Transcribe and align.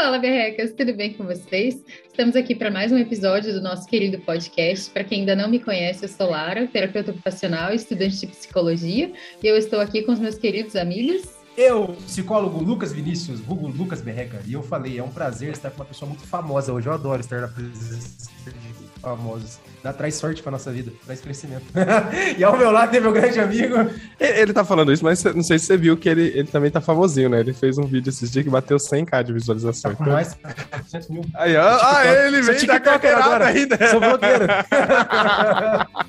Fala, 0.00 0.16
berrecas, 0.16 0.72
tudo 0.74 0.94
bem 0.94 1.12
com 1.12 1.24
vocês? 1.24 1.82
Estamos 2.06 2.36
aqui 2.36 2.54
para 2.54 2.70
mais 2.70 2.92
um 2.92 2.96
episódio 2.96 3.52
do 3.52 3.60
nosso 3.60 3.84
querido 3.84 4.16
podcast. 4.20 4.88
Para 4.92 5.02
quem 5.02 5.18
ainda 5.18 5.34
não 5.34 5.50
me 5.50 5.58
conhece, 5.58 6.04
eu 6.04 6.08
sou 6.08 6.30
Lara, 6.30 6.68
terapeuta 6.68 7.10
ocupacional, 7.10 7.74
estudante 7.74 8.20
de 8.20 8.28
psicologia, 8.28 9.12
e 9.42 9.46
eu 9.48 9.56
estou 9.56 9.80
aqui 9.80 10.02
com 10.02 10.12
os 10.12 10.20
meus 10.20 10.36
queridos 10.36 10.76
amigos. 10.76 11.22
Eu, 11.56 11.96
psicólogo 12.06 12.62
Lucas 12.62 12.92
Vinícius, 12.92 13.40
vulgo 13.40 13.66
Lucas 13.66 14.00
Berreca, 14.00 14.40
e 14.46 14.52
eu 14.52 14.62
falei, 14.62 14.98
é 14.98 15.02
um 15.02 15.10
prazer 15.10 15.50
estar 15.50 15.68
com 15.72 15.78
uma 15.78 15.86
pessoa 15.86 16.08
muito 16.08 16.24
famosa 16.24 16.72
hoje. 16.72 16.86
Eu 16.86 16.92
adoro 16.92 17.20
estar 17.20 17.40
na 17.40 17.48
presença 17.48 18.30
de 18.46 19.00
famosos. 19.00 19.58
Dá, 19.82 19.92
traz 19.92 20.16
sorte 20.16 20.42
pra 20.42 20.50
nossa 20.50 20.72
vida, 20.72 20.90
traz 21.06 21.20
crescimento. 21.20 21.64
e 22.36 22.42
ao 22.42 22.56
meu 22.56 22.70
lado 22.70 22.90
tem 22.90 23.00
meu 23.00 23.12
grande 23.12 23.38
amigo. 23.38 23.74
Ele 24.18 24.52
tá 24.52 24.64
falando 24.64 24.92
isso, 24.92 25.04
mas 25.04 25.22
não 25.24 25.42
sei 25.42 25.58
se 25.58 25.66
você 25.66 25.76
viu 25.76 25.96
que 25.96 26.08
ele, 26.08 26.32
ele 26.34 26.48
também 26.48 26.70
tá 26.70 26.80
famosinho, 26.80 27.28
né? 27.28 27.40
Ele 27.40 27.52
fez 27.52 27.78
um 27.78 27.84
vídeo 27.84 28.10
esses 28.10 28.30
dias 28.30 28.44
que 28.44 28.50
bateu 28.50 28.76
100k 28.76 29.22
de 29.22 29.32
visualização. 29.32 29.94
Tá 29.94 30.04
mais 30.04 30.34
400 30.34 31.08
mil. 31.08 31.24
Aí, 31.34 31.56
ah, 31.56 32.02
ele 32.26 32.42
vem 32.42 32.66
da 32.66 32.80
carteirada 32.80 33.44
ainda. 33.46 33.76
Sou 33.88 34.00
blogueiro. 34.00 34.46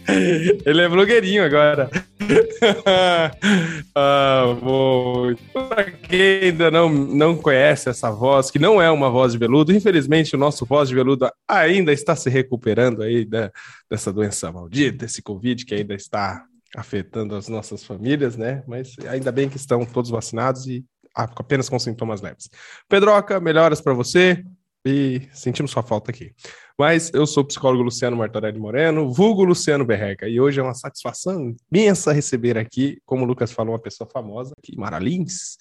ele 0.66 0.82
é 0.82 0.90
blogueirinho 0.90 1.46
agora. 1.46 1.90
ah, 3.96 4.56
bom. 4.62 5.34
Pra 5.54 5.84
quem 5.84 6.44
ainda 6.44 6.72
não, 6.72 6.90
não 6.90 7.36
conhece 7.36 7.90
essa 7.90 8.10
voz, 8.12 8.50
que 8.50 8.60
não 8.60 8.82
é 8.82 8.90
uma 8.90 9.10
voz 9.10 9.34
de 9.34 9.38
veludo, 9.38 9.74
infelizmente 9.74 10.36
o 10.36 10.40
nosso 10.40 10.66
voz 10.66 10.90
de 10.90 10.96
veludo 10.96 11.30
ainda 11.48 11.92
está 11.92 12.16
se 12.16 12.30
recuperando 12.30 13.04
aí 13.04 13.26
da, 13.26 13.52
dessa 13.90 14.14
doença 14.14 14.52
maldita, 14.52 15.06
esse 15.06 15.22
Covid 15.22 15.66
que 15.66 15.76
ainda 15.76 15.94
está 15.94 16.46
afetando 16.76 17.36
as 17.36 17.48
nossas 17.48 17.84
famílias, 17.84 18.38
né? 18.38 18.64
Mas 18.68 18.96
ainda 19.08 19.32
bem 19.32 19.50
que 19.50 19.58
estão 19.58 19.86
todos 19.86 20.12
vacinados 20.12 20.68
e 20.68 20.86
apenas 21.16 21.68
com 21.68 21.80
sintomas 21.80 22.22
leves. 22.22 22.50
Pedroca, 22.88 23.40
melhoras 23.40 23.82
para 23.82 23.94
você 23.94 24.44
e 24.86 25.28
sentimos 25.34 25.72
sua 25.72 25.84
falta 25.84 26.12
aqui. 26.12 26.34
Mas 26.78 27.12
eu 27.14 27.26
sou 27.26 27.44
o 27.44 27.46
psicólogo 27.46 27.84
Luciano 27.84 28.16
Martorelli 28.16 28.60
Moreno, 28.60 29.12
vulgo 29.12 29.44
Luciano 29.44 29.84
Berreca, 29.84 30.28
e 30.28 30.40
hoje 30.40 30.60
é 30.60 30.64
uma 30.64 30.74
satisfação 30.74 31.56
imensa 31.72 32.14
receber 32.14 32.58
aqui, 32.58 33.02
como 33.06 33.26
o 33.26 33.28
Lucas 33.28 33.52
falou, 33.52 33.74
uma 33.74 33.82
pessoa 33.82 34.10
famosa 34.10 34.54
aqui, 34.58 34.78
Maralins. 34.78 35.58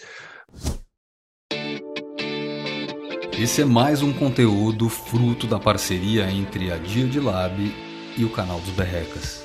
Esse 3.36 3.62
é 3.62 3.64
mais 3.64 4.02
um 4.02 4.12
conteúdo 4.12 4.88
fruto 4.88 5.46
da 5.46 5.58
parceria 5.58 6.30
entre 6.30 6.72
a 6.72 6.76
Dia 6.76 7.06
de 7.06 7.20
Lab 7.20 7.87
e 8.18 8.24
o 8.24 8.30
canal 8.30 8.60
dos 8.60 8.70
Berrecas. 8.70 9.44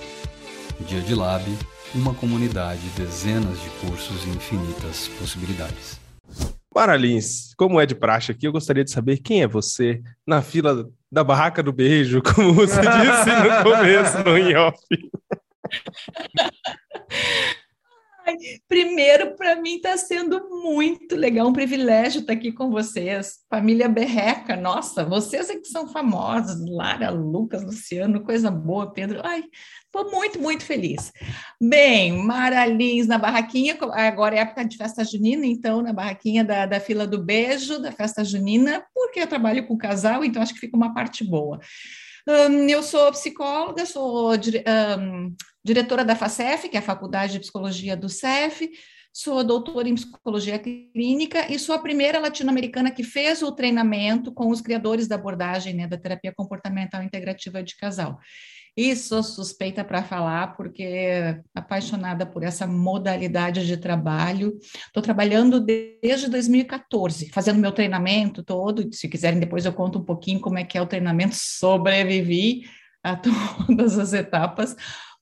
Dia 0.88 1.00
de 1.00 1.14
Lab, 1.14 1.44
uma 1.94 2.16
comunidade, 2.16 2.82
dezenas 2.98 3.62
de 3.62 3.70
cursos 3.70 4.26
e 4.26 4.30
infinitas 4.30 5.08
possibilidades. 5.20 6.02
Maralins, 6.76 7.54
como 7.56 7.80
é 7.80 7.86
de 7.86 7.94
praxe 7.94 8.32
aqui, 8.32 8.48
eu 8.48 8.52
gostaria 8.52 8.84
de 8.84 8.90
saber 8.90 9.20
quem 9.20 9.44
é 9.44 9.48
você 9.48 10.02
na 10.26 10.42
fila 10.42 10.90
da 11.12 11.24
barraca 11.24 11.62
do 11.62 11.72
beijo, 11.72 12.20
como 12.34 12.52
você 12.52 12.82
disse 12.82 13.30
no 13.30 13.64
começo, 13.64 14.24
no 14.24 14.36
in-off. 14.38 14.80
Primeiro, 18.68 19.36
para 19.36 19.56
mim 19.56 19.76
está 19.76 19.98
sendo 19.98 20.50
muito 20.50 21.16
legal, 21.16 21.48
um 21.48 21.54
privilégio 21.54 22.22
estar 22.22 22.34
aqui 22.34 22.52
com 22.52 22.70
vocês. 22.70 23.40
Família 23.50 23.88
Berreca, 23.88 24.56
nossa, 24.56 25.04
vocês 25.04 25.50
é 25.50 25.56
que 25.56 25.68
são 25.68 25.88
famosos, 25.88 26.64
Lara, 26.70 27.10
Lucas, 27.10 27.64
Luciano, 27.64 28.24
coisa 28.24 28.50
boa, 28.50 28.92
Pedro. 28.92 29.22
Ai, 29.24 29.44
estou 29.86 30.12
muito, 30.12 30.40
muito 30.40 30.64
feliz. 30.64 31.12
Bem, 31.62 32.14
Maralins 32.24 33.08
na 33.08 33.18
barraquinha, 33.18 33.78
agora 33.94 34.36
é 34.36 34.40
época 34.40 34.66
de 34.66 34.78
festa 34.78 35.04
junina, 35.04 35.46
então, 35.46 35.82
na 35.82 35.94
barraquinha 35.94 36.44
da, 36.44 36.66
da 36.66 36.80
fila 36.80 37.06
do 37.06 37.24
beijo, 37.24 37.80
da 37.80 37.92
festa 37.92 38.24
junina, 38.24 38.84
porque 38.94 39.20
eu 39.20 39.28
trabalho 39.28 39.68
com 39.68 39.78
casal, 39.78 40.24
então 40.24 40.42
acho 40.42 40.54
que 40.54 40.60
fica 40.60 40.78
uma 40.78 40.94
parte 40.94 41.24
boa. 41.24 41.60
Um, 42.28 42.70
eu 42.70 42.82
sou 42.82 43.12
psicóloga, 43.12 43.86
sou 43.86 44.34
um, 44.34 45.36
diretora 45.64 46.04
da 46.04 46.16
FACEF, 46.16 46.70
que 46.70 46.76
é 46.76 46.80
a 46.80 46.84
Faculdade 46.84 47.34
de 47.34 47.40
Psicologia 47.40 47.96
do 47.96 48.10
CEF, 48.10 48.70
sou 49.14 49.44
doutora 49.44 49.88
em 49.88 49.96
psicologia 49.96 50.58
clínica 50.58 51.52
e 51.52 51.60
sou 51.60 51.76
a 51.76 51.80
primeira 51.80 52.20
latino-americana 52.20 52.90
que 52.90 53.04
fez 53.04 53.44
o 53.44 53.52
treinamento 53.52 54.34
com 54.34 54.50
os 54.50 54.60
criadores 54.60 55.08
da 55.08 55.16
abordagem 55.16 55.76
né, 55.76 55.88
da 55.88 55.98
terapia 55.98 56.34
comportamental 56.36 57.04
integrativa 57.04 57.62
de 57.62 57.78
casal. 57.78 58.20
E 58.76 58.96
sou 58.96 59.22
suspeita 59.22 59.84
para 59.84 60.02
falar, 60.02 60.58
porque 60.58 61.40
apaixonada 61.54 62.26
por 62.26 62.42
essa 62.42 62.66
modalidade 62.66 63.68
de 63.68 63.78
trabalho. 63.78 64.58
Estou 64.88 65.04
trabalhando 65.04 65.60
desde 65.60 66.28
2014, 66.28 67.30
fazendo 67.30 67.60
meu 67.60 67.72
treinamento 67.72 68.42
todo. 68.42 68.92
Se 68.92 69.08
quiserem, 69.08 69.40
depois 69.40 69.64
eu 69.64 69.74
conto 69.74 70.00
um 70.00 70.04
pouquinho 70.04 70.40
como 70.40 70.58
é 70.58 70.64
que 70.64 70.76
é 70.76 70.82
o 70.82 70.88
treinamento. 70.88 71.36
Sobrevivi 71.38 72.64
a 73.04 73.14
todas 73.68 74.00
as 74.00 74.12
etapas, 74.12 74.76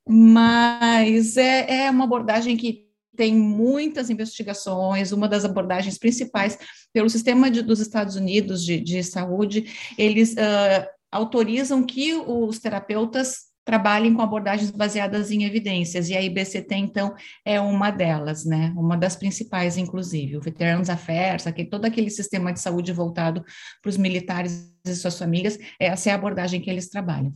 mas 0.08 1.38
é, 1.38 1.86
é 1.86 1.92
uma 1.92 2.06
abordagem 2.06 2.58
que 2.58 2.92
tem 3.16 3.36
muitas 3.36 4.10
investigações, 4.10 5.12
uma 5.12 5.28
das 5.28 5.46
abordagens 5.46 5.98
principais 5.98 6.58
pelo 6.94 7.10
sistema 7.10 7.52
de, 7.52 7.62
dos 7.62 7.80
Estados 7.80 8.16
Unidos 8.16 8.64
de, 8.64 8.80
de 8.80 9.04
saúde, 9.04 9.66
eles 9.98 10.34
uh, 10.34 10.88
autorizam 11.12 11.84
que 11.84 12.14
os 12.14 12.60
terapeutas 12.60 13.52
trabalhem 13.64 14.14
com 14.14 14.22
abordagens 14.22 14.72
baseadas 14.72 15.30
em 15.30 15.44
evidências, 15.44 16.10
e 16.10 16.18
a 16.18 16.22
IBCT, 16.22 16.76
então, 16.76 17.14
é 17.46 17.62
uma 17.62 17.92
delas, 17.92 18.44
né, 18.44 18.74
uma 18.76 18.98
das 18.98 19.16
principais, 19.16 19.78
inclusive, 19.78 20.36
o 20.36 20.42
Veterans 20.42 20.90
Affairs, 20.90 21.46
aquele, 21.46 21.70
todo 21.70 21.86
aquele 21.86 22.10
sistema 22.10 22.52
de 22.52 22.60
saúde 22.60 22.92
voltado 22.92 23.44
para 23.82 23.90
os 23.90 23.98
militares 23.98 24.74
e 24.84 24.96
suas 24.96 25.18
famílias, 25.18 25.60
essa 25.80 26.10
é 26.10 26.12
a 26.12 26.16
abordagem 26.16 26.60
que 26.60 26.70
eles 26.70 26.90
trabalham. 26.90 27.32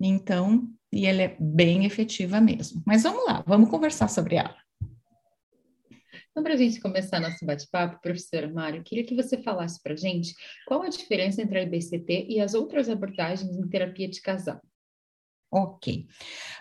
Então, 0.00 0.68
e 0.92 1.06
ela 1.06 1.22
é 1.22 1.36
bem 1.38 1.84
efetiva 1.84 2.40
mesmo. 2.40 2.82
Mas 2.86 3.02
vamos 3.02 3.24
lá, 3.26 3.44
vamos 3.46 3.70
conversar 3.70 4.08
sobre 4.08 4.36
ela. 4.36 4.56
Então, 6.30 6.42
para 6.42 6.54
a 6.54 6.56
gente 6.56 6.80
começar 6.80 7.18
nosso 7.18 7.44
bate-papo, 7.44 8.00
professora 8.00 8.48
Mário, 8.48 8.84
queria 8.84 9.04
que 9.04 9.14
você 9.14 9.42
falasse 9.42 9.82
para 9.82 9.94
a 9.94 9.96
gente 9.96 10.32
qual 10.66 10.82
a 10.82 10.88
diferença 10.88 11.42
entre 11.42 11.58
a 11.58 11.62
IBCT 11.62 12.26
e 12.28 12.40
as 12.40 12.54
outras 12.54 12.88
abordagens 12.88 13.56
em 13.56 13.68
terapia 13.68 14.08
de 14.08 14.22
casal. 14.22 14.60
Ok. 15.50 16.06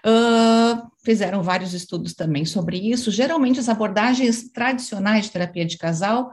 Uh, 0.06 0.90
fizeram 1.04 1.44
vários 1.44 1.74
estudos 1.74 2.14
também 2.14 2.46
sobre 2.46 2.78
isso. 2.78 3.12
Geralmente, 3.12 3.60
as 3.60 3.70
abordagens 3.70 4.50
tradicionais 4.52 5.26
de 5.26 5.32
terapia 5.32 5.66
de 5.66 5.78
casal, 5.78 6.32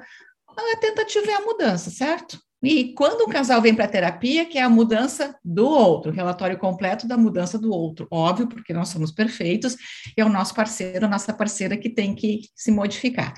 a 0.49 0.77
tentativa 0.79 1.31
é 1.31 1.35
a 1.35 1.41
mudança, 1.45 1.91
certo? 1.91 2.39
E 2.65 2.95
quando 2.95 3.29
um 3.29 3.29
casal 3.29 3.61
vem 3.61 3.75
para 3.75 3.85
a 3.85 3.89
terapia, 3.89 4.45
que 4.45 4.59
é 4.59 4.63
a 4.63 4.69
mudança 4.69 5.37
do 5.45 5.67
outro, 5.67 6.11
o 6.11 6.15
relatório 6.15 6.59
completo 6.59 7.07
da 7.07 7.17
mudança 7.17 7.59
do 7.59 7.71
outro, 7.71 8.09
óbvio, 8.11 8.49
porque 8.49 8.73
nós 8.73 8.89
somos 8.89 9.13
perfeitos, 9.13 9.77
é 10.17 10.25
o 10.25 10.29
nosso 10.29 10.55
parceiro, 10.55 11.07
a 11.07 11.09
nossa 11.09 11.33
parceira 11.33 11.77
que 11.77 11.91
tem 11.91 12.15
que 12.15 12.49
se 12.55 12.71
modificar. 12.71 13.35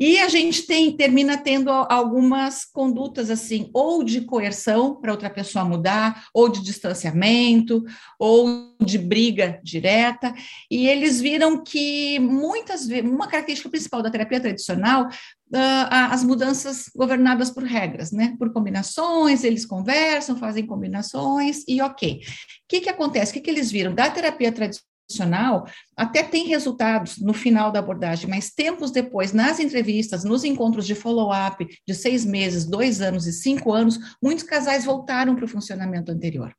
E 0.00 0.18
a 0.18 0.30
gente 0.30 0.62
tem, 0.62 0.96
termina 0.96 1.36
tendo 1.36 1.70
algumas 1.70 2.64
condutas 2.64 3.28
assim, 3.28 3.68
ou 3.74 4.02
de 4.02 4.22
coerção 4.22 4.98
para 4.98 5.12
outra 5.12 5.28
pessoa 5.28 5.62
mudar, 5.62 6.24
ou 6.32 6.48
de 6.48 6.62
distanciamento, 6.62 7.84
ou 8.18 8.74
de 8.82 8.96
briga 8.96 9.60
direta, 9.62 10.32
e 10.70 10.88
eles 10.88 11.20
viram 11.20 11.62
que 11.62 12.18
muitas 12.18 12.86
vezes, 12.86 13.10
uma 13.10 13.28
característica 13.28 13.68
principal 13.68 14.00
da 14.00 14.10
terapia 14.10 14.40
tradicional 14.40 15.06
Uh, 15.52 15.90
as 15.90 16.22
mudanças 16.22 16.88
governadas 16.94 17.50
por 17.50 17.64
regras, 17.64 18.12
né? 18.12 18.36
Por 18.38 18.52
combinações, 18.52 19.42
eles 19.42 19.66
conversam, 19.66 20.36
fazem 20.36 20.64
combinações 20.64 21.64
e 21.66 21.82
ok. 21.82 22.20
O 22.20 22.22
que, 22.68 22.80
que 22.80 22.88
acontece? 22.88 23.32
O 23.32 23.34
que, 23.34 23.40
que 23.40 23.50
eles 23.50 23.68
viram? 23.68 23.92
Da 23.92 24.08
terapia 24.08 24.52
tradicional, 24.52 25.66
até 25.96 26.22
tem 26.22 26.46
resultados 26.46 27.18
no 27.18 27.34
final 27.34 27.72
da 27.72 27.80
abordagem, 27.80 28.30
mas 28.30 28.50
tempos 28.50 28.92
depois, 28.92 29.32
nas 29.32 29.58
entrevistas, 29.58 30.22
nos 30.22 30.44
encontros 30.44 30.86
de 30.86 30.94
follow-up 30.94 31.66
de 31.84 31.94
seis 31.94 32.24
meses, 32.24 32.64
dois 32.64 33.00
anos 33.00 33.26
e 33.26 33.32
cinco 33.32 33.72
anos, 33.72 33.98
muitos 34.22 34.44
casais 34.44 34.84
voltaram 34.84 35.34
para 35.34 35.44
o 35.44 35.48
funcionamento 35.48 36.12
anterior. 36.12 36.54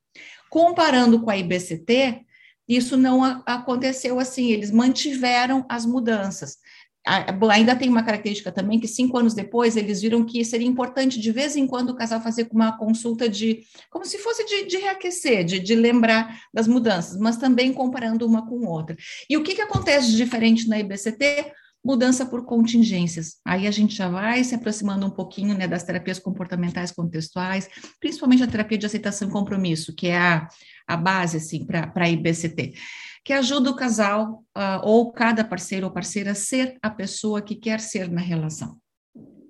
Comparando 0.49 1.21
com 1.21 1.29
a 1.29 1.37
IBCT, 1.37 2.25
isso 2.67 2.97
não 2.97 3.23
aconteceu 3.45 4.19
assim, 4.19 4.51
eles 4.51 4.69
mantiveram 4.69 5.65
as 5.69 5.85
mudanças 5.85 6.57
ainda 7.05 7.75
tem 7.75 7.89
uma 7.89 8.03
característica 8.03 8.51
também 8.51 8.79
que 8.79 8.87
cinco 8.87 9.17
anos 9.17 9.33
depois 9.33 9.75
eles 9.75 10.01
viram 10.01 10.23
que 10.23 10.45
seria 10.45 10.67
importante 10.67 11.19
de 11.19 11.31
vez 11.31 11.55
em 11.55 11.65
quando 11.65 11.89
o 11.89 11.95
casal 11.95 12.21
fazer 12.21 12.47
uma 12.51 12.77
consulta 12.77 13.27
de 13.27 13.63
como 13.89 14.05
se 14.05 14.19
fosse 14.19 14.45
de, 14.45 14.67
de 14.67 14.77
reaquecer, 14.77 15.43
de, 15.43 15.59
de, 15.59 15.73
lembrar 15.73 16.41
das 16.53 16.67
mudanças, 16.67 17.17
mas 17.17 17.37
também 17.37 17.73
comparando 17.73 18.25
uma 18.25 18.47
com 18.47 18.65
outra. 18.67 18.95
E 19.29 19.35
o 19.35 19.43
que, 19.43 19.55
que 19.55 19.61
acontece 19.61 20.11
de 20.11 20.17
diferente 20.17 20.67
na 20.67 20.79
IBCT? 20.79 21.51
Mudança 21.83 22.23
por 22.27 22.45
contingências. 22.45 23.37
Aí 23.43 23.65
a 23.65 23.71
gente 23.71 23.95
já 23.95 24.07
vai 24.07 24.43
se 24.43 24.53
aproximando 24.53 25.07
um 25.07 25.09
pouquinho 25.09 25.57
né, 25.57 25.67
das 25.67 25.83
terapias 25.83 26.19
comportamentais 26.19 26.91
contextuais, 26.91 27.67
principalmente 27.99 28.43
a 28.43 28.47
terapia 28.47 28.77
de 28.77 28.85
aceitação 28.85 29.27
e 29.27 29.31
compromisso, 29.31 29.95
que 29.95 30.05
é 30.05 30.17
a, 30.17 30.47
a 30.87 30.95
base 30.95 31.37
assim, 31.37 31.65
para 31.65 31.91
a 31.95 32.09
IBCT 32.09 32.73
que 33.23 33.33
ajuda 33.33 33.69
o 33.69 33.75
casal 33.75 34.43
uh, 34.57 34.81
ou 34.83 35.11
cada 35.11 35.43
parceiro 35.43 35.85
ou 35.85 35.93
parceira 35.93 36.31
a 36.31 36.35
ser 36.35 36.77
a 36.81 36.89
pessoa 36.89 37.41
que 37.41 37.55
quer 37.55 37.79
ser 37.79 38.09
na 38.09 38.21
relação. 38.21 38.79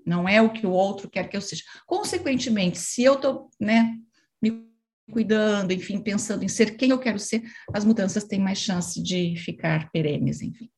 não 0.06 0.28
é 0.28 0.42
o 0.42 0.52
que 0.52 0.66
o 0.66 0.72
outro 0.72 1.10
quer 1.10 1.30
que 1.30 1.38
eu 1.38 1.42
seja. 1.42 1.64
Consequentemente, 1.86 2.78
se 2.78 3.04
eu 3.04 3.14
estou 3.14 3.50
né, 3.60 3.96
me 4.42 4.68
cuidando, 5.12 5.72
enfim, 5.72 6.02
pensando 6.02 6.44
em 6.44 6.48
ser 6.48 6.76
quem 6.76 6.90
eu 6.90 7.00
quero 7.00 7.20
ser, 7.20 7.44
as 7.74 7.86
mudanças 7.86 8.24
têm 8.26 8.40
mais 8.40 8.58
chance 8.58 9.02
de 9.02 9.36
ficar 9.38 9.90
perenes, 9.92 10.42
enfim. 10.42 10.70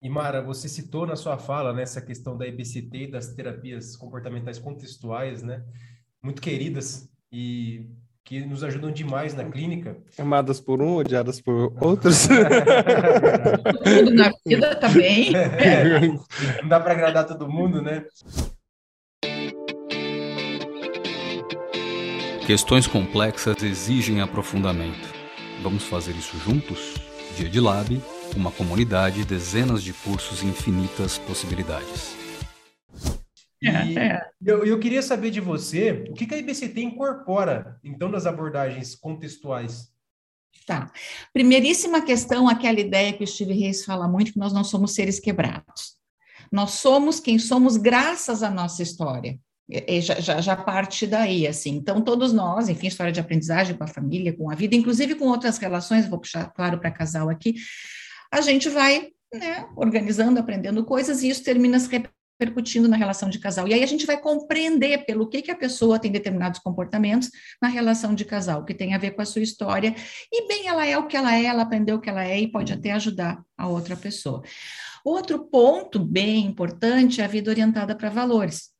E 0.00 0.08
Mara, 0.08 0.40
você 0.40 0.68
citou 0.68 1.06
na 1.06 1.16
sua 1.16 1.38
fala 1.38 1.72
né, 1.72 1.82
essa 1.82 2.00
questão 2.00 2.36
da 2.38 2.46
EBCT 2.46 3.08
das 3.08 3.34
terapias 3.34 3.96
comportamentais 3.96 4.58
contextuais, 4.58 5.42
né? 5.42 5.64
Muito 6.22 6.40
queridas 6.40 7.10
e 7.32 7.90
que 8.28 8.44
nos 8.44 8.62
ajudam 8.62 8.92
demais 8.92 9.34
na 9.34 9.42
clínica. 9.42 9.96
Amadas 10.18 10.60
por 10.60 10.82
um, 10.82 10.96
odiadas 10.96 11.40
por 11.40 11.72
outros. 11.80 12.28
Tudo 13.84 14.10
na 14.14 14.30
vida 14.46 14.76
também. 14.76 15.32
É, 15.58 16.00
não 16.62 16.68
dá 16.68 16.78
para 16.78 16.92
agradar 16.92 17.26
todo 17.26 17.48
mundo, 17.48 17.80
né? 17.80 18.04
Questões 22.46 22.86
complexas 22.86 23.62
exigem 23.62 24.20
aprofundamento. 24.20 25.08
Vamos 25.62 25.84
fazer 25.84 26.12
isso 26.12 26.36
juntos? 26.38 26.96
Dia 27.36 27.48
de 27.48 27.60
Lab, 27.60 28.00
uma 28.36 28.50
comunidade, 28.50 29.24
dezenas 29.24 29.82
de 29.82 29.92
cursos 29.92 30.42
e 30.42 30.46
infinitas 30.46 31.16
possibilidades. 31.18 32.17
E 33.60 33.98
é. 33.98 34.20
eu, 34.44 34.64
eu 34.64 34.78
queria 34.78 35.02
saber 35.02 35.30
de 35.30 35.40
você, 35.40 36.04
o 36.08 36.14
que, 36.14 36.26
que 36.26 36.34
a 36.34 36.38
IBCT 36.38 36.80
incorpora, 36.80 37.78
então, 37.82 38.08
nas 38.08 38.26
abordagens 38.26 38.94
contextuais? 38.94 39.92
Tá. 40.66 40.92
Primeiríssima 41.32 42.02
questão, 42.02 42.48
aquela 42.48 42.78
ideia 42.78 43.12
que 43.12 43.24
o 43.24 43.26
Steve 43.26 43.54
Reis 43.54 43.84
fala 43.84 44.06
muito, 44.06 44.32
que 44.32 44.38
nós 44.38 44.52
não 44.52 44.62
somos 44.62 44.94
seres 44.94 45.18
quebrados. 45.18 45.96
Nós 46.52 46.72
somos 46.72 47.20
quem 47.20 47.38
somos 47.38 47.76
graças 47.76 48.42
à 48.42 48.50
nossa 48.50 48.82
história. 48.82 49.38
E 49.68 50.00
já, 50.00 50.18
já, 50.18 50.40
já, 50.40 50.56
parte 50.56 51.06
daí, 51.06 51.46
assim. 51.46 51.74
Então, 51.74 52.00
todos 52.00 52.32
nós, 52.32 52.68
enfim, 52.70 52.86
história 52.86 53.12
de 53.12 53.20
aprendizagem 53.20 53.76
com 53.76 53.84
a 53.84 53.88
família, 53.88 54.34
com 54.34 54.50
a 54.50 54.54
vida, 54.54 54.74
inclusive 54.74 55.14
com 55.14 55.26
outras 55.26 55.58
relações, 55.58 56.08
vou 56.08 56.18
puxar, 56.18 56.50
claro, 56.54 56.78
para 56.78 56.90
casal 56.90 57.28
aqui, 57.28 57.54
a 58.32 58.40
gente 58.40 58.68
vai 58.70 59.08
né, 59.32 59.68
organizando, 59.76 60.40
aprendendo 60.40 60.84
coisas, 60.84 61.22
e 61.22 61.28
isso 61.28 61.44
termina 61.44 61.78
se 61.78 61.88
repercutindo 62.38 62.88
na 62.88 62.96
relação 62.96 63.28
de 63.28 63.38
casal. 63.38 63.66
E 63.66 63.74
aí 63.74 63.82
a 63.82 63.86
gente 63.86 64.06
vai 64.06 64.16
compreender 64.16 65.04
pelo 65.04 65.28
que, 65.28 65.42
que 65.42 65.50
a 65.50 65.56
pessoa 65.56 65.98
tem 65.98 66.12
determinados 66.12 66.60
comportamentos 66.60 67.30
na 67.60 67.68
relação 67.68 68.14
de 68.14 68.24
casal, 68.24 68.64
que 68.64 68.72
tem 68.72 68.94
a 68.94 68.98
ver 68.98 69.10
com 69.10 69.22
a 69.22 69.26
sua 69.26 69.42
história. 69.42 69.94
E 70.32 70.46
bem, 70.46 70.68
ela 70.68 70.86
é 70.86 70.96
o 70.96 71.06
que 71.06 71.16
ela 71.16 71.34
é, 71.34 71.44
ela 71.44 71.62
aprendeu 71.62 71.96
o 71.96 72.00
que 72.00 72.08
ela 72.08 72.24
é 72.24 72.40
e 72.40 72.50
pode 72.50 72.72
até 72.72 72.92
ajudar 72.92 73.42
a 73.56 73.66
outra 73.66 73.96
pessoa. 73.96 74.42
Outro 75.04 75.46
ponto 75.46 75.98
bem 75.98 76.46
importante 76.46 77.20
é 77.20 77.24
a 77.24 77.28
vida 77.28 77.50
orientada 77.50 77.96
para 77.96 78.08
valores. 78.08 78.70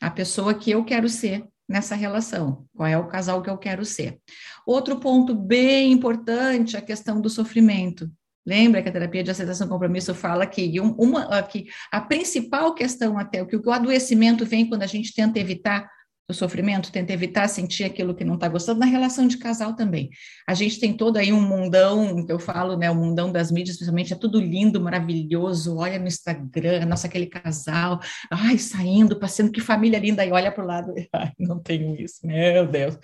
A 0.00 0.10
pessoa 0.10 0.52
que 0.52 0.70
eu 0.70 0.84
quero 0.84 1.08
ser 1.08 1.46
nessa 1.68 1.94
relação, 1.94 2.66
qual 2.76 2.86
é 2.86 2.98
o 2.98 3.08
casal 3.08 3.42
que 3.42 3.50
eu 3.50 3.58
quero 3.58 3.84
ser. 3.84 4.20
Outro 4.66 5.00
ponto 5.00 5.34
bem 5.34 5.90
importante 5.90 6.76
é 6.76 6.78
a 6.78 6.82
questão 6.82 7.20
do 7.20 7.30
sofrimento. 7.30 8.10
Lembra 8.46 8.80
que 8.80 8.88
a 8.88 8.92
terapia 8.92 9.24
de 9.24 9.30
aceitação 9.30 9.66
compromisso 9.66 10.14
fala 10.14 10.46
que, 10.46 10.78
uma, 10.80 11.42
que 11.42 11.66
a 11.90 12.00
principal 12.00 12.74
questão 12.74 13.18
até, 13.18 13.42
o 13.42 13.46
que 13.46 13.56
o 13.56 13.70
adoecimento 13.72 14.46
vem 14.46 14.68
quando 14.68 14.84
a 14.84 14.86
gente 14.86 15.12
tenta 15.12 15.40
evitar 15.40 15.90
do 16.28 16.34
sofrimento, 16.34 16.90
tenta 16.90 17.12
evitar 17.12 17.48
sentir 17.48 17.84
aquilo 17.84 18.14
que 18.14 18.24
não 18.24 18.34
está 18.34 18.48
gostando, 18.48 18.80
na 18.80 18.86
relação 18.86 19.28
de 19.28 19.38
casal 19.38 19.76
também. 19.76 20.10
A 20.46 20.54
gente 20.54 20.80
tem 20.80 20.92
todo 20.92 21.18
aí 21.18 21.32
um 21.32 21.40
mundão, 21.40 22.26
que 22.26 22.32
eu 22.32 22.38
falo, 22.38 22.76
né, 22.76 22.90
o 22.90 22.96
mundão 22.96 23.30
das 23.30 23.52
mídias, 23.52 23.76
principalmente, 23.76 24.12
é 24.12 24.16
tudo 24.16 24.40
lindo, 24.40 24.80
maravilhoso, 24.80 25.76
olha 25.76 26.00
no 26.00 26.08
Instagram, 26.08 26.84
nossa, 26.86 27.06
aquele 27.06 27.26
casal, 27.26 28.00
ai, 28.28 28.58
saindo, 28.58 29.20
passando, 29.20 29.52
que 29.52 29.60
família 29.60 30.00
linda, 30.00 30.24
e 30.24 30.32
olha 30.32 30.50
para 30.50 30.64
o 30.64 30.66
lado, 30.66 30.92
ai, 31.14 31.30
não 31.38 31.60
tenho 31.60 31.94
isso, 31.94 32.26
meu 32.26 32.66
Deus. 32.66 32.98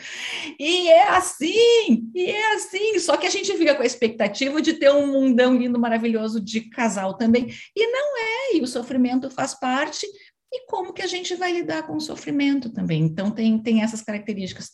E 0.58 0.88
é 0.88 1.08
assim, 1.10 2.10
e 2.12 2.26
é 2.26 2.54
assim, 2.54 2.98
só 2.98 3.16
que 3.16 3.26
a 3.26 3.30
gente 3.30 3.56
fica 3.56 3.76
com 3.76 3.82
a 3.82 3.86
expectativa 3.86 4.60
de 4.60 4.72
ter 4.72 4.90
um 4.90 5.06
mundão 5.06 5.56
lindo, 5.56 5.78
maravilhoso 5.78 6.40
de 6.40 6.62
casal 6.62 7.14
também, 7.14 7.46
e 7.76 7.86
não 7.86 8.18
é, 8.18 8.56
e 8.56 8.62
o 8.62 8.66
sofrimento 8.66 9.30
faz 9.30 9.54
parte, 9.54 10.06
e 10.52 10.66
como 10.66 10.92
que 10.92 11.02
a 11.02 11.06
gente 11.06 11.34
vai 11.34 11.52
lidar 11.52 11.86
com 11.86 11.96
o 11.96 12.00
sofrimento 12.00 12.68
também. 12.70 13.02
Então, 13.02 13.30
tem, 13.30 13.58
tem 13.58 13.82
essas 13.82 14.02
características. 14.02 14.70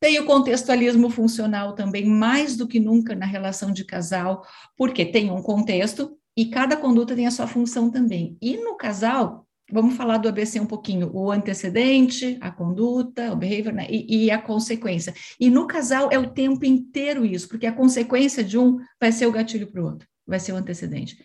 Tem 0.00 0.18
o 0.18 0.26
contextualismo 0.26 1.08
funcional 1.08 1.74
também, 1.74 2.04
mais 2.04 2.56
do 2.56 2.66
que 2.66 2.80
nunca 2.80 3.14
na 3.14 3.26
relação 3.26 3.70
de 3.70 3.84
casal, 3.84 4.44
porque 4.76 5.04
tem 5.04 5.30
um 5.30 5.40
contexto 5.40 6.18
e 6.36 6.46
cada 6.46 6.76
conduta 6.76 7.14
tem 7.14 7.26
a 7.26 7.30
sua 7.30 7.46
função 7.46 7.90
também. 7.90 8.36
E 8.42 8.56
no 8.56 8.76
casal, 8.76 9.46
vamos 9.70 9.96
falar 9.96 10.18
do 10.18 10.28
ABC 10.28 10.58
um 10.60 10.66
pouquinho, 10.66 11.10
o 11.14 11.30
antecedente, 11.30 12.36
a 12.40 12.50
conduta, 12.50 13.32
o 13.32 13.36
behavior 13.36 13.72
né, 13.72 13.86
e, 13.88 14.26
e, 14.26 14.30
a 14.30 14.38
consequência. 14.38 15.14
E 15.38 15.48
no 15.48 15.66
casal 15.66 16.08
é 16.10 16.18
o 16.18 16.30
tempo 16.30 16.64
inteiro 16.64 17.24
isso, 17.24 17.48
porque 17.48 17.66
a 17.66 17.72
consequência 17.72 18.42
de 18.42 18.58
um 18.58 18.78
vai 19.00 19.12
ser 19.12 19.26
o 19.26 19.32
gatilho 19.32 19.70
para 19.70 19.80
o 19.80 19.84
outro, 19.84 20.08
vai 20.26 20.40
ser 20.40 20.52
o 20.52 20.56
antecedente. 20.56 21.16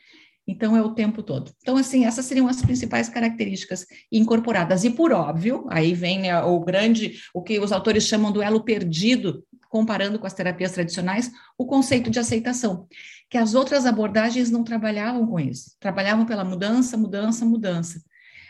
Então, 0.51 0.75
é 0.75 0.81
o 0.81 0.95
tempo 0.95 1.21
todo. 1.21 1.51
Então, 1.61 1.77
assim, 1.77 2.05
essas 2.05 2.25
seriam 2.25 2.47
as 2.47 2.59
principais 2.59 3.07
características 3.07 3.85
incorporadas. 4.11 4.83
E, 4.83 4.89
por 4.89 5.11
óbvio, 5.11 5.67
aí 5.69 5.93
vem 5.93 6.21
né, 6.21 6.41
o 6.41 6.59
grande, 6.59 7.21
o 7.35 7.43
que 7.43 7.59
os 7.59 7.71
autores 7.71 8.05
chamam 8.05 8.31
do 8.31 8.41
elo 8.41 8.63
perdido, 8.63 9.45
comparando 9.69 10.17
com 10.17 10.25
as 10.25 10.33
terapias 10.33 10.71
tradicionais, 10.71 11.31
o 11.55 11.67
conceito 11.67 12.09
de 12.09 12.17
aceitação, 12.17 12.87
que 13.29 13.37
as 13.37 13.53
outras 13.53 13.85
abordagens 13.85 14.49
não 14.49 14.63
trabalhavam 14.63 15.27
com 15.27 15.39
isso, 15.39 15.75
trabalhavam 15.79 16.25
pela 16.25 16.43
mudança, 16.43 16.97
mudança, 16.97 17.45
mudança. 17.45 18.01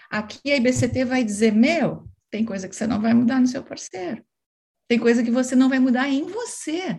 Aqui 0.09 0.53
a 0.53 0.55
IBCT 0.55 1.03
vai 1.03 1.21
dizer: 1.21 1.51
meu, 1.51 2.07
tem 2.31 2.45
coisa 2.45 2.69
que 2.69 2.75
você 2.77 2.87
não 2.87 3.01
vai 3.01 3.13
mudar 3.13 3.41
no 3.41 3.47
seu 3.47 3.61
parceiro, 3.61 4.23
tem 4.87 4.97
coisa 4.97 5.21
que 5.21 5.31
você 5.31 5.53
não 5.53 5.67
vai 5.67 5.79
mudar 5.79 6.07
em 6.07 6.23
você. 6.23 6.97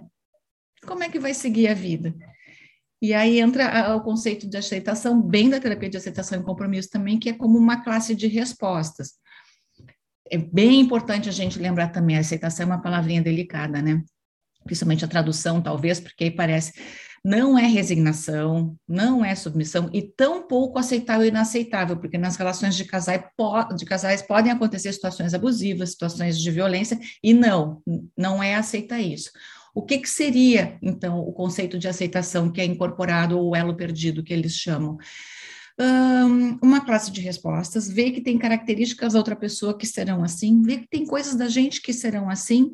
Como 0.86 1.02
é 1.02 1.08
que 1.08 1.18
vai 1.18 1.32
seguir 1.32 1.68
a 1.68 1.74
vida? 1.74 2.14
E 3.02 3.14
aí 3.14 3.40
entra 3.40 3.96
o 3.96 4.02
conceito 4.02 4.48
de 4.48 4.56
aceitação, 4.58 5.22
bem 5.22 5.48
da 5.48 5.58
terapia 5.58 5.88
de 5.88 5.96
aceitação 5.96 6.38
e 6.38 6.44
compromisso 6.44 6.90
também, 6.90 7.18
que 7.18 7.30
é 7.30 7.32
como 7.32 7.56
uma 7.56 7.82
classe 7.82 8.14
de 8.14 8.26
respostas. 8.26 9.12
É 10.30 10.36
bem 10.36 10.80
importante 10.80 11.28
a 11.28 11.32
gente 11.32 11.58
lembrar 11.58 11.88
também, 11.88 12.16
a 12.16 12.20
aceitação 12.20 12.64
é 12.64 12.66
uma 12.66 12.82
palavrinha 12.82 13.22
delicada, 13.22 13.80
né? 13.80 14.02
Principalmente 14.64 15.04
a 15.04 15.08
tradução, 15.08 15.62
talvez, 15.62 15.98
porque 15.98 16.24
aí 16.24 16.30
parece, 16.30 16.74
não 17.24 17.58
é 17.58 17.66
resignação, 17.66 18.76
não 18.86 19.24
é 19.24 19.34
submissão, 19.34 19.88
e 19.92 20.02
tão 20.02 20.46
pouco 20.46 20.78
aceitável 20.78 21.24
e 21.24 21.28
inaceitável, 21.28 21.96
porque 21.96 22.18
nas 22.18 22.36
relações 22.36 22.76
de 22.76 22.84
casais, 22.84 23.22
de 23.76 23.84
casais 23.86 24.22
podem 24.22 24.52
acontecer 24.52 24.92
situações 24.92 25.32
abusivas, 25.32 25.92
situações 25.92 26.38
de 26.38 26.50
violência, 26.50 27.00
e 27.22 27.32
não, 27.32 27.82
não 28.16 28.42
é 28.42 28.54
aceitar 28.54 29.00
isso. 29.00 29.30
O 29.74 29.82
que, 29.82 29.98
que 29.98 30.08
seria, 30.08 30.78
então, 30.82 31.20
o 31.20 31.32
conceito 31.32 31.78
de 31.78 31.88
aceitação 31.88 32.50
que 32.50 32.60
é 32.60 32.64
incorporado, 32.64 33.38
ou 33.38 33.54
elo 33.54 33.76
perdido, 33.76 34.22
que 34.22 34.32
eles 34.32 34.54
chamam? 34.54 34.98
Um, 35.78 36.58
uma 36.62 36.84
classe 36.84 37.10
de 37.10 37.20
respostas, 37.20 37.88
ver 37.88 38.10
que 38.10 38.20
tem 38.20 38.36
características 38.36 39.14
da 39.14 39.18
outra 39.18 39.36
pessoa 39.36 39.76
que 39.76 39.86
serão 39.86 40.22
assim, 40.22 40.62
ver 40.62 40.80
que 40.80 40.88
tem 40.88 41.06
coisas 41.06 41.34
da 41.34 41.48
gente 41.48 41.80
que 41.80 41.92
serão 41.92 42.28
assim, 42.28 42.70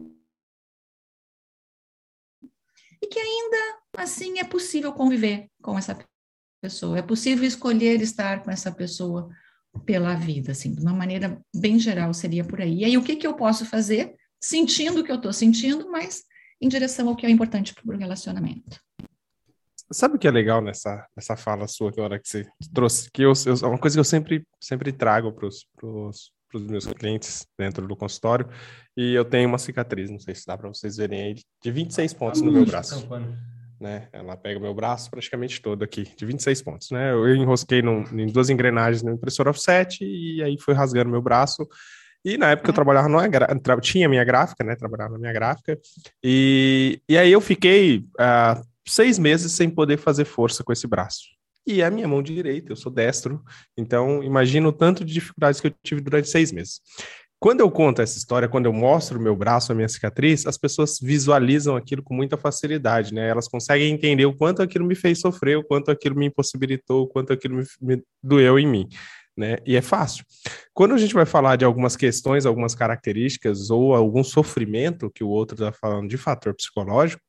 e 3.01 3.07
que 3.07 3.19
ainda 3.19 3.79
assim 3.97 4.39
é 4.39 4.45
possível 4.45 4.93
conviver 4.93 5.49
com 5.63 5.79
essa 5.79 5.97
pessoa, 6.61 6.99
é 6.99 7.03
possível 7.03 7.45
escolher 7.45 8.01
estar 8.01 8.43
com 8.43 8.51
essa 8.51 8.73
pessoa 8.73 9.29
pela 9.85 10.15
vida, 10.15 10.53
assim, 10.53 10.75
de 10.75 10.81
uma 10.81 10.93
maneira 10.93 11.41
bem 11.55 11.79
geral 11.79 12.13
seria 12.15 12.45
por 12.45 12.61
aí. 12.61 12.79
E 12.79 12.85
aí, 12.85 12.97
o 12.97 13.03
que, 13.03 13.17
que 13.17 13.27
eu 13.27 13.35
posso 13.35 13.67
fazer, 13.67 14.15
sentindo 14.41 15.01
o 15.01 15.05
que 15.05 15.13
eu 15.13 15.17
estou 15.17 15.33
sentindo, 15.33 15.91
mas 15.91 16.25
em 16.61 16.69
direção 16.69 17.09
ao 17.09 17.17
que 17.17 17.27
é 17.27 17.31
importante 17.31 17.75
para 17.75 17.95
o 17.95 17.99
relacionamento. 17.99 18.81
Sabe 19.93 20.17
o 20.17 20.19
que 20.19 20.27
é 20.27 20.31
legal 20.31 20.61
nessa, 20.61 21.07
nessa 21.17 21.37
fala 21.37 21.69
sua 21.69 21.93
que 21.93 22.01
hora 22.01 22.19
que 22.19 22.29
você 22.29 22.45
trouxe? 22.75 23.09
Que 23.11 23.23
eu, 23.23 23.33
eu, 23.47 23.55
é 23.63 23.67
uma 23.67 23.79
coisa 23.79 23.97
que 23.97 24.01
eu 24.01 24.05
sempre, 24.05 24.45
sempre 24.61 24.93
trago 24.93 25.33
para 25.33 25.47
os 25.47 25.67
meus 26.55 26.87
clientes 26.87 27.47
dentro 27.57 27.87
do 27.87 27.97
consultório. 27.97 28.49
E 28.97 29.15
eu 29.15 29.25
tenho 29.25 29.49
uma 29.49 29.59
cicatriz, 29.59 30.11
não 30.11 30.19
sei 30.19 30.35
se 30.35 30.45
dá 30.45 30.59
para 30.59 30.69
vocês 30.69 30.97
verem 30.97 31.23
aí, 31.23 31.35
de 31.63 31.71
26 31.71 32.13
pontos 32.15 32.41
no 32.41 32.51
meu 32.51 32.67
braço. 32.67 33.07
Né? 33.79 34.09
Ela 34.13 34.37
pega 34.37 34.59
o 34.59 34.63
meu 34.63 34.75
braço 34.75 35.11
praticamente 35.11 35.61
todo 35.61 35.83
aqui, 35.85 36.11
de 36.17 36.27
26 36.27 36.63
pontos. 36.63 36.91
Né? 36.91 37.13
Eu 37.13 37.37
enrosquei 37.37 37.81
num, 37.81 38.03
em 38.19 38.27
duas 38.27 38.51
engrenagens 38.51 39.03
no 39.03 39.13
impressor 39.13 39.47
offset 39.47 40.03
e 40.03 40.43
aí 40.43 40.59
foi 40.59 40.75
rasgando 40.75 41.11
meu 41.11 41.23
braço. 41.23 41.69
E 42.25 42.37
na 42.37 42.51
época 42.51 42.71
eu 42.71 42.75
trabalhava 42.75 43.09
numa 43.09 43.29
tra 43.61 43.81
tinha 43.81 44.09
minha 44.09 44.25
gráfica, 44.25 44.65
né? 44.65 44.75
Trabalhava 44.75 45.13
na 45.13 45.19
minha 45.19 45.33
gráfica. 45.33 45.79
E, 46.23 47.01
e 47.09 47.17
aí 47.17 47.31
eu 47.31 47.41
fiquei 47.41 47.99
uh, 48.19 48.65
seis 48.87 49.19
meses 49.19 49.53
sem 49.53 49.71
poder 49.71 49.97
fazer 49.97 50.25
força 50.25 50.65
com 50.65 50.73
esse 50.73 50.87
braço. 50.87 51.37
E 51.67 51.81
é 51.81 51.87
a 51.87 51.91
minha 51.91 52.07
mão 52.07 52.23
direita, 52.23 52.73
eu 52.73 52.77
sou 52.77 52.93
destro. 52.93 53.43
Então, 53.77 54.23
imagina 54.23 54.69
o 54.69 54.73
tanto 54.73 55.05
de 55.05 55.13
dificuldades 55.13 55.61
que 55.61 55.67
eu 55.67 55.75
tive 55.83 56.01
durante 56.01 56.29
seis 56.29 56.53
meses. 56.53 56.81
Quando 57.39 57.61
eu 57.61 57.71
conto 57.71 58.01
essa 58.01 58.17
história, 58.17 58.49
quando 58.49 58.67
eu 58.67 58.73
mostro 58.73 59.19
o 59.19 59.23
meu 59.23 59.37
braço, 59.37 59.71
a 59.71 59.75
minha 59.75 59.89
cicatriz, 59.89 60.47
as 60.47 60.57
pessoas 60.57 60.99
visualizam 61.03 61.77
aquilo 61.77 62.03
com 62.03 62.15
muita 62.15 62.37
facilidade, 62.37 63.13
né? 63.13 63.29
Elas 63.29 63.47
conseguem 63.47 63.93
entender 63.93 64.25
o 64.25 64.35
quanto 64.35 64.63
aquilo 64.63 64.87
me 64.87 64.95
fez 64.95 65.21
sofrer, 65.21 65.59
o 65.59 65.65
quanto 65.65 65.91
aquilo 65.91 66.17
me 66.17 66.27
impossibilitou, 66.27 67.03
o 67.03 67.07
quanto 67.07 67.33
aquilo 67.33 67.57
me, 67.57 67.65
me 67.81 68.03
doeu 68.23 68.59
em 68.59 68.67
mim. 68.67 68.89
Né? 69.37 69.59
E 69.67 69.77
é 69.77 69.83
fácil. 69.83 70.25
Quando 70.73 70.95
a 70.95 70.99
gente 70.99 71.15
vai 71.15 71.27
falar 71.27 71.57
de 71.57 71.65
algumas 71.65 71.97
questões, 71.97 72.47
algumas 72.47 72.75
características 72.75 73.71
ou 73.71 73.95
algum 73.95 74.25
sofrimento 74.25 75.11
que 75.11 75.25
o 75.25 75.29
outro 75.29 75.55
está 75.55 75.73
falando 75.73 76.09
de 76.09 76.17
fator 76.17 76.55
psicológico, 76.55 77.23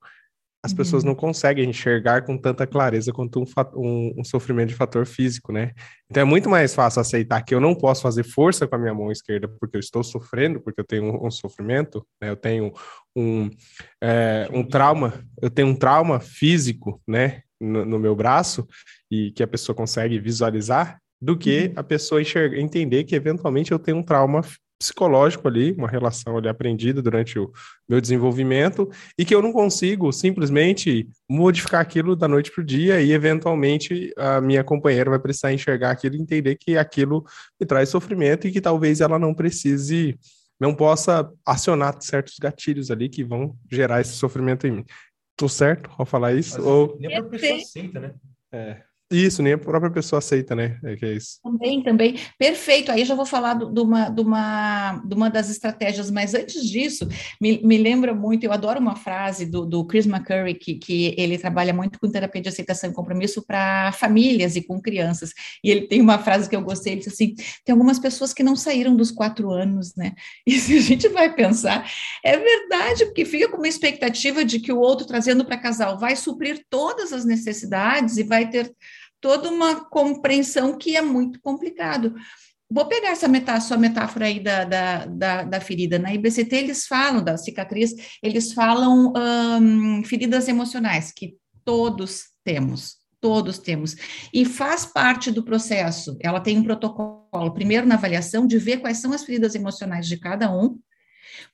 as 0.64 0.72
uhum. 0.72 0.78
pessoas 0.78 1.04
não 1.04 1.16
conseguem 1.16 1.70
enxergar 1.70 2.26
com 2.26 2.38
tanta 2.38 2.66
clareza 2.66 3.14
quanto 3.14 3.40
um, 3.40 3.46
um, 3.76 4.14
um, 4.18 4.24
sofrimento 4.24 4.70
de 4.70 4.76
fator 4.76 5.06
físico, 5.06 5.52
né? 5.52 5.72
Então 6.10 6.22
é 6.22 6.26
muito 6.26 6.50
mais 6.50 6.74
fácil 6.74 7.00
aceitar 7.00 7.42
que 7.44 7.54
eu 7.54 7.62
não 7.62 7.76
posso 7.76 8.02
fazer 8.02 8.24
força 8.24 8.68
com 8.68 8.76
a 8.76 8.80
minha 8.80 8.94
mão 8.94 9.12
esquerda 9.12 9.48
porque 9.48 9.78
eu 9.78 9.80
estou 9.80 10.04
sofrendo, 10.04 10.60
porque 10.60 10.82
eu 10.82 10.86
tenho 10.86 11.06
um, 11.06 11.28
um 11.28 11.32
sofrimento, 11.32 12.06
né? 12.22 12.30
Eu 12.30 12.36
tenho 12.36 12.74
um, 13.16 13.50
é, 14.04 14.50
um 14.52 14.64
trauma, 14.64 15.14
eu 15.42 15.50
tenho 15.50 15.68
um 15.68 15.76
trauma 15.76 16.20
físico, 16.20 17.02
né? 17.08 17.42
No, 17.60 17.84
no, 17.86 17.98
meu 17.98 18.16
braço 18.16 18.68
e 19.10 19.32
que 19.32 19.42
a 19.42 19.48
pessoa 19.48 19.76
consegue 19.76 20.20
visualizar, 20.20 21.02
do 21.22 21.38
que 21.38 21.68
uhum. 21.68 21.74
a 21.76 21.84
pessoa 21.84 22.22
enxergar, 22.22 22.58
entender 22.58 23.04
que 23.04 23.16
eventualmente 23.16 23.72
eu 23.72 23.80
tenho 23.80 23.98
um 23.98 24.04
trauma 24.04 24.42
psicológico 24.80 25.48
ali, 25.48 25.72
uma 25.72 25.88
relação 25.88 26.38
ali 26.38 26.48
aprendida 26.48 27.02
durante 27.02 27.40
o 27.40 27.52
meu 27.90 28.00
desenvolvimento, 28.00 28.90
e 29.18 29.26
que 29.26 29.34
eu 29.34 29.42
não 29.42 29.52
consigo 29.52 30.12
simplesmente 30.12 31.10
modificar 31.28 31.82
aquilo 31.82 32.16
da 32.16 32.28
noite 32.28 32.52
para 32.52 32.62
o 32.62 32.66
dia, 32.66 33.02
e 33.02 33.12
eventualmente 33.12 34.14
a 34.16 34.40
minha 34.40 34.64
companheira 34.64 35.10
vai 35.10 35.20
precisar 35.20 35.52
enxergar 35.52 35.92
aquilo 35.92 36.16
e 36.16 36.22
entender 36.22 36.56
que 36.56 36.78
aquilo 36.78 37.26
me 37.60 37.66
traz 37.66 37.90
sofrimento 37.90 38.48
e 38.48 38.52
que 38.52 38.62
talvez 38.62 39.02
ela 39.02 39.18
não 39.18 39.34
precise, 39.34 40.16
não 40.60 40.76
possa 40.76 41.28
acionar 41.46 41.98
certos 42.00 42.36
gatilhos 42.40 42.92
ali 42.92 43.10
que 43.10 43.24
vão 43.24 43.58
gerar 43.72 44.02
esse 44.02 44.14
sofrimento 44.14 44.68
em 44.68 44.72
mim. 44.72 44.86
Tô 45.36 45.50
certo 45.50 45.90
ao 45.98 46.06
falar 46.06 46.34
isso? 46.34 46.62
Ou... 46.62 46.98
Nem 47.00 47.16
a 47.16 47.24
pessoa 47.24 47.58
aceita, 47.58 48.00
né? 48.00 48.14
É. 48.52 48.87
Isso, 49.10 49.42
nem 49.42 49.54
a 49.54 49.58
própria 49.58 49.90
pessoa 49.90 50.20
aceita, 50.20 50.54
né? 50.54 50.78
É 50.84 50.98
que 50.98 51.06
é 51.06 51.14
isso. 51.14 51.40
Também, 51.42 51.82
também. 51.82 52.20
Perfeito. 52.38 52.92
Aí 52.92 53.06
já 53.06 53.16
vou 53.16 53.26
falar 53.26 53.54
de 53.54 53.80
uma, 53.80 54.10
de 54.10 54.22
uma, 54.22 55.02
de 55.06 55.16
uma 55.16 55.30
das 55.30 55.50
estratégias, 55.50 56.12
mas 56.12 56.34
antes 56.34 56.70
disso, 56.70 57.08
me, 57.40 57.62
me 57.64 57.78
lembra 57.78 58.14
muito, 58.14 58.44
eu 58.44 58.52
adoro 58.52 58.82
uma 58.82 58.98
frase 58.98 59.46
do, 59.46 59.66
do 59.66 59.86
Chris 59.86 60.06
McCurry, 60.06 60.56
que, 60.56 60.76
que 60.76 61.16
ele 61.18 61.38
trabalha 61.38 61.74
muito 61.74 61.98
com 62.02 62.12
terapia 62.12 62.42
de 62.42 62.50
aceitação 62.50 62.90
e 62.90 62.94
compromisso 62.94 63.42
para 63.46 63.94
famílias 63.94 64.58
e 64.58 64.62
com 64.62 64.82
crianças. 64.82 65.32
E 65.64 65.72
ele 65.72 65.88
tem 65.88 66.02
uma 66.02 66.20
frase 66.20 66.50
que 66.50 66.56
eu 66.56 66.62
gostei, 66.62 66.94
ele 66.94 67.02
disse 67.02 67.14
assim: 67.14 67.34
tem 67.64 67.72
algumas 67.72 68.00
pessoas 68.00 68.34
que 68.34 68.44
não 68.44 68.58
saíram 68.58 68.94
dos 68.94 69.10
quatro 69.10 69.52
anos, 69.52 69.96
né? 69.96 70.14
E 70.46 70.60
se 70.60 70.78
a 70.78 70.82
gente 70.82 71.10
vai 71.10 71.34
pensar, 71.34 71.90
é 72.24 72.38
verdade, 72.38 73.06
porque 73.06 73.26
fica 73.26 73.50
com 73.50 73.58
uma 73.58 73.68
expectativa 73.68 74.44
de 74.46 74.60
que 74.60 74.72
o 74.72 74.80
outro, 74.80 75.06
trazendo 75.06 75.46
para 75.46 75.58
casal, 75.58 76.00
vai 76.00 76.16
suprir 76.16 76.66
todas 76.70 77.12
as 77.12 77.26
necessidades 77.26 78.18
e 78.18 78.24
vai 78.24 78.50
ter 78.50 78.74
toda 79.22 79.50
uma 79.50 79.90
compreensão 79.90 80.78
que 80.78 80.96
é 80.96 81.02
muito 81.02 81.40
complicado. 81.42 82.14
Vou 82.70 82.86
pegar 82.86 83.10
essa 83.10 83.28
metáfora, 83.28 83.62
sua 83.62 83.78
metáfora 83.78 84.26
aí 84.26 84.42
da, 84.42 84.66
da, 84.66 85.06
da, 85.06 85.44
da, 85.44 85.62
ferida. 85.62 85.98
Na 85.98 86.14
IBCT, 86.14 86.54
eles 86.54 86.86
falam 86.86 87.24
da 87.24 87.38
cicatriz, 87.38 87.94
eles 88.22 88.52
falam 88.52 89.14
hum, 89.62 90.04
feridas 90.04 90.50
emocionais, 90.50 91.14
que 91.14 91.38
todos 91.64 92.26
temos, 92.44 92.98
todos 93.22 93.58
temos. 93.58 93.96
E 94.34 94.44
faz 94.44 94.86
parte 94.86 95.32
do 95.32 95.44
processo. 95.44 96.18
Ela 96.20 96.42
tem 96.42 96.58
um 96.58 96.64
protocolo, 96.64 97.54
primeiro 97.54 97.88
na 97.88 97.96
avaliação, 97.96 98.46
de 98.46 98.58
ver 98.58 98.78
quais 98.82 98.98
são 98.98 99.14
as 99.14 99.24
feridas 99.24 99.56
emocionais 99.56 100.06
de 100.06 100.18
cada 100.18 100.54
um, 100.54 100.78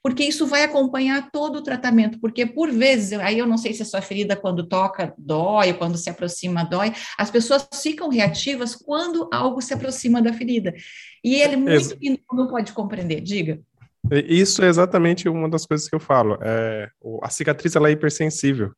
porque 0.02 0.24
isso 0.24 0.46
vai 0.48 0.64
acompanhar 0.64 1.30
todo 1.32 1.58
o 1.58 1.64
tratamento, 1.64 2.20
porque 2.20 2.46
por 2.46 2.72
vezes, 2.72 3.14
aí 3.20 3.38
eu 3.38 3.46
não 3.46 3.58
sei 3.58 3.74
se 3.74 3.84
a 3.84 3.86
sua 3.86 4.02
ferida 4.02 4.36
quando 4.36 4.68
toca 4.68 5.14
dói, 5.18 5.74
quando 5.74 5.98
se 5.98 6.10
aproxima 6.10 6.64
dói, 6.64 6.94
as 7.18 7.30
pessoas 7.30 7.68
ficam 7.82 8.10
reativas 8.10 8.76
quando 8.76 9.30
algo 9.32 9.62
se 9.62 9.74
aproxima 9.74 10.22
da 10.22 10.34
ferida. 10.34 10.74
E 11.24 11.36
ele 11.36 11.56
muito 11.56 11.98
não 12.34 12.48
pode 12.48 12.74
compreender, 12.74 13.22
diga. 13.22 13.60
Isso 14.12 14.62
é 14.64 14.68
exatamente 14.68 15.30
uma 15.30 15.50
das 15.50 15.66
coisas 15.66 15.88
que 15.88 15.96
eu 15.96 16.00
falo. 16.00 16.38
É, 16.42 16.90
a 17.22 17.30
cicatriz 17.30 17.76
ela 17.76 17.88
é 17.88 17.94
hipersensível. 17.94 18.74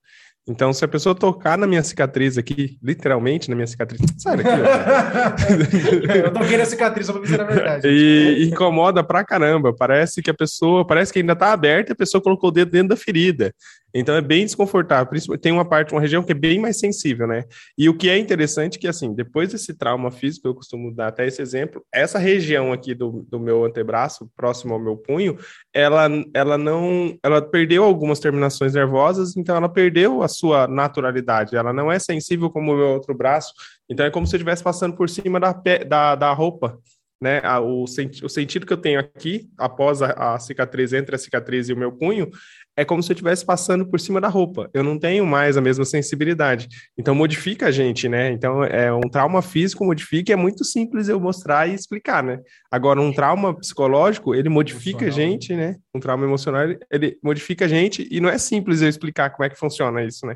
Então, 0.48 0.72
se 0.72 0.86
a 0.86 0.88
pessoa 0.88 1.16
tocar 1.16 1.58
na 1.58 1.66
minha 1.66 1.82
cicatriz 1.82 2.38
aqui, 2.38 2.78
literalmente 2.82 3.50
na 3.50 3.56
minha 3.56 3.66
cicatriz, 3.66 4.00
sai 4.16 4.38
daqui. 4.38 4.50
eu 6.24 6.32
toquei 6.32 6.58
na 6.58 6.66
cicatriz, 6.66 7.08
só 7.08 7.14
pra 7.14 7.22
dizer 7.24 7.42
a 7.42 7.44
verdade. 7.44 7.88
E 7.90 8.48
incomoda 8.48 9.04
pra 9.04 9.26
caramba. 9.26 9.74
Parece 9.76 10.22
que 10.22 10.30
a 10.30 10.34
pessoa, 10.36 10.86
parece 10.86 11.12
que 11.12 11.20
ainda 11.20 11.36
tá 11.36 11.52
aberta 11.52 11.92
e 11.92 11.94
a 11.94 11.96
pessoa 11.96 12.22
colocou 12.22 12.50
o 12.50 12.54
dedo 12.54 12.70
dentro 12.70 12.90
da 12.90 12.96
ferida. 12.96 13.54
Então 13.98 14.14
é 14.14 14.22
bem 14.22 14.44
desconfortável. 14.44 15.10
Tem 15.40 15.54
uma 15.54 15.64
parte, 15.64 15.94
uma 15.94 16.02
região 16.02 16.22
que 16.22 16.34
é 16.34 16.36
bem 16.36 16.60
mais 16.60 16.78
sensível, 16.78 17.26
né? 17.26 17.46
E 17.78 17.88
o 17.88 17.98
que 17.98 18.10
é 18.10 18.18
interessante 18.18 18.78
é 18.78 18.82
que, 18.82 18.88
assim, 18.90 19.16
depois 19.16 19.54
desse 19.54 19.74
trauma 19.74 20.12
físico, 20.12 20.50
eu 20.50 20.54
costumo 20.54 20.94
dar 20.94 21.08
até 21.08 21.26
esse 21.26 21.42
exemplo, 21.42 21.82
essa 21.94 22.20
região 22.20 22.74
aqui 22.74 22.94
do, 22.94 23.26
do 23.30 23.40
meu 23.40 23.64
antebraço, 23.64 24.30
próximo 24.36 24.74
ao 24.74 24.80
meu 24.82 24.98
punho, 24.98 25.38
ela, 25.74 26.10
ela 26.34 26.58
não, 26.58 27.18
ela 27.24 27.42
perdeu 27.42 27.86
algumas 27.86 28.20
terminações 28.20 28.74
nervosas, 28.74 29.38
então 29.38 29.56
ela 29.56 29.70
perdeu 29.70 30.22
a 30.22 30.28
sua 30.28 30.68
naturalidade. 30.68 31.56
Ela 31.56 31.72
não 31.72 31.90
é 31.90 31.98
sensível 31.98 32.50
como 32.50 32.74
o 32.74 32.78
meu 32.78 32.90
outro 32.90 33.16
braço. 33.16 33.54
Então 33.90 34.06
é 34.06 34.12
como 34.12 34.28
se 34.28 34.36
eu 34.36 34.40
estivesse 34.40 34.62
passando 34.62 34.98
por 34.98 35.10
cima 35.10 35.40
da, 35.40 35.54
da, 35.88 36.16
da 36.16 36.34
roupa 36.34 36.78
né, 37.22 37.42
o, 37.60 37.88
senti 37.88 38.24
o 38.26 38.30
sentido 38.30 38.66
que 38.66 38.74
eu 38.74 38.78
tenho 38.78 39.00
aqui, 39.00 39.50
após 39.58 40.02
a, 40.02 40.36
a, 40.36 40.40
cicatriz, 40.40 40.94
entre 40.94 41.16
a 41.16 41.18
cicatriz 41.18 41.70
e 41.70 41.74
o 41.74 41.78
meu 41.78 41.92
punho, 41.92 42.30
é 42.78 42.84
como 42.84 43.02
se 43.02 43.12
eu 43.12 43.14
estivesse 43.14 43.46
passando 43.46 43.86
por 43.86 44.00
cima 44.00 44.20
da 44.20 44.28
roupa. 44.28 44.70
Eu 44.74 44.84
não 44.84 45.00
tenho 45.00 45.26
mais 45.26 45.56
a 45.58 45.62
mesma 45.62 45.86
sensibilidade. 45.86 46.68
Então, 46.98 47.16
modifica 47.16 47.68
a 47.68 47.72
gente, 47.72 48.10
né? 48.10 48.32
Então, 48.32 48.64
é 48.64 48.92
um 48.94 49.10
trauma 49.10 49.42
físico 49.42 49.86
modifica, 49.86 50.34
é 50.34 50.36
muito 50.36 50.64
simples 50.66 51.08
eu 51.08 51.20
mostrar 51.20 51.70
e 51.70 51.74
explicar, 51.74 52.24
né? 52.24 52.40
Agora, 52.70 53.00
um 53.00 53.14
trauma 53.14 53.56
psicológico, 53.56 54.36
ele 54.36 54.50
modifica 54.50 55.06
a 55.06 55.10
gente, 55.10 55.54
né? 55.54 55.76
Um 55.94 56.00
trauma 56.00 56.26
emocional, 56.26 56.68
ele 56.92 57.18
modifica 57.24 57.66
a 57.66 57.68
gente 57.68 58.08
e 58.12 58.20
não 58.20 58.30
é 58.30 58.38
simples 58.38 58.82
eu 58.82 58.90
explicar 58.90 59.30
como 59.30 59.46
é 59.46 59.50
que 59.50 59.58
funciona 59.58 60.04
isso, 60.04 60.26
né? 60.26 60.36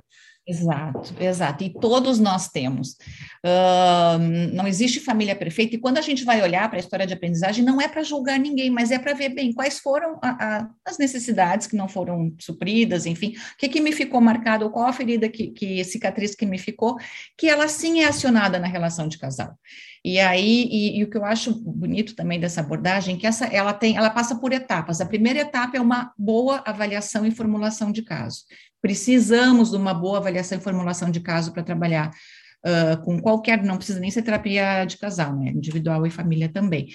Exato, 0.50 1.14
exato. 1.20 1.64
E 1.64 1.70
todos 1.70 2.18
nós 2.18 2.48
temos. 2.50 2.98
Uh, 3.46 4.18
não 4.52 4.68
existe 4.68 5.00
família 5.00 5.36
perfeita, 5.36 5.76
e 5.76 5.80
quando 5.80 6.00
a 6.00 6.02
gente 6.02 6.26
vai 6.26 6.42
olhar 6.42 6.68
para 6.68 6.80
a 6.80 6.82
história 6.82 7.06
de 7.06 7.14
aprendizagem, 7.14 7.64
não 7.64 7.80
é 7.80 7.88
para 7.88 8.02
julgar 8.02 8.40
ninguém, 8.40 8.72
mas 8.72 8.90
é 8.90 8.98
para 8.98 9.14
ver 9.14 9.30
bem 9.30 9.54
quais 9.54 9.78
foram 9.78 10.18
a, 10.24 10.30
a, 10.30 10.70
as 10.84 10.98
necessidades 10.98 11.68
que 11.68 11.76
não 11.76 11.88
foram 11.88 12.34
supridas, 12.40 13.06
enfim, 13.06 13.36
o 13.54 13.58
que, 13.60 13.70
que 13.70 13.80
me 13.80 13.92
ficou 13.92 14.20
marcado, 14.20 14.72
qual 14.72 14.88
a 14.88 14.94
ferida 14.94 15.30
que, 15.30 15.52
que 15.52 15.84
cicatriz 15.84 16.34
que 16.34 16.48
me 16.48 16.58
ficou, 16.58 16.98
que 17.38 17.48
ela 17.48 17.68
sim 17.68 18.02
é 18.02 18.08
acionada 18.08 18.58
na 18.58 18.68
relação 18.68 19.08
de 19.08 19.20
casal. 19.20 19.56
E 20.04 20.20
aí, 20.20 20.68
e, 20.72 21.00
e, 21.00 21.04
o 21.04 21.10
que 21.10 21.18
eu 21.18 21.26
acho 21.26 21.54
bonito 21.54 22.16
também 22.16 22.40
dessa 22.40 22.62
abordagem, 22.62 23.16
é 23.16 23.18
que 23.18 23.28
essa, 23.28 23.46
ela 23.46 23.74
tem, 23.74 23.98
ela 23.98 24.10
passa 24.10 24.36
por 24.36 24.54
etapas. 24.54 25.02
A 25.02 25.06
primeira 25.06 25.40
etapa 25.40 25.78
é 25.78 25.82
uma 25.82 26.14
boa 26.18 26.64
avaliação 26.66 27.26
e 27.26 27.32
formulação 27.32 27.92
de 27.92 28.02
caso. 28.02 28.44
Precisamos 28.82 29.72
de 29.72 29.76
uma 29.76 29.94
boa 29.94 30.20
avaliação 30.20 30.58
e 30.58 30.62
formulação 30.62 31.12
de 31.12 31.20
caso 31.20 31.52
para 31.52 31.64
trabalhar 31.64 32.12
uh, 32.66 33.02
com 33.04 33.20
qualquer, 33.22 33.64
não 33.64 33.78
precisa 33.78 34.00
nem 34.00 34.12
ser 34.12 34.22
terapia 34.22 34.86
de 34.86 34.98
casal, 34.98 35.36
né? 35.36 35.52
Individual 35.52 36.06
e 36.06 36.10
família 36.10 36.50
também. 36.50 36.88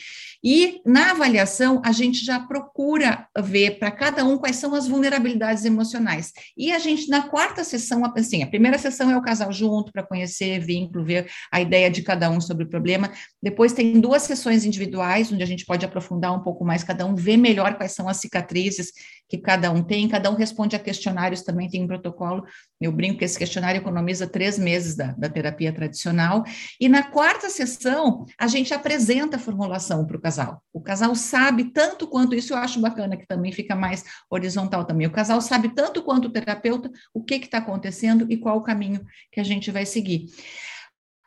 E 0.43 0.81
na 0.85 1.13
avaliação, 1.13 1.81
a 1.85 1.93
gente 1.93 2.25
já 2.25 2.39
procura 2.41 3.27
ver 3.39 3.79
para 3.79 3.91
cada 3.91 4.25
um 4.25 4.37
quais 4.37 4.57
são 4.57 4.75
as 4.75 4.87
vulnerabilidades 4.87 5.65
emocionais. 5.65 6.33
E 6.57 6.73
a 6.73 6.79
gente, 6.79 7.09
na 7.09 7.23
quarta 7.29 7.65
sessão, 7.65 8.05
assim, 8.17 8.43
a 8.43 8.47
primeira 8.47 8.79
sessão 8.79 9.11
é 9.11 9.17
o 9.17 9.23
casal 9.23 9.53
junto 9.53 9.93
para 9.93 10.03
conhecer 10.03 10.61
vínculo, 10.61 11.05
ver 11.05 11.31
a 11.51 11.61
ideia 11.61 11.91
de 11.91 12.03
cada 12.03 12.31
um 12.31 12.41
sobre 12.41 12.65
o 12.65 12.69
problema. 12.69 13.11
Depois 13.43 13.73
tem 13.73 14.01
duas 14.01 14.23
sessões 14.23 14.65
individuais, 14.65 15.33
onde 15.33 15.43
a 15.43 15.47
gente 15.47 15.65
pode 15.65 15.85
aprofundar 15.85 16.35
um 16.35 16.41
pouco 16.41 16.65
mais, 16.65 16.85
cada 16.85 17.07
um 17.07 17.15
ver 17.15 17.37
melhor 17.37 17.77
quais 17.77 17.93
são 17.93 18.09
as 18.09 18.19
cicatrizes 18.19 18.93
que 19.29 19.39
cada 19.39 19.71
um 19.71 19.83
tem, 19.83 20.07
cada 20.09 20.31
um 20.31 20.35
responde 20.35 20.77
a 20.77 20.79
questionários, 20.79 21.43
também 21.43 21.69
tem 21.69 21.83
um 21.83 21.87
protocolo. 21.87 22.45
Eu 22.81 22.93
brinco 22.93 23.19
que 23.19 23.25
esse 23.25 23.39
questionário 23.39 23.81
economiza 23.81 24.27
três 24.27 24.59
meses 24.59 24.95
da, 24.95 25.13
da 25.13 25.29
terapia 25.29 25.54
tradicional. 25.73 26.45
E 26.81 26.89
na 26.89 27.03
quarta 27.03 27.49
sessão, 27.49 28.27
a 28.39 28.47
gente 28.47 28.73
apresenta 28.75 29.37
a 29.37 29.39
formulação 29.39 30.07
para 30.07 30.17
o 30.17 30.21
casal. 30.21 30.63
O 30.73 30.81
casal 30.81 31.15
sabe 31.15 31.73
tanto 31.73 32.07
quanto, 32.07 32.35
isso 32.35 32.53
eu 32.53 32.59
acho 32.59 32.81
bacana, 32.81 33.17
que 33.17 33.27
também 33.27 33.53
fica 33.53 33.75
mais 33.75 34.05
horizontal 34.31 34.85
também. 34.85 35.07
O 35.07 35.13
casal 35.13 35.41
sabe 35.41 35.69
tanto 35.75 36.03
quanto 36.03 36.27
o 36.29 36.31
terapeuta 36.31 36.91
o 37.13 37.23
que 37.23 37.37
está 37.37 37.59
acontecendo 37.59 38.27
e 38.29 38.37
qual 38.37 38.59
o 38.59 38.63
caminho 38.63 39.05
que 39.31 39.41
a 39.41 39.45
gente 39.45 39.71
vai 39.71 39.87
seguir. 39.87 40.27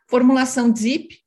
Formulação 0.10 0.74
ZIP, 0.76 1.20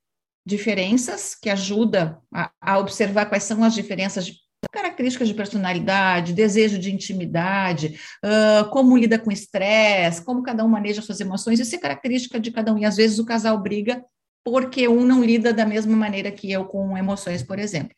diferenças, 0.45 1.35
que 1.35 1.51
ajuda 1.51 2.19
a, 2.33 2.51
a 2.61 2.79
observar 2.79 3.27
quais 3.27 3.45
são 3.45 3.63
as 3.63 3.75
diferenças 3.75 4.33
características 4.73 5.29
de 5.29 5.35
personalidade, 5.35 6.33
desejo 6.33 6.79
de 6.79 6.93
intimidade, 6.93 7.99
uh, 8.25 8.69
como 8.71 8.97
lida 8.97 9.19
com 9.19 9.31
estresse, 9.31 10.25
como 10.25 10.43
cada 10.43 10.65
um 10.65 10.69
maneja 10.69 11.03
suas 11.03 11.21
emoções, 11.21 11.59
isso 11.59 11.75
é 11.75 11.79
característica 11.79 12.39
de 12.39 12.51
cada 12.51 12.73
um. 12.73 12.79
E 12.79 12.85
às 12.85 12.97
vezes 12.97 13.19
o 13.19 13.25
casal 13.25 13.59
briga 13.61 14.05
porque 14.45 14.89
um 14.89 15.05
não 15.05 15.23
lida 15.23 15.53
da 15.53 15.67
mesma 15.67 15.97
maneira 15.97 16.31
que 16.31 16.51
eu 16.51 16.65
com 16.65 16.97
emoções, 16.97 17.43
por 17.43 17.59
exemplo. 17.59 17.95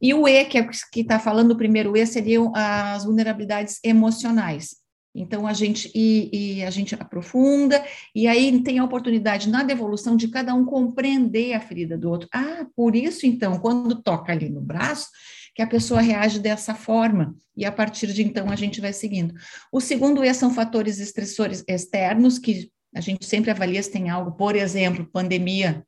E 0.00 0.12
o 0.12 0.28
E, 0.28 0.44
que 0.44 0.58
é 0.58 0.68
está 0.96 1.18
falando 1.18 1.52
o 1.52 1.56
primeiro 1.56 1.96
E, 1.96 2.06
seriam 2.06 2.52
as 2.54 3.04
vulnerabilidades 3.04 3.78
emocionais. 3.82 4.76
Então 5.14 5.46
a 5.46 5.52
gente 5.52 5.90
e, 5.94 6.58
e, 6.58 6.64
a 6.64 6.70
gente 6.70 6.94
aprofunda 6.96 7.82
e 8.12 8.26
aí 8.26 8.60
tem 8.62 8.80
a 8.80 8.84
oportunidade 8.84 9.48
na 9.48 9.62
devolução 9.62 10.16
de 10.16 10.26
cada 10.26 10.52
um 10.54 10.64
compreender 10.64 11.54
a 11.54 11.60
ferida 11.60 11.96
do 11.96 12.10
outro. 12.10 12.28
Ah, 12.32 12.66
por 12.74 12.96
isso 12.96 13.24
então 13.24 13.60
quando 13.60 14.02
toca 14.02 14.32
ali 14.32 14.48
no 14.48 14.60
braço 14.60 15.06
que 15.54 15.62
a 15.62 15.66
pessoa 15.66 16.00
reage 16.00 16.38
dessa 16.38 16.74
forma 16.74 17.34
e 17.56 17.64
a 17.64 17.70
partir 17.70 18.08
de 18.12 18.22
então 18.22 18.50
a 18.50 18.56
gente 18.56 18.80
vai 18.80 18.92
seguindo. 18.92 19.34
O 19.70 19.80
segundo 19.80 20.24
é 20.24 20.32
são 20.32 20.52
fatores 20.52 20.98
estressores 20.98 21.64
externos 21.68 22.38
que 22.38 22.70
a 22.94 23.00
gente 23.00 23.24
sempre 23.24 23.50
avalia 23.50 23.82
se 23.82 23.90
tem 23.90 24.10
algo, 24.10 24.32
por 24.32 24.56
exemplo, 24.56 25.06
pandemia 25.06 25.84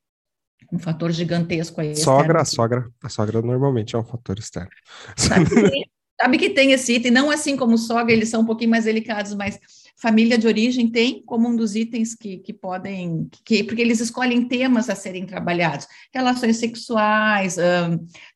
um 0.73 0.79
fator 0.79 1.13
gigantesco 1.13 1.81
aí. 1.81 1.95
Sogra, 1.95 2.41
a 2.41 2.45
sogra, 2.45 2.91
a 3.03 3.09
sogra 3.09 3.41
normalmente 3.41 3.95
é 3.95 3.99
um 3.99 4.05
fator 4.05 4.39
externo. 4.39 4.71
Sabe 5.17 5.49
que, 5.49 5.91
sabe 6.21 6.39
que 6.39 6.51
tem 6.51 6.73
esse 6.73 6.95
item, 6.95 7.13
não 7.13 7.31
assim 7.31 7.57
como 7.57 7.79
sogra, 7.79 8.13
eles 8.13 8.29
são 8.29 8.43
um 8.43 8.47
pouquinho 8.47 8.71
mais 8.71 8.85
delicados, 8.85 9.35
mas 9.35 9.59
família 9.97 10.37
de 10.37 10.47
origem 10.47 10.89
tem 10.89 11.23
como 11.25 11.49
um 11.49 11.57
dos 11.57 11.75
itens 11.75 12.15
que, 12.15 12.39
que 12.39 12.53
podem, 12.53 13.29
que, 13.45 13.65
porque 13.65 13.81
eles 13.81 14.01
escolhem 14.01 14.47
temas 14.47 14.91
a 14.91 14.95
serem 14.95 15.25
trabalhados, 15.25 15.87
relações 16.15 16.59
sexuais, 16.59 17.57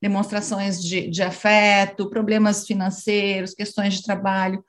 demonstrações 0.01 0.83
de, 0.83 1.09
de 1.09 1.23
afeto, 1.23 2.09
problemas 2.09 2.67
financeiros, 2.67 3.55
questões 3.55 3.95
de 3.95 4.03
trabalho, 4.03 4.65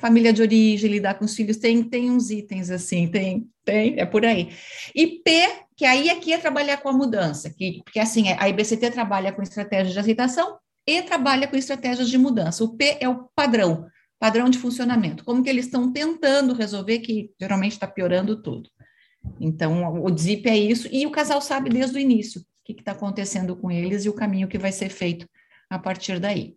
família 0.00 0.32
de 0.32 0.40
origem, 0.40 0.90
lidar 0.90 1.14
com 1.14 1.24
os 1.24 1.34
filhos, 1.34 1.58
tem, 1.58 1.82
tem 1.82 2.10
uns 2.10 2.30
itens 2.30 2.70
assim, 2.70 3.08
tem, 3.08 3.46
tem, 3.64 3.98
é 3.98 4.06
por 4.06 4.24
aí. 4.24 4.50
E 4.94 5.06
P, 5.06 5.46
que 5.76 5.84
aí 5.84 6.10
aqui 6.10 6.32
é 6.32 6.38
trabalhar 6.38 6.78
com 6.78 6.88
a 6.88 6.92
mudança, 6.92 7.50
que, 7.50 7.82
porque 7.84 8.00
assim, 8.00 8.28
a 8.38 8.48
IBCT 8.48 8.90
trabalha 8.92 9.32
com 9.32 9.42
estratégias 9.42 9.92
de 9.92 9.98
aceitação 9.98 10.58
e 10.86 11.02
trabalha 11.02 11.46
com 11.46 11.56
estratégias 11.56 12.08
de 12.08 12.16
mudança. 12.16 12.64
O 12.64 12.76
P 12.76 12.98
é 13.00 13.08
o 13.08 13.28
padrão, 13.34 13.86
padrão 14.20 14.50
de 14.50 14.58
funcionamento, 14.58 15.24
como 15.24 15.42
que 15.42 15.48
eles 15.48 15.64
estão 15.64 15.90
tentando 15.90 16.52
resolver, 16.52 16.98
que 16.98 17.32
geralmente 17.40 17.72
está 17.72 17.86
piorando 17.86 18.42
tudo. 18.42 18.68
Então, 19.40 20.04
o 20.04 20.10
DZIP 20.10 20.46
é 20.46 20.56
isso, 20.56 20.88
e 20.92 21.06
o 21.06 21.10
casal 21.10 21.40
sabe 21.40 21.70
desde 21.70 21.96
o 21.96 22.00
início 22.00 22.42
o 22.42 22.44
que 22.62 22.72
está 22.72 22.92
acontecendo 22.92 23.56
com 23.56 23.70
eles 23.70 24.04
e 24.04 24.10
o 24.10 24.14
caminho 24.14 24.46
que 24.46 24.58
vai 24.58 24.72
ser 24.72 24.90
feito 24.90 25.26
a 25.70 25.78
partir 25.78 26.20
daí. 26.20 26.54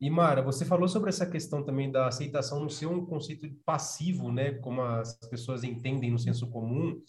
E 0.00 0.08
Mara, 0.08 0.40
você 0.40 0.64
falou 0.64 0.86
sobre 0.86 1.08
essa 1.08 1.26
questão 1.26 1.64
também 1.64 1.90
da 1.90 2.06
aceitação 2.06 2.60
não 2.60 2.68
ser 2.68 2.86
um 2.86 3.04
conceito 3.04 3.48
passivo, 3.64 4.30
né, 4.30 4.52
como 4.52 4.82
as 4.82 5.18
pessoas 5.28 5.64
entendem 5.64 6.12
no 6.12 6.18
senso 6.18 6.48
comum, 6.48 7.00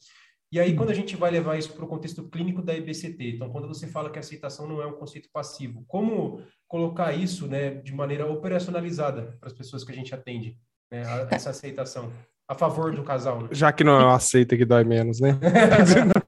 e 0.52 0.60
aí, 0.60 0.74
quando 0.74 0.92
a 0.92 0.94
gente 0.94 1.18
vai 1.18 1.32
levar 1.32 1.58
isso 1.58 1.74
para 1.74 1.84
o 1.84 1.88
contexto 1.88 2.30
clínico 2.30 2.62
da 2.62 2.74
IBCT, 2.74 3.36
então, 3.36 3.50
quando 3.50 3.68
você 3.68 3.88
fala 3.88 4.10
que 4.10 4.18
a 4.18 4.22
aceitação 4.22 4.66
não 4.66 4.82
é 4.82 4.86
um 4.86 4.94
conceito 4.94 5.28
passivo, 5.30 5.84
como 5.86 6.42
colocar 6.76 7.14
isso 7.14 7.48
né, 7.48 7.76
de 7.76 7.94
maneira 7.94 8.30
operacionalizada 8.30 9.38
para 9.40 9.48
as 9.48 9.54
pessoas 9.54 9.86
que 9.86 9.94
a 9.94 9.96
gente 9.96 10.14
atende, 10.14 10.58
né, 10.92 11.04
essa 11.32 11.52
aceitação, 11.52 12.12
a 12.50 12.54
favor 12.54 12.94
do 12.94 13.02
casal? 13.02 13.44
Né? 13.44 13.48
Já 13.52 13.72
que 13.72 13.82
não 13.82 13.94
é 13.94 14.04
uma 14.04 14.16
aceita 14.18 14.58
que 14.58 14.66
dói 14.66 14.84
menos, 14.84 15.22
né? 15.22 15.40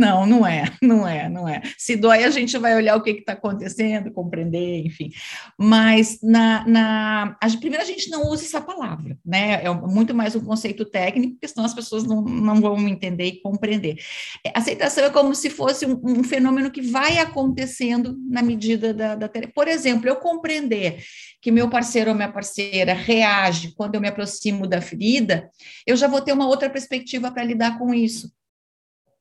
Não, 0.00 0.24
não 0.24 0.46
é, 0.46 0.64
não 0.80 1.06
é, 1.06 1.28
não 1.28 1.46
é. 1.46 1.60
Se 1.76 1.94
dói, 1.94 2.24
a 2.24 2.30
gente 2.30 2.56
vai 2.56 2.74
olhar 2.74 2.96
o 2.96 3.02
que 3.02 3.10
está 3.10 3.34
acontecendo, 3.34 4.10
compreender, 4.10 4.86
enfim. 4.86 5.10
Mas 5.58 6.18
na, 6.22 6.66
na 6.66 7.36
a, 7.38 7.50
primeiro 7.58 7.84
a 7.84 7.86
gente 7.86 8.08
não 8.08 8.26
usa 8.28 8.46
essa 8.46 8.62
palavra, 8.62 9.18
né? 9.22 9.62
É 9.62 9.68
muito 9.68 10.14
mais 10.14 10.34
um 10.34 10.40
conceito 10.40 10.86
técnico, 10.86 11.34
porque 11.34 11.48
senão 11.48 11.66
as 11.66 11.74
pessoas 11.74 12.04
não, 12.04 12.22
não 12.22 12.62
vão 12.62 12.88
entender 12.88 13.26
e 13.26 13.42
compreender. 13.42 13.98
É, 14.42 14.52
aceitação 14.54 15.04
é 15.04 15.10
como 15.10 15.34
se 15.34 15.50
fosse 15.50 15.84
um, 15.84 16.00
um, 16.02 16.24
fenômeno 16.24 16.70
que 16.70 16.80
vai 16.80 17.18
acontecendo 17.18 18.16
na 18.26 18.42
medida 18.42 18.94
da, 18.94 19.14
da. 19.14 19.30
Por 19.54 19.68
exemplo, 19.68 20.08
eu 20.08 20.16
compreender 20.16 21.04
que 21.42 21.52
meu 21.52 21.68
parceiro 21.68 22.08
ou 22.10 22.16
minha 22.16 22.32
parceira 22.32 22.94
reage 22.94 23.74
quando 23.74 23.96
eu 23.96 24.00
me 24.00 24.08
aproximo 24.08 24.66
da 24.66 24.80
ferida, 24.80 25.50
eu 25.86 25.94
já 25.94 26.08
vou 26.08 26.22
ter 26.22 26.32
uma 26.32 26.46
outra 26.46 26.70
perspectiva 26.70 27.30
para 27.30 27.44
lidar 27.44 27.78
com 27.78 27.92
isso. 27.92 28.30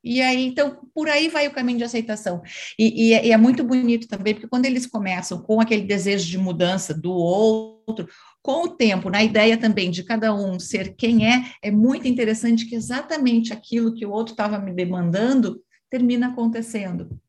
E 0.03 0.21
aí, 0.21 0.45
então, 0.45 0.79
por 0.93 1.09
aí 1.09 1.27
vai 1.27 1.47
o 1.47 1.51
caminho 1.51 1.77
de 1.77 1.83
aceitação. 1.83 2.41
E, 2.77 3.09
e, 3.09 3.13
é, 3.13 3.27
e, 3.27 3.31
é 3.31 3.37
muito 3.37 3.63
bonito 3.63 4.07
também, 4.07 4.33
porque 4.33 4.47
quando 4.47 4.65
eles 4.65 4.85
começam 4.85 5.41
com 5.41 5.59
aquele 5.59 5.83
desejo 5.83 6.25
de 6.29 6.37
mudança 6.37 6.93
do 6.93 7.11
outro, 7.11 8.07
com 8.41 8.63
o 8.63 8.69
tempo, 8.69 9.09
na 9.09 9.21
ideia 9.21 9.57
também 9.57 9.91
de 9.91 10.03
cada 10.03 10.33
um 10.33 10.57
ser 10.57 10.95
quem 10.95 11.27
é, 11.27 11.51
é 11.62 11.69
muito 11.69 12.07
interessante 12.07 12.65
que 12.65 12.75
exatamente 12.75 13.51
aquilo 13.51 13.93
que 13.93 14.05
o 14.05 14.12
outro 14.12 14.31
estava 14.31 14.57
me 14.57 14.71
demandando 14.71 15.62
termina 15.89 16.27
acontecendo. 16.27 17.19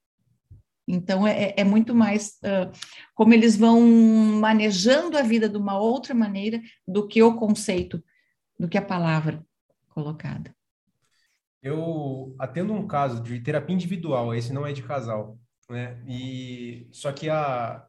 Então, 0.87 1.27
é, 1.27 1.55
é 1.57 1.65
muito 1.65 1.95
mais 1.95 2.39
uh, 2.45 2.71
como 3.15 3.35
eles 3.35 3.57
vão 3.57 3.81
manejando 3.81 5.17
a 5.17 5.23
vida 5.23 5.49
de 5.49 5.57
uma 5.57 5.79
outra 5.79 6.15
maneira 6.15 6.61
do 6.87 7.07
que 7.07 7.23
o 7.23 7.35
conceito, 7.35 8.03
do 8.59 8.69
que 8.69 8.79
a 8.79 8.83
palavra 8.83 9.45
colocada. 9.89 10.55
Eu 11.63 12.35
atendo 12.39 12.73
um 12.73 12.87
caso 12.87 13.23
de 13.23 13.41
terapia 13.41 13.75
individual, 13.75 14.35
esse 14.35 14.53
não 14.53 14.67
é 14.67 14.73
de 14.73 14.83
casal, 14.83 15.39
né? 15.69 16.03
E 16.07 16.89
só 16.91 17.13
que 17.13 17.29
a, 17.29 17.85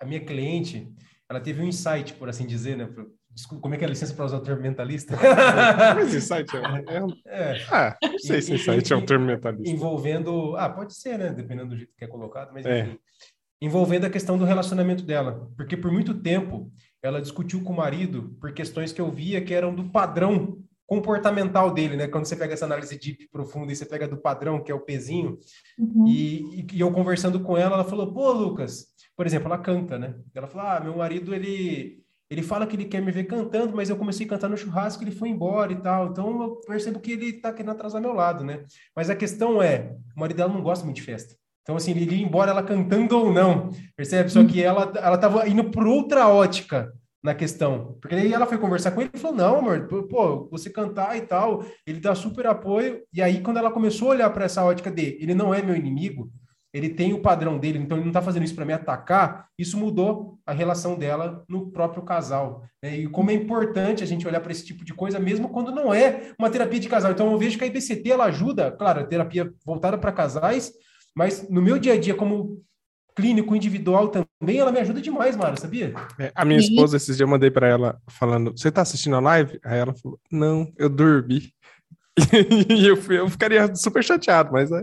a 0.00 0.04
minha 0.04 0.24
cliente, 0.24 0.92
ela 1.28 1.40
teve 1.40 1.60
um 1.60 1.66
insight, 1.66 2.14
por 2.14 2.28
assim 2.28 2.46
dizer, 2.46 2.76
né? 2.76 2.88
Desculpa, 3.36 3.60
como 3.60 3.74
é 3.74 3.78
que 3.78 3.84
é 3.84 3.86
a 3.86 3.90
licença 3.90 4.14
para 4.14 4.24
usar 4.24 4.38
o 4.38 4.42
termo 4.42 4.62
mentalista? 4.62 5.14
Mas 5.94 6.14
insight 6.14 6.50
é, 6.56 6.94
é, 7.26 7.58
é. 7.58 7.66
Ah, 7.70 7.96
não 8.02 8.18
sei 8.18 8.40
se 8.40 8.54
insight 8.54 8.90
é 8.90 8.96
um 8.96 9.04
termo 9.04 9.26
mentalista. 9.26 9.68
Envolvendo, 9.68 10.56
ah, 10.56 10.70
pode 10.70 10.96
ser, 10.96 11.18
né? 11.18 11.30
Dependendo 11.30 11.70
do 11.70 11.76
jeito 11.76 11.92
que 11.98 12.04
é 12.04 12.08
colocado, 12.08 12.52
mas 12.54 12.64
é. 12.64 12.80
enfim. 12.80 12.98
Envolvendo 13.60 14.06
a 14.06 14.10
questão 14.10 14.38
do 14.38 14.44
relacionamento 14.44 15.02
dela, 15.02 15.50
porque 15.56 15.76
por 15.76 15.90
muito 15.90 16.14
tempo 16.14 16.70
ela 17.02 17.20
discutiu 17.20 17.62
com 17.62 17.72
o 17.72 17.76
marido 17.76 18.36
por 18.40 18.52
questões 18.52 18.92
que 18.92 19.00
eu 19.00 19.10
via 19.10 19.40
que 19.42 19.52
eram 19.52 19.74
do 19.74 19.84
padrão 19.90 20.58
comportamental 20.86 21.72
dele, 21.72 21.96
né? 21.96 22.06
Quando 22.06 22.26
você 22.26 22.36
pega 22.36 22.54
essa 22.54 22.64
análise 22.64 22.98
deep 22.98 23.28
profunda 23.30 23.72
e 23.72 23.76
você 23.76 23.84
pega 23.84 24.06
do 24.06 24.16
padrão, 24.16 24.62
que 24.62 24.70
é 24.70 24.74
o 24.74 24.80
pezinho, 24.80 25.38
uhum. 25.78 26.06
e, 26.06 26.66
e, 26.72 26.80
eu 26.80 26.92
conversando 26.92 27.40
com 27.40 27.56
ela, 27.56 27.74
ela 27.74 27.84
falou, 27.84 28.12
pô, 28.12 28.30
Lucas, 28.32 28.86
por 29.16 29.26
exemplo, 29.26 29.48
ela 29.48 29.58
canta, 29.58 29.98
né? 29.98 30.14
Ela 30.34 30.46
falou, 30.46 30.68
ah, 30.68 30.80
meu 30.80 30.96
marido, 30.96 31.34
ele, 31.34 32.02
ele 32.30 32.42
fala 32.42 32.66
que 32.66 32.76
ele 32.76 32.84
quer 32.84 33.02
me 33.02 33.10
ver 33.10 33.24
cantando, 33.24 33.74
mas 33.74 33.90
eu 33.90 33.96
comecei 33.96 34.26
a 34.26 34.28
cantar 34.28 34.48
no 34.48 34.56
churrasco, 34.56 35.02
ele 35.02 35.10
foi 35.10 35.28
embora 35.28 35.72
e 35.72 35.76
tal, 35.76 36.08
então 36.08 36.42
eu 36.42 36.60
percebo 36.66 37.00
que 37.00 37.12
ele 37.12 37.32
tá 37.32 37.52
querendo 37.52 37.72
atrasar 37.72 38.00
meu 38.00 38.12
lado, 38.12 38.44
né? 38.44 38.64
Mas 38.94 39.10
a 39.10 39.16
questão 39.16 39.60
é, 39.60 39.96
o 40.16 40.20
marido 40.20 40.36
dela 40.36 40.52
não 40.52 40.62
gosta 40.62 40.84
muito 40.84 40.96
de 40.96 41.02
festa. 41.02 41.34
Então, 41.62 41.74
assim, 41.74 41.90
ele 41.90 42.14
ia 42.14 42.24
embora 42.24 42.52
ela 42.52 42.62
cantando 42.62 43.18
ou 43.18 43.32
não, 43.32 43.70
percebe? 43.96 44.30
Só 44.30 44.44
que 44.44 44.62
ela, 44.62 44.92
ela 44.96 45.18
tava 45.18 45.48
indo 45.48 45.64
por 45.64 45.84
outra 45.84 46.28
ótica, 46.28 46.92
na 47.26 47.34
questão. 47.34 47.98
Porque 48.00 48.14
aí 48.14 48.32
ela 48.32 48.46
foi 48.46 48.56
conversar 48.56 48.92
com 48.92 49.02
ele 49.02 49.10
e 49.12 49.18
falou: 49.18 49.36
Não, 49.36 49.58
amor, 49.58 49.88
pô, 50.08 50.48
você 50.48 50.70
cantar 50.70 51.16
e 51.16 51.22
tal, 51.22 51.64
ele 51.84 51.98
dá 51.98 52.14
super 52.14 52.46
apoio. 52.46 53.02
E 53.12 53.20
aí, 53.20 53.42
quando 53.42 53.58
ela 53.58 53.70
começou 53.70 54.08
a 54.08 54.10
olhar 54.12 54.30
para 54.30 54.44
essa 54.44 54.64
ótica 54.64 54.90
de 54.90 55.18
ele 55.20 55.34
não 55.34 55.52
é 55.52 55.60
meu 55.60 55.74
inimigo, 55.74 56.30
ele 56.72 56.90
tem 56.90 57.12
o 57.12 57.20
padrão 57.20 57.58
dele, 57.58 57.78
então 57.78 57.96
ele 57.96 58.04
não 58.04 58.10
está 58.10 58.22
fazendo 58.22 58.44
isso 58.44 58.54
para 58.54 58.64
me 58.64 58.72
atacar, 58.72 59.48
isso 59.58 59.78
mudou 59.78 60.38
a 60.46 60.52
relação 60.52 60.96
dela 60.96 61.42
no 61.48 61.70
próprio 61.70 62.02
casal. 62.02 62.62
Né? 62.82 62.98
E 62.98 63.08
como 63.08 63.30
é 63.30 63.34
importante 63.34 64.04
a 64.04 64.06
gente 64.06 64.26
olhar 64.26 64.40
para 64.40 64.52
esse 64.52 64.64
tipo 64.64 64.84
de 64.84 64.94
coisa, 64.94 65.18
mesmo 65.18 65.48
quando 65.48 65.74
não 65.74 65.92
é 65.92 66.32
uma 66.38 66.50
terapia 66.50 66.78
de 66.78 66.88
casal. 66.88 67.10
Então 67.10 67.32
eu 67.32 67.38
vejo 67.38 67.58
que 67.58 67.64
a 67.64 67.66
IBCT 67.66 68.10
ela 68.10 68.26
ajuda, 68.26 68.70
claro, 68.70 69.00
a 69.00 69.04
terapia 69.04 69.50
voltada 69.64 69.98
para 69.98 70.12
casais, 70.12 70.72
mas 71.16 71.48
no 71.48 71.62
meu 71.62 71.78
dia 71.78 71.94
a 71.94 71.98
dia, 71.98 72.14
como 72.14 72.62
clínico 73.16 73.56
individual 73.56 74.08
também, 74.08 74.58
ela 74.58 74.70
me 74.70 74.78
ajuda 74.78 75.00
demais, 75.00 75.34
Mara, 75.34 75.56
sabia? 75.56 75.94
É, 76.18 76.30
a 76.34 76.44
minha 76.44 76.60
esposa, 76.60 76.98
esses 76.98 77.16
dias 77.16 77.20
eu 77.20 77.28
mandei 77.28 77.50
para 77.50 77.66
ela 77.66 77.98
falando: 78.06 78.52
Você 78.52 78.70
tá 78.70 78.82
assistindo 78.82 79.16
a 79.16 79.20
live? 79.20 79.58
Aí 79.64 79.78
ela 79.78 79.94
falou: 79.94 80.20
Não, 80.30 80.70
eu 80.76 80.90
dormi. 80.90 81.50
e 82.70 82.86
eu, 82.86 82.96
fui, 82.96 83.18
eu 83.18 83.28
ficaria 83.28 83.74
super 83.74 84.04
chateado, 84.04 84.52
mas 84.52 84.70
é, 84.70 84.82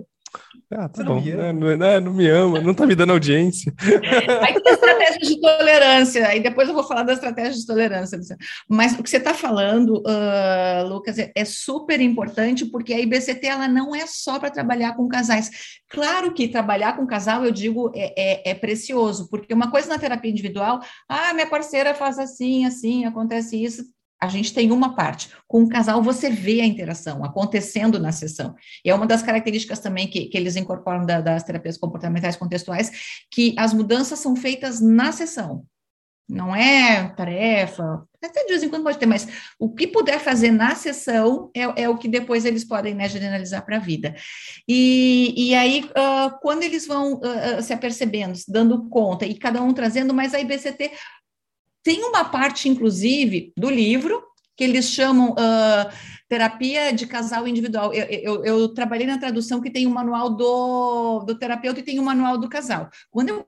ah, 0.75 0.89
tá 0.89 1.03
bom. 1.03 1.21
Né? 1.21 1.53
Não, 1.53 1.77
não, 1.77 2.01
não, 2.01 2.13
me 2.13 2.27
ama, 2.27 2.59
não 2.61 2.73
tá 2.73 2.85
me 2.85 2.95
dando 2.95 3.13
audiência. 3.13 3.73
Aí 4.41 4.53
tem 4.61 4.73
estratégia 4.73 5.19
de 5.19 5.41
tolerância, 5.41 6.27
aí 6.27 6.39
depois 6.39 6.67
eu 6.67 6.73
vou 6.73 6.83
falar 6.83 7.03
da 7.03 7.13
estratégia 7.13 7.53
de 7.53 7.65
tolerância. 7.65 8.19
Mas 8.67 8.93
o 8.93 9.03
que 9.03 9.09
você 9.09 9.17
está 9.17 9.33
falando, 9.33 10.01
uh, 10.01 10.87
Lucas, 10.87 11.17
é, 11.19 11.31
é, 11.35 11.45
super 11.45 11.99
importante, 12.01 12.65
porque 12.65 12.93
a 12.93 12.99
IBCT 12.99 13.45
ela 13.45 13.67
não 13.67 13.95
é 13.95 14.05
só 14.07 14.39
para 14.39 14.49
trabalhar 14.49 14.95
com 14.95 15.07
casais. 15.07 15.49
Claro 15.89 16.33
que 16.33 16.47
trabalhar 16.47 16.95
com 16.95 17.05
casal, 17.05 17.45
eu 17.45 17.51
digo, 17.51 17.91
é, 17.95 18.13
é, 18.17 18.51
é 18.51 18.53
precioso, 18.53 19.29
porque 19.29 19.53
uma 19.53 19.69
coisa 19.69 19.89
na 19.89 19.99
terapia 19.99 20.31
individual, 20.31 20.79
ah, 21.07 21.33
minha 21.33 21.47
parceira 21.47 21.93
faz 21.93 22.17
assim, 22.17 22.65
assim, 22.65 23.05
acontece 23.05 23.61
isso, 23.61 23.83
a 24.23 24.27
gente 24.27 24.53
tem 24.53 24.71
uma 24.71 24.95
parte. 24.95 25.29
Com 25.47 25.63
o 25.63 25.69
casal, 25.69 26.01
você 26.01 26.29
vê 26.29 26.61
a 26.61 26.65
interação 26.65 27.25
acontecendo 27.25 27.99
na 27.99 28.13
sessão. 28.13 28.55
E 28.83 28.89
é 28.89 28.95
uma 28.95 29.05
das 29.05 29.21
características 29.21 29.79
também 29.79 30.07
que, 30.07 30.27
que 30.27 30.37
eles 30.37 30.55
incorporam 30.55 31.05
da, 31.05 31.19
das 31.19 31.43
terapias 31.43 31.77
comportamentais 31.77 32.37
contextuais, 32.37 32.89
que 33.29 33.53
as 33.57 33.73
mudanças 33.73 34.19
são 34.19 34.33
feitas 34.33 34.79
na 34.79 35.11
sessão. 35.11 35.65
Não 36.29 36.55
é 36.55 37.09
tarefa, 37.17 38.01
até 38.23 38.45
de 38.45 38.47
vez 38.47 38.63
em 38.63 38.69
quando 38.69 38.83
pode 38.83 38.97
ter, 38.97 39.05
mas 39.05 39.27
o 39.59 39.69
que 39.69 39.85
puder 39.85 40.21
fazer 40.21 40.51
na 40.51 40.73
sessão 40.73 41.51
é, 41.53 41.83
é 41.83 41.89
o 41.89 41.97
que 41.97 42.07
depois 42.07 42.45
eles 42.45 42.63
podem 42.63 42.93
né, 42.93 43.09
generalizar 43.09 43.65
para 43.65 43.75
a 43.75 43.81
vida. 43.81 44.15
E, 44.65 45.33
e 45.35 45.53
aí, 45.53 45.83
uh, 45.83 46.39
quando 46.41 46.63
eles 46.63 46.87
vão 46.87 47.15
uh, 47.15 47.61
se 47.61 47.73
apercebendo, 47.73 48.37
se 48.37 48.49
dando 48.49 48.87
conta, 48.87 49.25
e 49.25 49.35
cada 49.35 49.61
um 49.61 49.73
trazendo, 49.73 50.13
mas 50.13 50.33
a 50.33 50.39
IBCT 50.39 50.91
tem 51.83 52.03
uma 52.03 52.25
parte, 52.25 52.69
inclusive, 52.69 53.53
do 53.57 53.69
livro 53.69 54.23
que 54.55 54.63
eles 54.63 54.89
chamam 54.89 55.31
uh, 55.31 55.91
terapia 56.29 56.93
de 56.93 57.05
casal 57.07 57.47
individual. 57.47 57.93
Eu, 57.93 58.05
eu, 58.05 58.45
eu, 58.45 58.73
trabalhei 58.73 59.05
na 59.05 59.17
tradução 59.17 59.59
que 59.59 59.71
tem 59.71 59.85
o 59.85 59.91
manual 59.91 60.29
do, 60.29 61.19
do 61.19 61.37
terapeuta 61.37 61.79
e 61.79 61.83
tem 61.83 61.99
o 61.99 62.03
manual 62.03 62.37
do 62.37 62.49
casal. 62.49 62.89
Quando 63.09 63.29
eu 63.29 63.47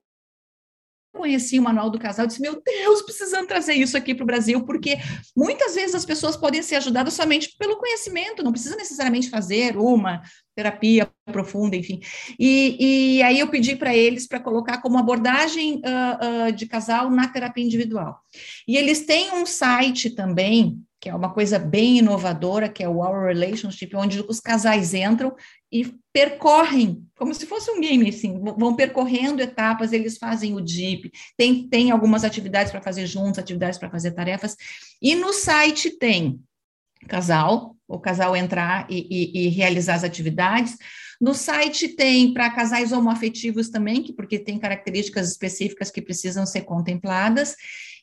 conheci 1.15 1.57
o 1.57 1.63
manual 1.63 1.89
do 1.89 1.99
casal, 1.99 2.27
disse: 2.27 2.41
Meu 2.41 2.61
Deus, 2.61 3.01
precisamos 3.01 3.47
trazer 3.47 3.73
isso 3.73 3.95
aqui 3.95 4.13
para 4.13 4.23
o 4.23 4.27
Brasil, 4.27 4.65
porque 4.65 4.97
muitas 5.35 5.75
vezes 5.75 5.95
as 5.95 6.05
pessoas 6.05 6.35
podem 6.35 6.61
ser 6.61 6.75
ajudadas 6.75 7.13
somente 7.13 7.55
pelo 7.57 7.77
conhecimento, 7.77 8.43
não 8.43 8.51
precisa 8.51 8.75
necessariamente 8.75 9.29
fazer 9.29 9.77
uma 9.77 10.21
terapia 10.55 11.09
profunda, 11.31 11.75
enfim. 11.75 11.99
E, 12.39 13.17
e 13.17 13.23
aí 13.23 13.39
eu 13.39 13.47
pedi 13.49 13.75
para 13.75 13.95
eles 13.95 14.27
para 14.27 14.39
colocar 14.39 14.81
como 14.81 14.97
abordagem 14.97 15.75
uh, 15.77 16.49
uh, 16.49 16.51
de 16.51 16.65
casal 16.65 17.09
na 17.09 17.27
terapia 17.27 17.63
individual. 17.63 18.19
E 18.67 18.77
eles 18.77 19.05
têm 19.05 19.33
um 19.33 19.45
site 19.45 20.09
também 20.11 20.79
que 21.05 21.09
é 21.09 21.13
uma 21.13 21.31
coisa 21.31 21.59
bem 21.59 21.99
inovadora, 21.99 22.67
que 22.67 22.83
é 22.83 22.89
o 22.89 22.97
Our 22.97 23.27
Relationship, 23.27 23.95
onde 23.95 24.25
os 24.27 24.39
casais 24.39 24.95
entram 24.95 25.35
e 25.71 25.93
percorrem, 26.11 27.05
como 27.15 27.31
se 27.31 27.45
fosse 27.45 27.69
um 27.69 27.79
game, 27.79 28.09
assim, 28.09 28.41
vão 28.57 28.75
percorrendo 28.75 29.39
etapas, 29.39 29.93
eles 29.93 30.17
fazem 30.17 30.55
o 30.55 30.61
DIP, 30.61 31.11
tem, 31.37 31.69
tem 31.69 31.91
algumas 31.91 32.23
atividades 32.23 32.71
para 32.71 32.81
fazer 32.81 33.05
juntos, 33.05 33.37
atividades 33.37 33.77
para 33.77 33.91
fazer 33.91 34.13
tarefas, 34.13 34.55
e 34.99 35.13
no 35.13 35.31
site 35.31 35.91
tem 35.91 36.39
casal, 37.07 37.75
o 37.87 37.99
casal 37.99 38.35
entrar 38.35 38.87
e, 38.89 39.05
e, 39.07 39.45
e 39.45 39.49
realizar 39.49 39.93
as 39.93 40.03
atividades, 40.03 40.75
no 41.19 41.33
site 41.33 41.89
tem 41.89 42.33
para 42.33 42.49
casais 42.49 42.91
homoafetivos 42.91 43.69
também, 43.69 44.03
que, 44.03 44.13
porque 44.13 44.39
tem 44.39 44.59
características 44.59 45.29
específicas 45.29 45.91
que 45.91 46.01
precisam 46.01 46.45
ser 46.45 46.61
contempladas, 46.61 47.55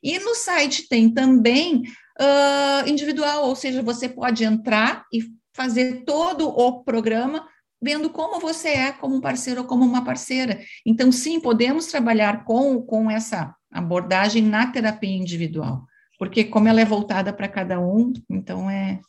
e 0.03 0.19
no 0.19 0.35
site 0.35 0.89
tem 0.89 1.09
também 1.13 1.83
uh, 2.21 2.89
individual, 2.89 3.47
ou 3.47 3.55
seja, 3.55 3.83
você 3.83 4.09
pode 4.09 4.45
entrar 4.45 5.05
e 5.13 5.23
fazer 5.55 6.05
todo 6.05 6.49
o 6.49 6.83
programa 6.83 7.47
vendo 7.83 8.09
como 8.11 8.41
você 8.41 8.69
é 8.69 8.93
como 8.93 9.17
um 9.17 9.21
parceiro 9.21 9.63
ou 9.63 9.67
como 9.67 9.85
uma 9.85 10.05
parceira. 10.05 10.61
Então, 10.87 11.11
sim, 11.11 11.41
podemos 11.41 11.87
trabalhar 11.87 12.45
com, 12.45 12.81
com 12.81 13.11
essa 13.11 13.55
abordagem 13.71 14.43
na 14.43 14.69
terapia 14.69 15.17
individual, 15.17 15.85
porque 16.19 16.45
como 16.45 16.69
ela 16.69 16.81
é 16.81 16.85
voltada 16.85 17.33
para 17.33 17.49
cada 17.49 17.81
um, 17.81 18.13
então 18.31 18.71
é, 18.71 19.01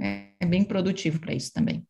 é, 0.00 0.28
é 0.38 0.46
bem 0.46 0.62
produtivo 0.62 1.18
para 1.18 1.34
isso 1.34 1.52
também. 1.52 1.84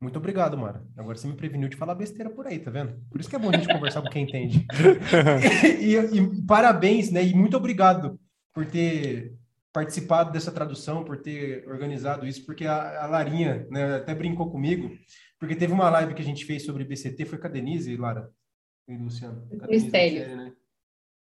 Muito 0.00 0.16
obrigado, 0.16 0.56
Mara. 0.56 0.84
Agora 0.96 1.16
você 1.16 1.26
me 1.26 1.34
preveniu 1.34 1.68
de 1.68 1.76
falar 1.76 1.94
besteira 1.94 2.30
por 2.30 2.46
aí, 2.46 2.58
tá 2.60 2.70
vendo? 2.70 2.94
Por 3.10 3.20
isso 3.20 3.28
que 3.28 3.34
é 3.34 3.38
bom 3.38 3.50
a 3.50 3.56
gente 3.56 3.72
conversar 3.72 4.00
com 4.00 4.08
quem 4.08 4.24
entende. 4.24 4.64
e, 5.80 5.94
e, 6.16 6.18
e, 6.18 6.46
parabéns, 6.46 7.10
né? 7.10 7.24
E 7.24 7.34
muito 7.34 7.56
obrigado 7.56 8.18
por 8.54 8.64
ter 8.64 9.34
participado 9.72 10.32
dessa 10.32 10.52
tradução, 10.52 11.04
por 11.04 11.18
ter 11.18 11.66
organizado 11.68 12.26
isso, 12.26 12.44
porque 12.46 12.64
a, 12.64 13.04
a 13.04 13.06
Larinha 13.06 13.66
né, 13.70 13.96
até 13.96 14.14
brincou 14.14 14.50
comigo, 14.50 14.90
porque 15.38 15.54
teve 15.54 15.72
uma 15.72 15.90
live 15.90 16.14
que 16.14 16.22
a 16.22 16.24
gente 16.24 16.44
fez 16.44 16.64
sobre 16.64 16.84
BCT, 16.84 17.24
foi 17.24 17.38
com 17.38 17.46
a 17.46 17.50
Denise, 17.50 17.96
Lara 17.96 18.30
e 18.88 18.96
Luciano. 18.96 19.46
O. 19.50 19.56
Né? 19.56 20.52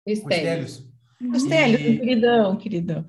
O 0.06 0.10
Estélios. 0.10 0.90
O 1.20 1.34
Estélios, 1.34 1.80
e... 1.80 1.98
queridão, 1.98 2.56
queridão. 2.56 3.06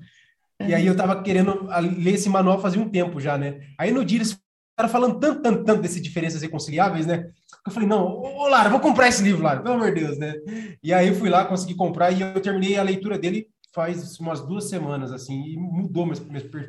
E 0.66 0.74
aí 0.74 0.86
eu 0.86 0.96
tava 0.96 1.22
querendo 1.22 1.68
ler 1.98 2.14
esse 2.14 2.30
manual 2.30 2.60
fazia 2.60 2.80
um 2.80 2.88
tempo 2.88 3.20
já, 3.20 3.36
né? 3.36 3.60
Aí 3.78 3.92
no 3.92 4.04
dia 4.04 4.18
eles 4.18 4.40
ficaram 4.76 4.90
falando 4.90 5.18
tanto, 5.18 5.40
tanto, 5.40 5.64
tanto 5.64 5.80
dessas 5.80 6.02
diferenças 6.02 6.42
reconciliáveis, 6.42 7.06
né? 7.06 7.30
Eu 7.66 7.72
falei, 7.72 7.88
não, 7.88 8.06
ô 8.06 8.46
Lara, 8.46 8.68
vou 8.68 8.78
comprar 8.78 9.08
esse 9.08 9.22
livro, 9.22 9.42
Lara, 9.42 9.62
pelo 9.62 9.74
amor 9.74 9.92
de 9.92 10.02
Deus, 10.02 10.18
né? 10.18 10.34
E 10.82 10.92
aí 10.92 11.08
eu 11.08 11.14
fui 11.14 11.30
lá, 11.30 11.46
consegui 11.46 11.74
comprar 11.74 12.12
e 12.12 12.20
eu 12.20 12.40
terminei 12.40 12.76
a 12.76 12.82
leitura 12.82 13.18
dele 13.18 13.48
faz 13.74 14.18
umas 14.18 14.40
duas 14.40 14.70
semanas, 14.70 15.12
assim, 15.12 15.42
e 15.48 15.56
mudou 15.58 16.06
minha, 16.06 16.18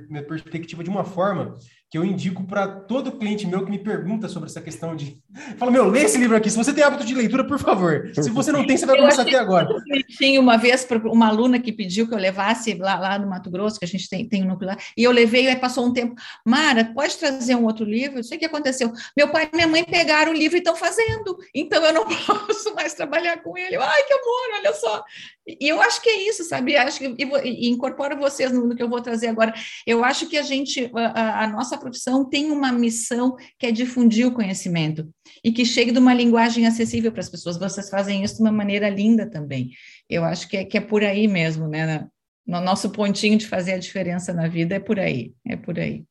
minha 0.10 0.24
perspectiva 0.24 0.84
de 0.84 0.90
uma 0.90 1.06
forma 1.06 1.56
que 1.90 1.98
eu 1.98 2.04
indico 2.04 2.44
para 2.44 2.68
todo 2.68 3.14
cliente 3.14 3.48
meu 3.48 3.64
que 3.64 3.72
me 3.72 3.80
pergunta 3.80 4.28
sobre 4.28 4.50
essa 4.50 4.62
questão 4.62 4.94
de. 4.94 5.22
Fala, 5.58 5.72
meu, 5.72 5.90
lê 5.90 6.04
esse 6.04 6.18
livro 6.18 6.36
aqui. 6.36 6.50
Se 6.50 6.58
você 6.58 6.74
tem 6.74 6.84
hábito 6.84 7.06
de 7.06 7.14
leitura, 7.14 7.46
por 7.46 7.58
favor. 7.58 8.12
Se 8.14 8.30
você 8.30 8.52
não 8.52 8.68
tem, 8.68 8.76
você 8.76 8.86
vai 8.86 8.98
começar 8.98 9.22
até 9.22 9.38
agora. 9.38 9.70
Tinha 10.10 10.40
uma 10.42 10.58
vez 10.58 10.86
uma 11.06 11.28
aluna 11.30 11.60
que 11.60 11.72
pediu 11.72 12.06
que 12.06 12.14
eu 12.14 12.18
levasse 12.18 12.74
lá, 12.74 13.00
lá 13.00 13.18
no 13.18 13.30
Mato 13.30 13.50
Grosso, 13.50 13.80
que 13.80 13.86
a 13.86 13.88
gente 13.88 14.10
tem, 14.10 14.28
tem 14.28 14.44
um 14.44 14.48
núcleo 14.48 14.72
lá, 14.72 14.78
e 14.98 15.04
eu 15.04 15.12
levei, 15.12 15.46
e 15.46 15.48
aí 15.48 15.56
passou 15.56 15.86
um 15.86 15.94
tempo. 15.94 16.16
Mara, 16.46 16.92
pode 16.94 17.18
trazer 17.18 17.56
um 17.56 17.64
outro 17.64 17.86
livro? 17.86 18.20
Eu 18.20 18.24
sei 18.24 18.36
o 18.36 18.40
que 18.40 18.46
aconteceu. 18.46 18.92
Meu 19.16 19.30
pai 19.30 19.50
e 19.52 19.56
minha 19.56 19.68
mãe 19.68 19.86
pegaram 19.86 20.34
o 20.34 20.36
livro 20.36 20.58
e 20.58 20.60
estão 20.60 20.76
fazendo, 20.76 21.38
então 21.56 21.82
eu 21.86 21.94
não 21.94 22.06
posso 22.28 22.76
mais 22.76 22.94
trabalhar 22.94 23.42
com 23.42 23.58
ele. 23.58 23.78
Ai, 23.78 24.04
que 24.04 24.14
amor, 24.14 24.60
olha 24.60 24.74
só. 24.74 25.06
E 25.48 25.70
eu 25.70 25.82
acho 25.82 26.02
que 26.02 26.10
é 26.10 26.28
isso, 26.28 26.44
sabe? 26.44 26.76
Acho 26.76 27.00
que 27.00 27.16
e, 27.18 27.68
e 27.68 27.70
incorporo 27.70 28.18
vocês 28.18 28.52
no, 28.52 28.68
no, 28.68 28.76
que 28.76 28.84
eu 28.84 28.90
vou 28.90 29.02
trazer 29.02 29.28
agora. 29.28 29.54
Eu 29.86 30.04
acho 30.04 30.28
que 30.28 30.38
a 30.38 30.42
gente, 30.42 30.92
a, 30.94 31.44
a 31.44 31.48
nossa 31.48 31.77
profissão 31.78 32.28
tem 32.28 32.52
uma 32.52 32.72
missão 32.72 33.36
que 33.58 33.66
é 33.66 33.72
difundir 33.72 34.28
o 34.28 34.34
conhecimento 34.34 35.10
e 35.44 35.52
que 35.52 35.66
chegue 35.66 35.92
de 35.92 36.00
uma 36.00 36.14
linguagem 36.14 36.66
acessível 36.66 37.12
para 37.12 37.22
as 37.22 37.30
pessoas. 37.30 37.58
Vocês 37.58 37.90
fazem 37.90 38.24
isso 38.24 38.36
de 38.36 38.42
uma 38.42 38.52
maneira 38.52 38.90
linda 38.90 39.30
também. 39.30 39.72
Eu 40.10 40.24
acho 40.24 40.48
que 40.48 40.58
é, 40.58 40.66
que 40.66 40.78
é 40.78 40.82
por 40.82 41.04
aí 41.04 41.28
mesmo, 41.28 41.68
né? 41.68 42.08
No 42.46 42.62
nosso 42.62 42.90
pontinho 42.92 43.38
de 43.38 43.48
fazer 43.48 43.74
a 43.74 43.78
diferença 43.78 44.34
na 44.34 44.48
vida 44.48 44.76
é 44.76 44.80
por 44.80 45.00
aí, 45.00 45.34
é 45.46 45.56
por 45.56 45.78
aí. 45.80 46.06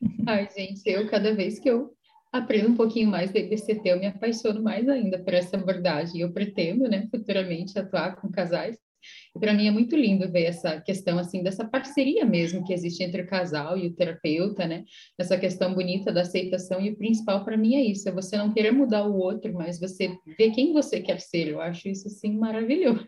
Ai, 0.26 0.48
gente, 0.54 0.82
eu 0.86 1.08
cada 1.08 1.34
vez 1.34 1.58
que 1.58 1.70
eu 1.70 1.94
aprendo 2.32 2.70
um 2.70 2.76
pouquinho 2.76 3.10
mais 3.10 3.32
da 3.32 3.38
IBCT, 3.38 3.80
eu 3.84 3.98
me 3.98 4.06
apaixono 4.06 4.62
mais 4.62 4.88
ainda 4.88 5.18
por 5.18 5.32
essa 5.32 5.56
abordagem. 5.56 6.20
Eu 6.20 6.32
pretendo, 6.32 6.88
né, 6.88 7.08
futuramente 7.10 7.78
atuar 7.78 8.16
com 8.16 8.30
casais 8.30 8.76
e 9.36 9.38
para 9.38 9.52
mim 9.52 9.66
é 9.66 9.70
muito 9.70 9.94
lindo 9.94 10.30
ver 10.30 10.44
essa 10.44 10.80
questão 10.80 11.18
assim 11.18 11.42
dessa 11.42 11.64
parceria 11.64 12.24
mesmo 12.24 12.64
que 12.64 12.72
existe 12.72 13.02
entre 13.02 13.22
o 13.22 13.26
casal 13.26 13.76
e 13.76 13.86
o 13.86 13.92
terapeuta, 13.92 14.66
né? 14.66 14.84
Essa 15.18 15.36
questão 15.36 15.74
bonita 15.74 16.10
da 16.10 16.22
aceitação 16.22 16.80
e 16.80 16.90
o 16.90 16.96
principal 16.96 17.44
para 17.44 17.56
mim 17.56 17.76
é 17.76 17.82
isso, 17.82 18.08
é 18.08 18.12
você 18.12 18.36
não 18.36 18.52
querer 18.52 18.72
mudar 18.72 19.04
o 19.04 19.16
outro, 19.16 19.52
mas 19.52 19.78
você 19.78 20.16
ver 20.38 20.50
quem 20.52 20.72
você 20.72 21.00
quer 21.00 21.20
ser. 21.20 21.48
Eu 21.48 21.60
acho 21.60 21.88
isso 21.88 22.08
assim 22.08 22.36
maravilhoso. 22.36 23.06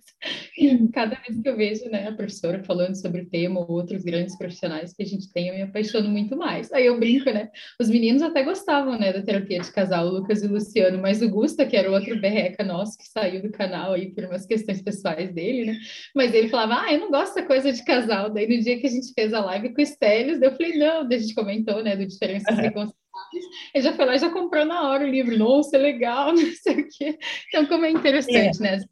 E 0.56 0.88
cada 0.88 1.14
vez 1.16 1.40
que 1.40 1.48
eu 1.48 1.56
vejo, 1.56 1.88
né, 1.88 2.08
a 2.08 2.12
professora 2.12 2.62
falando 2.64 2.94
sobre 2.94 3.22
o 3.22 3.30
tema 3.30 3.60
ou 3.60 3.70
outros 3.70 4.02
grandes 4.02 4.36
profissionais 4.36 4.92
que 4.92 5.02
a 5.02 5.06
gente 5.06 5.32
tem, 5.32 5.48
eu 5.48 5.54
me 5.54 5.62
apaixono 5.62 6.08
muito 6.08 6.36
mais. 6.36 6.72
Aí 6.72 6.86
eu 6.86 6.98
brinco, 6.98 7.30
né? 7.30 7.48
Os 7.80 7.88
meninos 7.88 8.22
até 8.22 8.42
gostavam, 8.42 8.98
né, 8.98 9.12
da 9.12 9.22
terapia 9.22 9.60
de 9.60 9.70
casal, 9.72 10.06
o 10.06 10.10
Lucas 10.10 10.42
e 10.42 10.46
o 10.46 10.52
Luciano, 10.52 10.98
mas 11.00 11.22
o 11.22 11.28
Gusta, 11.28 11.64
que 11.64 11.76
era 11.76 11.88
o 11.88 11.94
outro 11.94 12.20
berreca 12.20 12.64
nosso 12.64 12.98
que 12.98 13.06
saiu 13.06 13.40
do 13.40 13.50
canal 13.50 13.92
aí 13.92 14.12
por 14.12 14.24
umas 14.24 14.46
questões 14.46 14.82
pessoais 14.82 15.32
dele, 15.32 15.66
né? 15.66 15.78
Mas 16.18 16.34
ele 16.34 16.48
falava, 16.48 16.82
ah, 16.82 16.92
eu 16.92 16.98
não 16.98 17.12
gosto 17.12 17.36
dessa 17.36 17.46
coisa 17.46 17.72
de 17.72 17.84
casal. 17.84 18.28
Daí 18.28 18.48
no 18.48 18.60
dia 18.60 18.80
que 18.80 18.88
a 18.88 18.90
gente 18.90 19.12
fez 19.12 19.32
a 19.32 19.38
live 19.38 19.72
com 19.72 19.80
o 19.80 19.84
Estélios, 19.84 20.42
eu 20.42 20.50
falei, 20.50 20.76
não, 20.76 21.08
daí 21.08 21.16
a 21.16 21.20
gente 21.20 21.32
comentou, 21.32 21.80
né, 21.80 21.94
do 21.94 22.04
diferenças 22.04 22.58
é. 22.58 22.72
Ele 23.72 23.84
já 23.84 23.92
foi 23.92 24.04
lá 24.04 24.16
e 24.16 24.18
já 24.18 24.28
comprou 24.28 24.64
na 24.64 24.90
hora 24.90 25.04
o 25.04 25.08
livro, 25.08 25.38
nossa, 25.38 25.76
é 25.76 25.78
legal, 25.78 26.32
não 26.34 26.52
sei 26.60 26.80
o 26.80 26.88
quê. 26.88 27.16
Então, 27.46 27.66
como 27.66 27.84
é 27.84 27.90
interessante, 27.92 28.58
é. 28.58 28.62
né? 28.62 28.84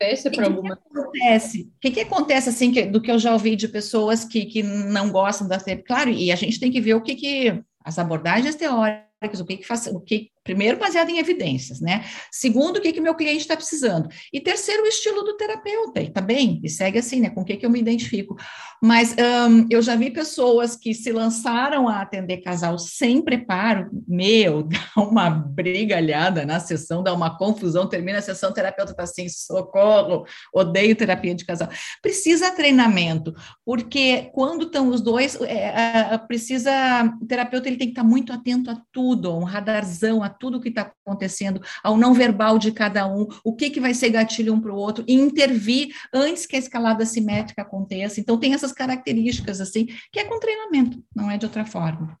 Fecha 0.00 0.30
para 0.30 0.46
alguma 0.46 0.76
que 0.76 0.96
acontece? 0.96 1.62
O 1.62 1.80
que, 1.80 1.90
que 1.90 2.00
acontece, 2.02 2.48
assim, 2.48 2.70
que, 2.70 2.86
do 2.86 3.02
que 3.02 3.10
eu 3.10 3.18
já 3.18 3.32
ouvi 3.32 3.56
de 3.56 3.66
pessoas 3.66 4.24
que, 4.24 4.46
que 4.46 4.62
não 4.62 5.10
gostam 5.10 5.48
da 5.48 5.58
Claro, 5.84 6.10
e 6.10 6.30
a 6.30 6.36
gente 6.36 6.60
tem 6.60 6.70
que 6.70 6.80
ver 6.80 6.94
o 6.94 7.02
que, 7.02 7.16
que 7.16 7.60
as 7.84 7.98
abordagens 7.98 8.54
teóricas, 8.54 9.40
o 9.40 9.44
que, 9.44 9.56
que 9.56 9.66
faz, 9.66 9.88
o 9.88 9.98
que 9.98 10.30
Primeiro, 10.42 10.78
baseado 10.78 11.10
em 11.10 11.18
evidências, 11.18 11.80
né? 11.80 12.04
Segundo, 12.32 12.78
o 12.78 12.80
que, 12.80 12.94
que 12.94 13.00
meu 13.00 13.14
cliente 13.14 13.42
está 13.42 13.54
precisando. 13.54 14.08
E 14.32 14.40
terceiro, 14.40 14.84
o 14.84 14.86
estilo 14.86 15.22
do 15.22 15.36
terapeuta. 15.36 16.00
E 16.00 16.10
tá 16.10 16.22
bem, 16.22 16.60
e 16.64 16.68
segue 16.68 16.98
assim, 16.98 17.20
né? 17.20 17.28
Com 17.28 17.42
o 17.42 17.44
que, 17.44 17.58
que 17.58 17.66
eu 17.66 17.70
me 17.70 17.78
identifico. 17.78 18.36
Mas 18.82 19.12
um, 19.12 19.66
eu 19.68 19.82
já 19.82 19.94
vi 19.94 20.10
pessoas 20.10 20.74
que 20.74 20.94
se 20.94 21.12
lançaram 21.12 21.86
a 21.86 22.00
atender 22.00 22.38
casal 22.38 22.78
sem 22.78 23.20
preparo. 23.20 23.90
Meu, 24.08 24.62
dá 24.64 24.78
uma 24.96 25.28
brigalhada 25.28 26.46
na 26.46 26.58
sessão, 26.58 27.02
dá 27.02 27.12
uma 27.12 27.36
confusão, 27.36 27.86
termina 27.86 28.18
a 28.18 28.22
sessão, 28.22 28.50
o 28.50 28.54
terapeuta 28.54 28.92
está 28.92 29.02
assim, 29.02 29.28
socorro, 29.28 30.24
odeio 30.54 30.96
terapia 30.96 31.34
de 31.34 31.44
casal. 31.44 31.68
Precisa 32.00 32.50
treinamento, 32.50 33.34
porque 33.62 34.30
quando 34.32 34.64
estão 34.64 34.88
os 34.88 35.02
dois, 35.02 35.38
é, 35.42 36.14
é, 36.14 36.18
precisa, 36.18 36.72
o 37.20 37.26
terapeuta 37.26 37.68
ele 37.68 37.76
tem 37.76 37.88
que 37.88 37.92
estar 37.92 38.02
tá 38.02 38.08
muito 38.08 38.32
atento 38.32 38.70
a 38.70 38.80
tudo, 38.90 39.36
um 39.36 39.44
radarzão, 39.44 40.22
a 40.22 40.29
tudo 40.30 40.58
o 40.58 40.60
que 40.60 40.68
está 40.68 40.92
acontecendo, 41.04 41.60
ao 41.82 41.96
não 41.96 42.14
verbal 42.14 42.58
de 42.58 42.72
cada 42.72 43.06
um, 43.06 43.26
o 43.44 43.54
que, 43.54 43.70
que 43.70 43.80
vai 43.80 43.94
ser 43.94 44.10
gatilho 44.10 44.54
um 44.54 44.60
para 44.60 44.72
o 44.72 44.76
outro, 44.76 45.04
e 45.06 45.14
intervir 45.14 45.94
antes 46.12 46.46
que 46.46 46.56
a 46.56 46.58
escalada 46.58 47.04
simétrica 47.04 47.62
aconteça. 47.62 48.20
Então, 48.20 48.38
tem 48.38 48.54
essas 48.54 48.72
características, 48.72 49.60
assim, 49.60 49.86
que 50.12 50.20
é 50.20 50.24
com 50.24 50.40
treinamento, 50.40 51.02
não 51.14 51.30
é 51.30 51.36
de 51.36 51.46
outra 51.46 51.64
forma. 51.64 52.18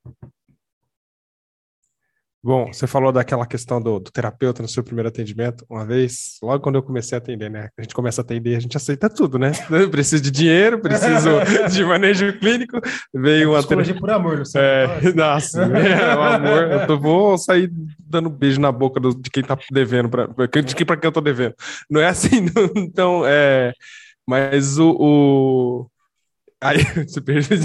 Bom, 2.42 2.72
você 2.72 2.86
falou 2.86 3.12
daquela 3.12 3.44
questão 3.44 3.82
do, 3.82 3.98
do, 3.98 4.10
terapeuta 4.10 4.62
no 4.62 4.68
seu 4.68 4.82
primeiro 4.82 5.08
atendimento, 5.10 5.62
uma 5.68 5.84
vez, 5.84 6.38
logo 6.42 6.62
quando 6.62 6.76
eu 6.76 6.82
comecei 6.82 7.14
a 7.14 7.18
atender, 7.18 7.50
né? 7.50 7.68
A 7.76 7.82
gente 7.82 7.94
começa 7.94 8.22
a 8.22 8.24
atender, 8.24 8.56
a 8.56 8.60
gente 8.60 8.74
aceita 8.74 9.10
tudo, 9.10 9.38
né? 9.38 9.52
Eu 9.70 9.90
preciso 9.90 10.22
de 10.22 10.30
dinheiro, 10.30 10.80
preciso 10.80 11.28
de 11.70 11.84
manejo 11.84 12.32
clínico, 12.38 12.80
veio 13.12 13.50
uma 13.50 13.62
terapia. 13.62 13.94
por 13.94 14.10
amor, 14.10 14.38
não 14.38 14.60
É, 14.60 15.12
nossa, 15.14 15.62
é, 15.64 16.16
o 16.16 16.22
amor. 16.22 16.62
Eu 16.70 16.86
tô, 16.86 16.98
vou 16.98 17.36
sair 17.36 17.70
dando 17.98 18.30
beijo 18.30 18.58
na 18.58 18.72
boca 18.72 18.98
do, 18.98 19.14
de 19.14 19.30
quem 19.30 19.42
tá 19.42 19.58
devendo, 19.70 20.08
pra, 20.08 20.26
de 20.26 20.74
quem 20.74 20.86
para 20.86 20.96
quem 20.96 21.08
eu 21.08 21.12
tô 21.12 21.20
devendo. 21.20 21.54
Não 21.90 22.00
é 22.00 22.06
assim, 22.06 22.40
não, 22.40 22.70
então, 22.74 23.22
é. 23.26 23.74
Mas 24.26 24.78
o, 24.78 24.96
o... 24.98 25.90
Aí, 26.62 26.76
você 27.08 27.22
perdeu 27.22 27.56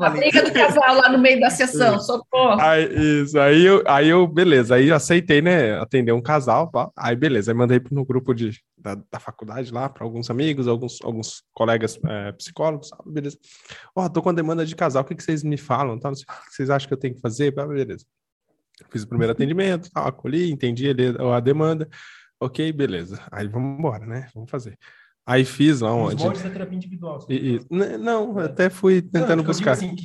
a 0.00 0.10
briga 0.10 0.42
do 0.42 0.52
casal 0.52 0.96
lá 0.96 1.10
no 1.10 1.18
meio 1.18 1.40
da 1.40 1.48
sessão, 1.48 1.98
socorro. 1.98 2.60
Aí, 2.60 3.22
isso, 3.22 3.38
aí 3.38 3.64
eu, 3.64 3.82
aí 3.86 4.08
eu, 4.10 4.26
beleza, 4.26 4.74
aí 4.74 4.88
eu 4.88 4.94
aceitei, 4.94 5.40
né, 5.40 5.78
atender 5.78 6.12
um 6.12 6.20
casal, 6.20 6.70
aí 6.94 7.16
beleza, 7.16 7.50
aí 7.50 7.56
mandei 7.56 7.80
no 7.90 8.04
grupo 8.04 8.34
de, 8.34 8.60
da, 8.76 8.96
da 9.10 9.18
faculdade 9.18 9.72
lá 9.72 9.88
para 9.88 10.04
alguns 10.04 10.28
amigos, 10.28 10.68
alguns, 10.68 10.98
alguns 11.02 11.42
colegas 11.54 11.98
é, 12.06 12.32
psicólogos, 12.32 12.90
beleza. 13.06 13.38
Ó, 13.96 14.04
oh, 14.04 14.10
tô 14.10 14.20
com 14.20 14.28
a 14.28 14.34
demanda 14.34 14.66
de 14.66 14.76
casal, 14.76 15.02
o 15.02 15.06
que, 15.06 15.14
que 15.14 15.22
vocês 15.22 15.42
me 15.42 15.56
falam, 15.56 15.98
tá? 15.98 16.10
o 16.10 16.12
que 16.12 16.24
vocês 16.50 16.68
acham 16.68 16.86
que 16.86 16.92
eu 16.92 16.98
tenho 16.98 17.14
que 17.14 17.20
fazer? 17.22 17.50
Beleza. 17.50 18.04
Fiz 18.90 19.04
o 19.04 19.08
primeiro 19.08 19.32
atendimento, 19.32 19.90
tá, 19.90 20.06
acolhi, 20.06 20.50
entendi 20.50 20.90
a 20.90 21.40
demanda, 21.40 21.88
ok, 22.38 22.70
beleza. 22.72 23.22
Aí 23.32 23.48
vamos 23.48 23.78
embora, 23.78 24.04
né, 24.04 24.28
vamos 24.34 24.50
fazer. 24.50 24.78
Aí 25.26 25.44
fiz 25.44 25.80
lá 25.80 25.94
onde. 25.94 26.16
Os 26.16 26.22
moldes 26.22 26.42
da 26.42 26.50
terapia 26.50 26.76
individual. 26.76 27.24
E, 27.30 27.56
e, 27.56 27.60
não, 27.70 28.38
é. 28.38 28.44
até 28.44 28.68
fui 28.68 29.00
tentando 29.00 29.36
não, 29.36 29.44
buscar. 29.44 29.72
Assim, 29.72 29.96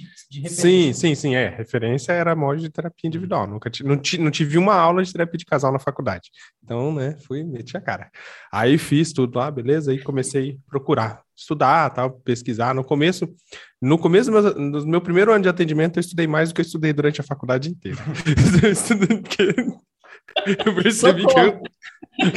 sim, 0.47 0.93
sim, 0.93 1.13
sim, 1.13 1.36
é. 1.36 1.49
Referência 1.49 2.13
era 2.13 2.34
molde 2.36 2.62
de 2.63 2.69
terapia 2.69 3.05
individual. 3.05 3.45
Nunca 3.45 3.69
não, 3.84 3.99
não 4.19 4.32
tive 4.32 4.58
uma 4.58 4.75
aula 4.75 5.03
de 5.03 5.12
terapia 5.12 5.38
de 5.38 5.45
casal 5.45 5.73
na 5.73 5.79
faculdade. 5.79 6.29
Então, 6.63 6.93
né, 6.93 7.17
fui, 7.27 7.43
meti 7.43 7.75
a 7.75 7.82
cara. 7.82 8.10
Aí 8.49 8.77
fiz 8.77 9.12
tudo 9.12 9.38
lá, 9.38 9.51
beleza? 9.51 9.91
Aí 9.91 10.01
comecei 10.01 10.51
a 10.51 10.71
procurar, 10.71 11.21
estudar, 11.36 11.89
tal, 11.89 12.12
pesquisar. 12.12 12.73
No 12.73 12.86
começo, 12.86 13.27
no 13.82 13.97
começo 13.97 14.32
do 14.32 14.41
meu, 14.41 14.71
do 14.71 14.88
meu 14.88 15.01
primeiro 15.01 15.34
ano 15.34 15.43
de 15.43 15.49
atendimento, 15.49 15.97
eu 15.97 16.01
estudei 16.01 16.27
mais 16.27 16.49
do 16.49 16.55
que 16.55 16.62
eu 16.62 16.65
estudei 16.65 16.93
durante 16.93 17.19
a 17.19 17.25
faculdade 17.25 17.69
inteira. 17.69 17.99
eu 20.65 20.75
percebi 20.75 21.25
que 21.25 21.39
eu, 21.39 21.62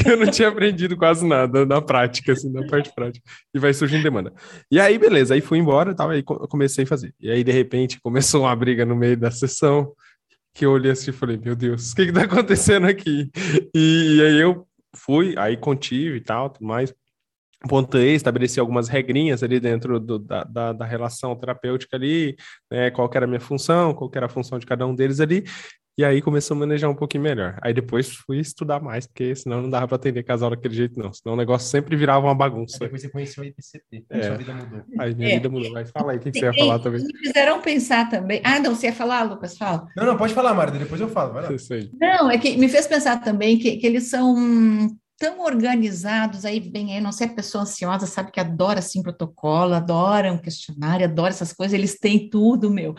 eu 0.07 0.17
não 0.17 0.31
tinha 0.31 0.49
aprendido 0.49 0.97
quase 0.97 1.27
nada 1.27 1.67
na 1.67 1.81
prática, 1.81 2.33
assim, 2.33 2.51
na 2.51 2.67
parte 2.67 2.93
prática. 2.95 3.25
E 3.55 3.59
vai 3.59 3.73
surgindo 3.75 4.03
demanda. 4.03 4.33
E 4.71 4.81
aí, 4.81 4.99
beleza, 4.99 5.35
aí 5.35 5.41
fui 5.41 5.59
embora 5.59 5.95
tal, 5.95 6.11
aí 6.11 6.23
comecei 6.23 6.85
a 6.85 6.87
fazer. 6.87 7.15
E 7.21 7.31
aí, 7.31 7.43
de 7.43 7.53
repente, 7.53 8.01
começou 8.01 8.43
uma 8.43 8.55
briga 8.55 8.85
no 8.85 8.97
meio 8.97 9.17
da 9.17 9.31
sessão, 9.31 9.93
que 10.55 10.65
eu 10.65 10.73
olhei 10.73 10.93
assim 10.93 11.11
e 11.11 11.15
falei, 11.15 11.39
meu 11.39 11.57
Deus, 11.57 11.93
o 11.93 11.97
que 11.97 12.07
que 12.07 12.13
tá 12.13 12.25
acontecendo 12.25 12.87
aqui? 12.87 13.31
E, 13.75 14.17
e 14.17 14.23
aí 14.23 14.41
eu 14.41 14.67
fui, 14.95 15.35
aí 15.39 15.57
contive 15.57 16.17
e 16.17 16.21
tal, 16.21 16.51
tudo 16.51 16.67
mais. 16.67 16.95
Pontei, 17.69 18.15
estabeleci 18.15 18.59
algumas 18.59 18.89
regrinhas 18.89 19.43
ali 19.43 19.61
dentro 19.61 20.01
do, 20.01 20.19
da, 20.19 20.43
da, 20.43 20.73
da, 20.73 20.85
relação 20.85 21.37
terapêutica 21.37 21.97
ali, 21.97 22.37
né, 22.71 22.91
qual 22.91 23.09
era 23.15 23.25
a 23.25 23.29
minha 23.29 23.41
função, 23.41 23.95
qual 23.95 24.11
era 24.17 24.27
a 24.27 24.29
função 24.29 24.59
de 24.59 24.67
cada 24.67 24.85
um 24.85 24.95
deles 24.95 25.21
ali, 25.21 25.45
e 25.97 26.05
aí 26.05 26.23
começou 26.23 26.57
a 26.57 26.61
manejar 26.61 26.89
um 26.89 26.95
pouquinho 26.95 27.23
melhor. 27.23 27.59
Aí 27.61 27.75
depois 27.75 28.11
fui 28.11 28.39
estudar 28.39 28.81
mais, 28.81 29.07
porque 29.07 29.35
senão 29.35 29.61
não 29.61 29.69
dava 29.69 29.87
para 29.87 29.97
atender 29.97 30.23
casal 30.23 30.49
daquele 30.49 30.75
jeito, 30.75 30.99
não. 30.99 31.13
Senão 31.13 31.35
o 31.35 31.37
negócio 31.37 31.69
sempre 31.69 31.95
virava 31.97 32.27
uma 32.27 32.35
bagunça. 32.35 32.77
Aí 32.77 32.87
depois 32.87 33.03
você 33.03 33.09
conheceu 33.11 33.43
o 33.43 33.47
IPCT, 33.47 34.05
é. 34.09 34.23
sua 34.23 34.37
vida 34.37 34.55
mudou. 34.55 34.83
Aí 34.99 35.15
minha 35.15 35.31
é. 35.31 35.35
vida 35.35 35.49
mudou. 35.51 35.71
Mas 35.73 35.91
fala 35.91 36.13
aí, 36.13 36.19
o 36.19 36.21
que, 36.21 36.31
que 36.31 36.39
você 36.39 36.47
ia 36.47 36.55
falar 36.55 36.79
também? 36.79 37.03
Me 37.03 37.19
fizeram 37.19 37.61
pensar 37.61 38.09
também. 38.09 38.41
Ah, 38.43 38.59
não, 38.59 38.75
você 38.75 38.87
ia 38.87 38.93
falar, 38.95 39.23
Lucas? 39.23 39.59
Fala. 39.59 39.87
Não, 39.95 40.07
não, 40.07 40.17
pode 40.17 40.33
falar, 40.33 40.55
Marta, 40.55 40.79
depois 40.79 41.01
eu 41.01 41.09
falo. 41.09 41.35
Vai 41.35 41.43
lá. 41.43 41.51
Não, 42.01 42.31
é 42.31 42.39
que 42.39 42.57
me 42.57 42.69
fez 42.69 42.87
pensar 42.87 43.19
também 43.23 43.59
que, 43.59 43.77
que 43.77 43.87
eles 43.87 44.05
são 44.05 44.35
tão 45.23 45.41
organizados, 45.45 46.45
aí 46.45 46.59
bem 46.59 46.95
aí, 46.95 47.01
não 47.01 47.13
sei, 47.13 47.29
a 47.29 47.33
pessoa 47.33 47.63
ansiosa 47.63 48.07
sabe 48.07 48.33
que 48.33 48.41
adora 48.41 48.81
assim 48.81 49.01
protocolo, 49.05 49.73
adora 49.73 50.33
um 50.33 50.39
questionário, 50.39 51.07
adora 51.07 51.29
essas 51.29 51.53
coisas, 51.53 51.79
eles 51.79 51.97
têm 51.97 52.29
tudo, 52.29 52.69
meu. 52.69 52.93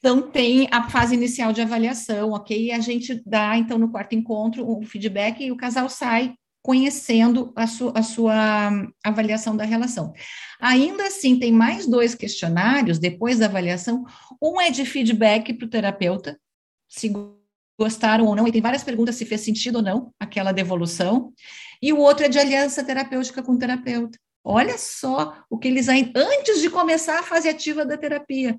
Então, 0.00 0.22
tem 0.22 0.66
a 0.72 0.88
fase 0.88 1.14
inicial 1.14 1.52
de 1.52 1.60
avaliação, 1.60 2.30
ok? 2.32 2.66
E 2.66 2.72
a 2.72 2.80
gente 2.80 3.22
dá, 3.24 3.56
então, 3.56 3.78
no 3.78 3.90
quarto 3.90 4.14
encontro, 4.14 4.66
o 4.66 4.82
feedback 4.82 5.44
e 5.44 5.52
o 5.52 5.56
casal 5.56 5.90
sai 5.90 6.34
conhecendo 6.62 7.52
a, 7.54 7.66
su 7.66 7.92
a 7.94 8.02
sua 8.02 8.70
avaliação 9.04 9.54
da 9.54 9.64
relação. 9.64 10.12
Ainda 10.58 11.06
assim, 11.06 11.38
tem 11.38 11.52
mais 11.52 11.86
dois 11.86 12.14
questionários 12.14 12.98
depois 12.98 13.38
da 13.38 13.46
avaliação. 13.46 14.04
Um 14.42 14.58
é 14.58 14.70
de 14.70 14.86
feedback 14.86 15.52
para 15.52 15.66
o 15.66 15.70
terapeuta, 15.70 16.38
se 16.88 17.12
gostaram 17.78 18.26
ou 18.26 18.34
não, 18.34 18.48
e 18.48 18.52
tem 18.52 18.60
várias 18.62 18.84
perguntas 18.84 19.16
se 19.16 19.26
fez 19.26 19.42
sentido 19.42 19.76
ou 19.76 19.82
não 19.82 20.14
aquela 20.18 20.52
devolução. 20.52 21.32
E 21.82 21.92
o 21.92 21.98
outro 21.98 22.24
é 22.24 22.28
de 22.28 22.38
aliança 22.38 22.84
terapêutica 22.84 23.42
com 23.42 23.52
o 23.52 23.58
terapeuta. 23.58 24.18
Olha 24.42 24.78
só 24.78 25.44
o 25.50 25.58
que 25.58 25.68
eles 25.68 25.88
ainda 25.88 26.18
antes 26.18 26.60
de 26.60 26.70
começar 26.70 27.18
a 27.18 27.22
fase 27.22 27.48
ativa 27.48 27.84
da 27.84 27.96
terapia. 27.96 28.58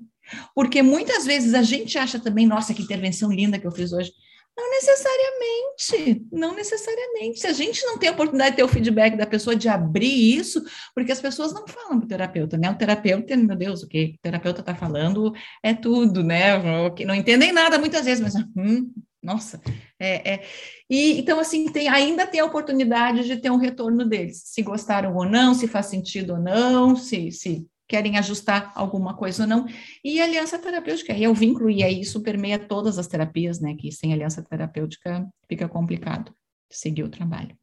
Porque 0.54 0.82
muitas 0.82 1.24
vezes 1.24 1.54
a 1.54 1.62
gente 1.62 1.98
acha 1.98 2.18
também, 2.18 2.46
nossa, 2.46 2.74
que 2.74 2.82
intervenção 2.82 3.30
linda 3.30 3.58
que 3.58 3.66
eu 3.66 3.72
fiz 3.72 3.92
hoje. 3.92 4.12
Não 4.54 4.70
necessariamente, 4.70 6.26
não 6.30 6.54
necessariamente. 6.54 7.40
Se 7.40 7.46
a 7.46 7.54
gente 7.54 7.82
não 7.86 7.96
tem 7.96 8.10
a 8.10 8.12
oportunidade 8.12 8.50
de 8.50 8.56
ter 8.56 8.62
o 8.62 8.68
feedback 8.68 9.16
da 9.16 9.26
pessoa 9.26 9.56
de 9.56 9.66
abrir 9.66 10.36
isso, 10.36 10.62
porque 10.94 11.10
as 11.10 11.20
pessoas 11.22 11.54
não 11.54 11.66
falam 11.66 11.98
para 11.98 12.04
o 12.04 12.08
terapeuta, 12.08 12.58
né? 12.58 12.70
O 12.70 12.76
terapeuta, 12.76 13.34
meu 13.34 13.56
Deus, 13.56 13.82
o 13.82 13.88
que 13.88 14.14
o 14.16 14.18
terapeuta 14.20 14.60
está 14.60 14.74
falando 14.74 15.32
é 15.62 15.72
tudo, 15.72 16.22
né? 16.22 16.58
Não 17.06 17.14
entendem 17.14 17.50
nada 17.50 17.78
muitas 17.78 18.04
vezes, 18.04 18.20
mas 18.20 18.34
hum, 18.54 18.92
nossa, 19.22 19.60
é, 20.00 20.34
é, 20.34 20.42
E 20.90 21.18
então, 21.18 21.38
assim, 21.38 21.66
tem, 21.66 21.88
ainda 21.88 22.26
tem 22.26 22.40
a 22.40 22.44
oportunidade 22.44 23.24
de 23.24 23.36
ter 23.36 23.50
um 23.50 23.56
retorno 23.56 24.04
deles, 24.04 24.42
se 24.44 24.62
gostaram 24.62 25.14
ou 25.14 25.24
não, 25.24 25.54
se 25.54 25.68
faz 25.68 25.86
sentido 25.86 26.34
ou 26.34 26.40
não, 26.40 26.96
se, 26.96 27.30
se 27.30 27.66
querem 27.92 28.16
ajustar 28.16 28.72
alguma 28.74 29.14
coisa 29.14 29.42
ou 29.42 29.48
não. 29.48 29.66
E 30.02 30.18
aliança 30.18 30.58
terapêutica, 30.58 31.12
e 31.12 31.28
o 31.28 31.34
vínculo, 31.34 31.68
e 31.68 31.84
aí 31.84 32.00
isso 32.00 32.22
permeia 32.22 32.58
todas 32.58 32.98
as 32.98 33.06
terapias, 33.06 33.60
né? 33.60 33.74
Que 33.78 33.92
sem 33.92 34.14
aliança 34.14 34.42
terapêutica 34.42 35.28
fica 35.46 35.68
complicado 35.68 36.34
seguir 36.70 37.02
o 37.02 37.10
trabalho. 37.10 37.54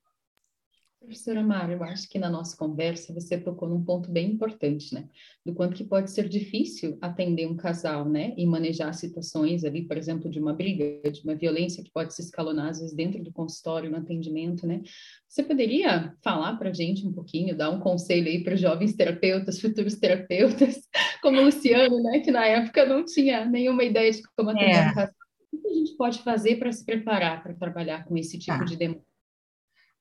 Professora 1.10 1.42
Mara, 1.42 1.74
eu 1.74 1.84
acho 1.84 2.08
que 2.08 2.20
na 2.20 2.30
nossa 2.30 2.56
conversa 2.56 3.12
você 3.12 3.36
tocou 3.36 3.68
num 3.68 3.84
ponto 3.84 4.12
bem 4.12 4.30
importante, 4.30 4.94
né? 4.94 5.10
Do 5.44 5.56
quanto 5.56 5.76
que 5.76 5.84
pode 5.84 6.12
ser 6.12 6.30
difícil 6.30 7.00
atender 7.02 7.48
um 7.48 7.58
casal, 7.58 8.08
né? 8.08 8.32
E 8.38 8.46
manejar 8.46 8.94
situações 8.94 9.64
ali, 9.64 9.88
por 9.88 9.98
exemplo, 9.98 10.30
de 10.30 10.40
uma 10.40 10.54
briga, 10.54 11.10
de 11.10 11.24
uma 11.24 11.34
violência 11.34 11.84
que 11.84 11.90
pode 11.90 12.14
se 12.14 12.22
escalonar, 12.22 12.68
às 12.68 12.80
vezes, 12.80 12.96
dentro 12.96 13.24
do 13.24 13.34
consultório, 13.34 13.90
no 13.90 13.98
atendimento, 13.98 14.68
né? 14.68 14.84
Você 15.28 15.42
poderia 15.42 16.14
falar 16.24 16.58
para 16.58 16.70
a 16.70 16.74
gente 16.74 17.08
um 17.08 17.12
pouquinho, 17.12 17.58
dar 17.58 17.72
um 17.72 17.80
conselho 17.80 18.28
aí 18.28 18.44
para 18.44 18.54
os 18.54 18.62
jovens 18.62 18.94
terapeutas, 18.94 19.60
futuros 19.60 19.96
terapeutas, 19.96 20.78
como 21.24 21.42
o 21.42 21.46
Luciano, 21.46 22.04
né? 22.04 22.20
Que 22.20 22.30
na 22.30 22.46
época 22.46 22.86
não 22.86 23.04
tinha 23.04 23.46
nenhuma 23.46 23.84
ideia 23.84 24.12
de 24.12 24.22
como 24.38 24.52
atender 24.52 24.76
é. 24.76 24.92
um 24.92 24.94
casal. 24.94 25.16
O 25.52 25.58
que 25.58 25.68
a 25.68 25.74
gente 25.74 25.98
pode 25.98 26.20
fazer 26.20 26.58
para 26.60 26.72
se 26.72 26.86
preparar 26.86 27.42
para 27.42 27.56
trabalhar 27.56 28.06
com 28.06 28.16
esse 28.16 28.38
tipo 28.38 28.60
tá. 28.60 28.64
de 28.64 28.76
demanda? 28.76 29.09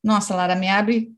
Nossa, 0.03 0.35
Lara, 0.35 0.55
me 0.55 0.69
abre 0.69 1.13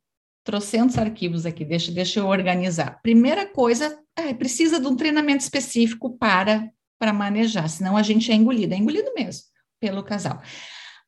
trocentos 0.44 0.98
arquivos 0.98 1.44
aqui, 1.46 1.64
deixa, 1.64 1.92
deixa 1.92 2.20
eu 2.20 2.26
organizar. 2.26 3.00
Primeira 3.02 3.46
coisa, 3.46 3.98
é, 4.16 4.32
precisa 4.32 4.80
de 4.80 4.86
um 4.86 4.96
treinamento 4.96 5.42
específico 5.42 6.16
para, 6.16 6.70
para 6.98 7.12
manejar, 7.12 7.68
senão 7.68 7.96
a 7.96 8.02
gente 8.02 8.30
é 8.32 8.34
engolido, 8.34 8.74
é 8.74 8.76
engolido 8.76 9.12
mesmo 9.14 9.44
pelo 9.80 10.02
casal. 10.02 10.40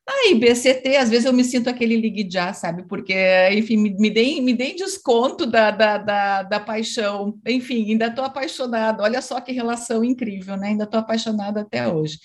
Aí, 0.09 0.35
BCT, 0.35 0.97
às 0.97 1.09
vezes 1.09 1.27
eu 1.27 1.33
me 1.33 1.45
sinto 1.45 1.71
aquele 1.71 1.97
ligue 1.97 2.29
já, 2.29 2.53
sabe? 2.53 2.83
Porque, 2.89 3.15
enfim, 3.53 3.77
me, 3.77 3.95
me 3.95 4.11
deem 4.11 4.43
me 4.43 4.53
deem 4.53 4.75
desconto 4.75 5.47
da, 5.47 5.71
da, 5.71 5.97
da, 5.99 6.43
da 6.43 6.61
paixão. 6.61 7.39
Enfim, 7.47 7.93
ainda 7.93 8.07
estou 8.07 8.25
apaixonada. 8.25 9.03
Olha 9.03 9.23
só 9.23 9.41
que 9.41 9.53
relação 9.53 10.03
incrível, 10.03 10.57
né? 10.57 10.69
Ainda 10.69 10.85
estou 10.85 10.99
apaixonada 10.99 11.61
até 11.61 11.87
hoje. 11.87 12.19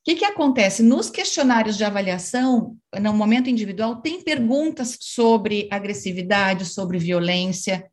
O 0.00 0.02
que, 0.02 0.16
que 0.16 0.24
acontece? 0.24 0.82
Nos 0.82 1.10
questionários 1.10 1.76
de 1.76 1.84
avaliação, 1.84 2.76
no 2.98 3.12
momento 3.12 3.50
individual, 3.50 3.96
tem 3.96 4.22
perguntas 4.22 4.96
sobre 4.98 5.68
agressividade, 5.70 6.64
sobre 6.64 6.98
violência. 6.98 7.86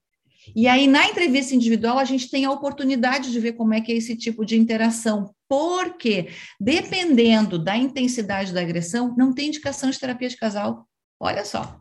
E 0.55 0.69
aí, 0.69 0.87
na 0.87 1.05
entrevista 1.09 1.53
individual, 1.53 1.99
a 1.99 2.05
gente 2.05 2.29
tem 2.29 2.45
a 2.45 2.51
oportunidade 2.51 3.29
de 3.29 3.39
ver 3.41 3.53
como 3.53 3.73
é 3.73 3.81
que 3.81 3.91
é 3.91 3.95
esse 3.95 4.15
tipo 4.15 4.45
de 4.45 4.57
interação. 4.57 5.35
Porque, 5.49 6.29
dependendo 6.57 7.59
da 7.59 7.75
intensidade 7.75 8.53
da 8.53 8.61
agressão, 8.61 9.13
não 9.17 9.33
tem 9.33 9.47
indicação 9.47 9.89
de 9.89 9.99
terapia 9.99 10.29
de 10.29 10.37
casal. 10.37 10.87
Olha 11.19 11.43
só. 11.43 11.77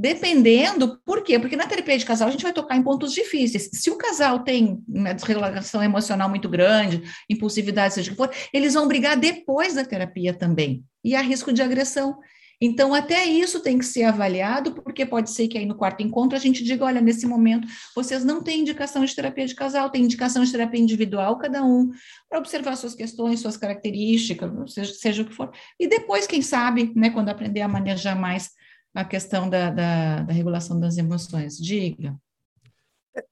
Dependendo, 0.00 0.98
por 1.04 1.22
quê? 1.22 1.38
Porque 1.38 1.56
na 1.56 1.66
terapia 1.66 1.98
de 1.98 2.06
casal 2.06 2.28
a 2.28 2.30
gente 2.30 2.42
vai 2.42 2.54
tocar 2.54 2.74
em 2.74 2.82
pontos 2.82 3.12
difíceis. 3.12 3.68
Se 3.74 3.90
o 3.90 3.98
casal 3.98 4.38
tem 4.38 4.82
uma 4.88 5.12
desregulação 5.12 5.82
emocional 5.82 6.26
muito 6.26 6.48
grande, 6.48 7.02
impulsividade, 7.28 7.92
seja 7.92 8.08
o 8.08 8.12
que 8.12 8.16
for, 8.16 8.30
eles 8.50 8.72
vão 8.72 8.88
brigar 8.88 9.14
depois 9.14 9.74
da 9.74 9.84
terapia 9.84 10.32
também. 10.32 10.82
E 11.04 11.14
há 11.14 11.20
risco 11.20 11.52
de 11.52 11.60
agressão. 11.60 12.18
Então, 12.58 12.94
até 12.94 13.26
isso 13.26 13.60
tem 13.60 13.76
que 13.76 13.84
ser 13.84 14.04
avaliado, 14.04 14.72
porque 14.72 15.04
pode 15.04 15.30
ser 15.30 15.48
que 15.48 15.58
aí 15.58 15.66
no 15.66 15.74
quarto 15.74 16.02
encontro 16.02 16.34
a 16.34 16.40
gente 16.40 16.64
diga: 16.64 16.86
olha, 16.86 17.02
nesse 17.02 17.26
momento 17.26 17.68
vocês 17.94 18.24
não 18.24 18.42
têm 18.42 18.60
indicação 18.60 19.04
de 19.04 19.14
terapia 19.14 19.46
de 19.46 19.54
casal, 19.54 19.90
tem 19.90 20.02
indicação 20.02 20.42
de 20.42 20.50
terapia 20.50 20.80
individual, 20.80 21.36
cada 21.36 21.62
um, 21.62 21.90
para 22.26 22.38
observar 22.38 22.74
suas 22.76 22.94
questões, 22.94 23.40
suas 23.40 23.58
características, 23.58 24.50
seja, 24.72 24.94
seja 24.94 25.22
o 25.22 25.26
que 25.26 25.34
for. 25.34 25.50
E 25.78 25.86
depois, 25.86 26.26
quem 26.26 26.40
sabe, 26.40 26.90
né, 26.96 27.10
quando 27.10 27.28
aprender 27.28 27.60
a 27.60 27.68
manejar 27.68 28.18
mais 28.18 28.58
a 28.94 29.04
questão 29.04 29.48
da, 29.48 29.70
da, 29.70 30.22
da 30.22 30.32
regulação 30.32 30.78
das 30.78 30.96
emoções. 30.98 31.56
Diga. 31.56 32.16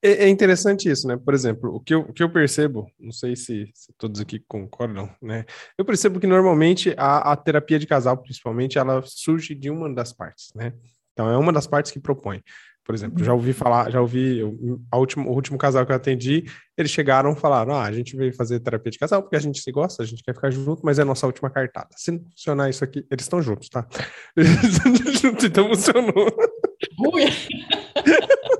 É, 0.02 0.24
é, 0.24 0.28
interessante 0.28 0.90
isso, 0.90 1.06
né? 1.06 1.16
Por 1.16 1.34
exemplo, 1.34 1.74
o 1.74 1.80
que 1.80 1.94
eu, 1.94 2.00
o 2.00 2.12
que 2.12 2.22
eu 2.22 2.30
percebo, 2.30 2.90
não 2.98 3.12
sei 3.12 3.36
se, 3.36 3.70
se, 3.72 3.92
todos 3.96 4.20
aqui 4.20 4.42
concordam, 4.48 5.08
né? 5.22 5.44
Eu 5.76 5.84
percebo 5.84 6.18
que 6.18 6.26
normalmente 6.26 6.94
a, 6.96 7.32
a, 7.32 7.36
terapia 7.36 7.78
de 7.78 7.86
casal, 7.86 8.16
principalmente, 8.18 8.76
ela 8.76 9.02
surge 9.04 9.54
de 9.54 9.70
uma 9.70 9.92
das 9.92 10.12
partes, 10.12 10.52
né? 10.54 10.72
Então, 11.12 11.30
é 11.30 11.36
uma 11.36 11.52
das 11.52 11.66
partes 11.66 11.90
que 11.92 12.00
propõe. 12.00 12.42
Por 12.88 12.94
exemplo, 12.94 13.22
já 13.22 13.34
ouvi 13.34 13.52
falar, 13.52 13.90
já 13.90 14.00
ouvi 14.00 14.42
último, 14.94 15.28
o 15.28 15.34
último 15.34 15.58
casal 15.58 15.84
que 15.84 15.92
eu 15.92 15.96
atendi, 15.96 16.44
eles 16.74 16.90
chegaram 16.90 17.32
e 17.32 17.36
falaram: 17.36 17.74
ah, 17.74 17.82
a 17.82 17.92
gente 17.92 18.16
veio 18.16 18.34
fazer 18.34 18.60
terapia 18.60 18.90
de 18.90 18.98
casal 18.98 19.20
porque 19.20 19.36
a 19.36 19.40
gente 19.40 19.60
se 19.60 19.70
gosta, 19.70 20.02
a 20.02 20.06
gente 20.06 20.22
quer 20.22 20.34
ficar 20.34 20.50
junto, 20.50 20.80
mas 20.82 20.98
é 20.98 21.02
a 21.02 21.04
nossa 21.04 21.26
última 21.26 21.50
cartada. 21.50 21.90
Se 21.94 22.10
não 22.10 22.20
funcionar 22.30 22.70
isso 22.70 22.82
aqui, 22.82 23.04
eles 23.10 23.26
estão 23.26 23.42
juntos, 23.42 23.68
tá? 23.68 23.86
então 25.44 25.68
funcionou. 25.68 26.34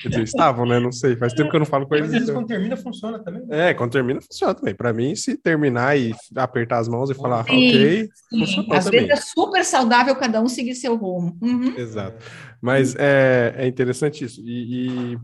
Quer 0.00 0.08
dizer, 0.08 0.22
estavam, 0.22 0.64
né? 0.64 0.80
Não 0.80 0.90
sei. 0.90 1.14
Faz 1.14 1.32
tempo 1.34 1.50
que 1.50 1.56
eu 1.56 1.60
não 1.60 1.66
falo 1.66 1.86
com 1.86 1.94
eles. 1.94 2.10
Mas 2.10 2.16
eles, 2.16 2.30
quando 2.30 2.46
termina, 2.46 2.76
funciona 2.76 3.18
também. 3.18 3.44
Né? 3.46 3.70
É, 3.70 3.74
quando 3.74 3.92
termina, 3.92 4.20
funciona 4.20 4.54
também. 4.54 4.74
Para 4.74 4.92
mim, 4.92 5.14
se 5.14 5.36
terminar 5.36 5.98
e 5.98 6.14
apertar 6.36 6.78
as 6.78 6.88
mãos 6.88 7.10
e 7.10 7.14
falar, 7.14 7.44
sim, 7.44 7.68
ok, 7.68 8.08
sim. 8.30 8.66
Às 8.72 8.84
também. 8.84 9.06
vezes 9.06 9.10
é 9.10 9.16
super 9.16 9.64
saudável 9.64 10.16
cada 10.16 10.40
um 10.40 10.48
seguir 10.48 10.74
seu 10.74 10.96
rumo. 10.96 11.36
Uhum. 11.42 11.76
Exato. 11.76 12.24
Mas 12.62 12.96
é, 12.96 13.54
é 13.58 13.66
interessante 13.66 14.24
isso. 14.24 14.40
E, 14.42 15.12
e 15.12 15.18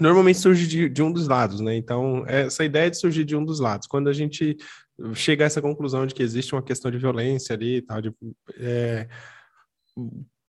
normalmente 0.00 0.38
surge 0.38 0.66
de, 0.66 0.88
de, 0.88 1.02
um 1.02 1.12
dos 1.12 1.28
lados, 1.28 1.60
né? 1.60 1.76
Então, 1.76 2.24
essa 2.26 2.64
ideia 2.64 2.90
de 2.90 2.96
surgir 2.96 3.24
de 3.24 3.36
um 3.36 3.44
dos 3.44 3.60
lados. 3.60 3.86
Quando 3.86 4.08
a 4.08 4.12
gente 4.12 4.56
chega 5.14 5.44
a 5.44 5.46
essa 5.46 5.60
conclusão 5.60 6.06
de 6.06 6.14
que 6.14 6.22
existe 6.22 6.54
uma 6.54 6.62
questão 6.62 6.90
de 6.90 6.98
violência 6.98 7.54
ali 7.54 7.76
e 7.76 7.82
tal, 7.82 8.00
de, 8.00 8.12
é, 8.58 9.06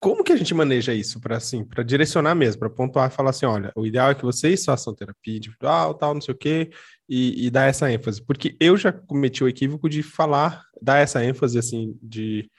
como 0.03 0.25
que 0.25 0.33
a 0.33 0.37
gente 0.37 0.53
maneja 0.53 0.93
isso 0.93 1.21
para 1.21 1.37
assim, 1.37 1.65
para 1.65 1.85
direcionar 1.85 2.35
mesmo, 2.35 2.59
para 2.59 2.69
pontuar 2.69 3.09
e 3.09 3.15
falar 3.15 3.31
assim, 3.31 3.47
olha, 3.47 3.73
o 3.77 3.87
ideal 3.87 4.11
é 4.11 4.17
que 4.17 4.25
vocês 4.25 4.65
façam 4.65 4.93
terapia 4.93 5.37
individual, 5.37 5.95
tal, 5.95 6.13
não 6.13 6.21
sei 6.21 6.35
o 6.35 6.37
quê, 6.37 6.73
e, 7.09 7.47
e 7.47 7.51
dar 7.51 7.69
essa 7.69 7.89
ênfase, 7.89 8.21
porque 8.21 8.57
eu 8.59 8.77
já 8.77 8.91
cometi 8.91 9.45
o 9.45 9.49
equívoco 9.49 9.89
de 9.89 10.03
falar, 10.03 10.65
dar 10.83 10.99
essa 10.99 11.25
ênfase 11.25 11.57
assim, 11.57 11.97
de, 12.03 12.51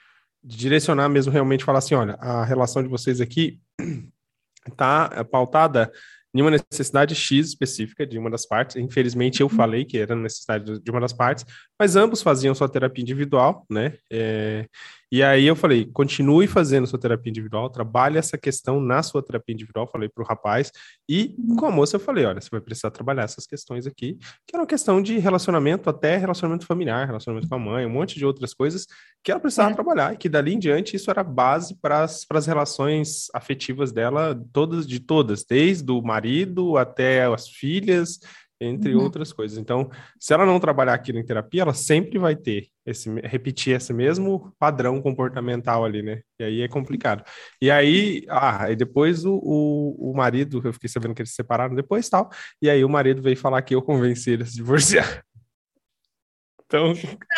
de 0.41 0.55
direcionar 0.55 1.09
mesmo 1.09 1.33
realmente 1.33 1.65
falar 1.65 1.79
assim, 1.79 1.95
olha, 1.95 2.13
a 2.13 2.45
relação 2.45 2.81
de 2.81 2.87
vocês 2.87 3.19
aqui 3.19 3.59
tá 4.77 5.25
pautada 5.25 5.91
em 6.33 6.41
uma 6.41 6.49
necessidade 6.49 7.13
X 7.13 7.49
específica 7.49 8.07
de 8.07 8.17
uma 8.17 8.29
das 8.29 8.45
partes. 8.45 8.75
Infelizmente, 8.75 9.41
eu 9.41 9.47
uhum. 9.47 9.55
falei 9.55 9.85
que 9.85 9.99
era 9.99 10.15
necessidade 10.15 10.79
de 10.79 10.91
uma 10.91 10.99
das 10.99 11.13
partes, 11.13 11.45
mas 11.79 11.95
ambos 11.95 12.23
faziam 12.23 12.55
sua 12.55 12.67
terapia 12.67 13.03
individual, 13.03 13.65
né? 13.69 13.95
É, 14.11 14.67
e 15.13 15.21
aí 15.21 15.45
eu 15.45 15.55
falei, 15.55 15.85
continue 15.85 16.47
fazendo 16.47 16.87
sua 16.87 16.97
terapia 16.97 17.29
individual, 17.29 17.69
trabalhe 17.69 18.17
essa 18.17 18.35
questão 18.35 18.81
na 18.81 19.03
sua 19.03 19.21
terapia 19.21 19.53
individual, 19.53 19.85
falei 19.85 20.09
para 20.09 20.23
o 20.23 20.25
rapaz, 20.25 20.71
e 21.07 21.35
com 21.55 21.67
a 21.67 21.69
moça 21.69 21.97
eu 21.97 21.99
falei, 21.99 22.25
olha, 22.25 22.41
você 22.41 22.49
vai 22.49 22.59
precisar 22.59 22.89
trabalhar 22.89 23.21
essas 23.21 23.45
questões 23.45 23.85
aqui, 23.85 24.17
que 24.47 24.55
era 24.55 24.63
uma 24.63 24.67
questão 24.67 25.03
de 25.03 25.19
relacionamento, 25.19 25.87
até 25.87 26.17
relacionamento 26.17 26.65
familiar, 26.65 27.05
relacionamento 27.05 27.47
com 27.47 27.53
a 27.53 27.59
mãe, 27.59 27.85
um 27.85 27.91
monte 27.91 28.17
de 28.17 28.25
outras 28.25 28.55
coisas 28.55 28.87
que 29.23 29.29
ela 29.29 29.39
precisava 29.39 29.69
é. 29.69 29.75
trabalhar, 29.75 30.15
e 30.15 30.17
que 30.17 30.27
dali 30.27 30.55
em 30.55 30.57
diante 30.57 30.95
isso 30.95 31.11
era 31.11 31.23
base 31.23 31.77
para 31.79 32.01
as 32.01 32.47
relações 32.47 33.27
afetivas 33.35 33.91
dela, 33.91 34.35
todas 34.51 34.87
de 34.87 34.99
todas, 34.99 35.45
desde 35.45 35.91
o 35.91 36.01
marido 36.01 36.75
até 36.75 37.25
as 37.25 37.47
filhas, 37.47 38.19
entre 38.59 38.95
uhum. 38.95 39.03
outras 39.03 39.33
coisas. 39.33 39.57
Então, 39.57 39.89
se 40.19 40.33
ela 40.33 40.45
não 40.45 40.59
trabalhar 40.59 40.93
aquilo 40.93 41.19
em 41.19 41.25
terapia, 41.25 41.61
ela 41.61 41.73
sempre 41.73 42.17
vai 42.17 42.35
ter 42.35 42.67
esse 42.85 43.09
repetir 43.21 43.75
esse 43.75 43.93
mesmo 43.93 44.53
padrão 44.59 45.01
comportamental 45.01 45.85
ali, 45.85 46.01
né? 46.01 46.21
E 46.39 46.43
aí 46.43 46.61
é 46.61 46.67
complicado. 46.67 47.23
E 47.61 47.71
aí, 47.71 48.25
ah, 48.29 48.69
e 48.69 48.75
depois 48.75 49.25
o, 49.25 49.35
o, 49.35 50.11
o 50.11 50.15
marido, 50.15 50.61
eu 50.63 50.73
fiquei 50.73 50.89
sabendo 50.89 51.13
que 51.13 51.21
eles 51.21 51.31
se 51.31 51.35
separaram 51.35 51.75
depois 51.75 52.09
tal, 52.09 52.29
e 52.61 52.69
aí 52.69 52.83
o 52.83 52.89
marido 52.89 53.21
veio 53.21 53.37
falar 53.37 53.61
que 53.61 53.75
eu 53.75 53.81
convenci 53.81 54.31
ele 54.31 54.43
a 54.43 54.45
se 54.45 54.55
divorciar. 54.55 55.23
Então, 56.65 56.91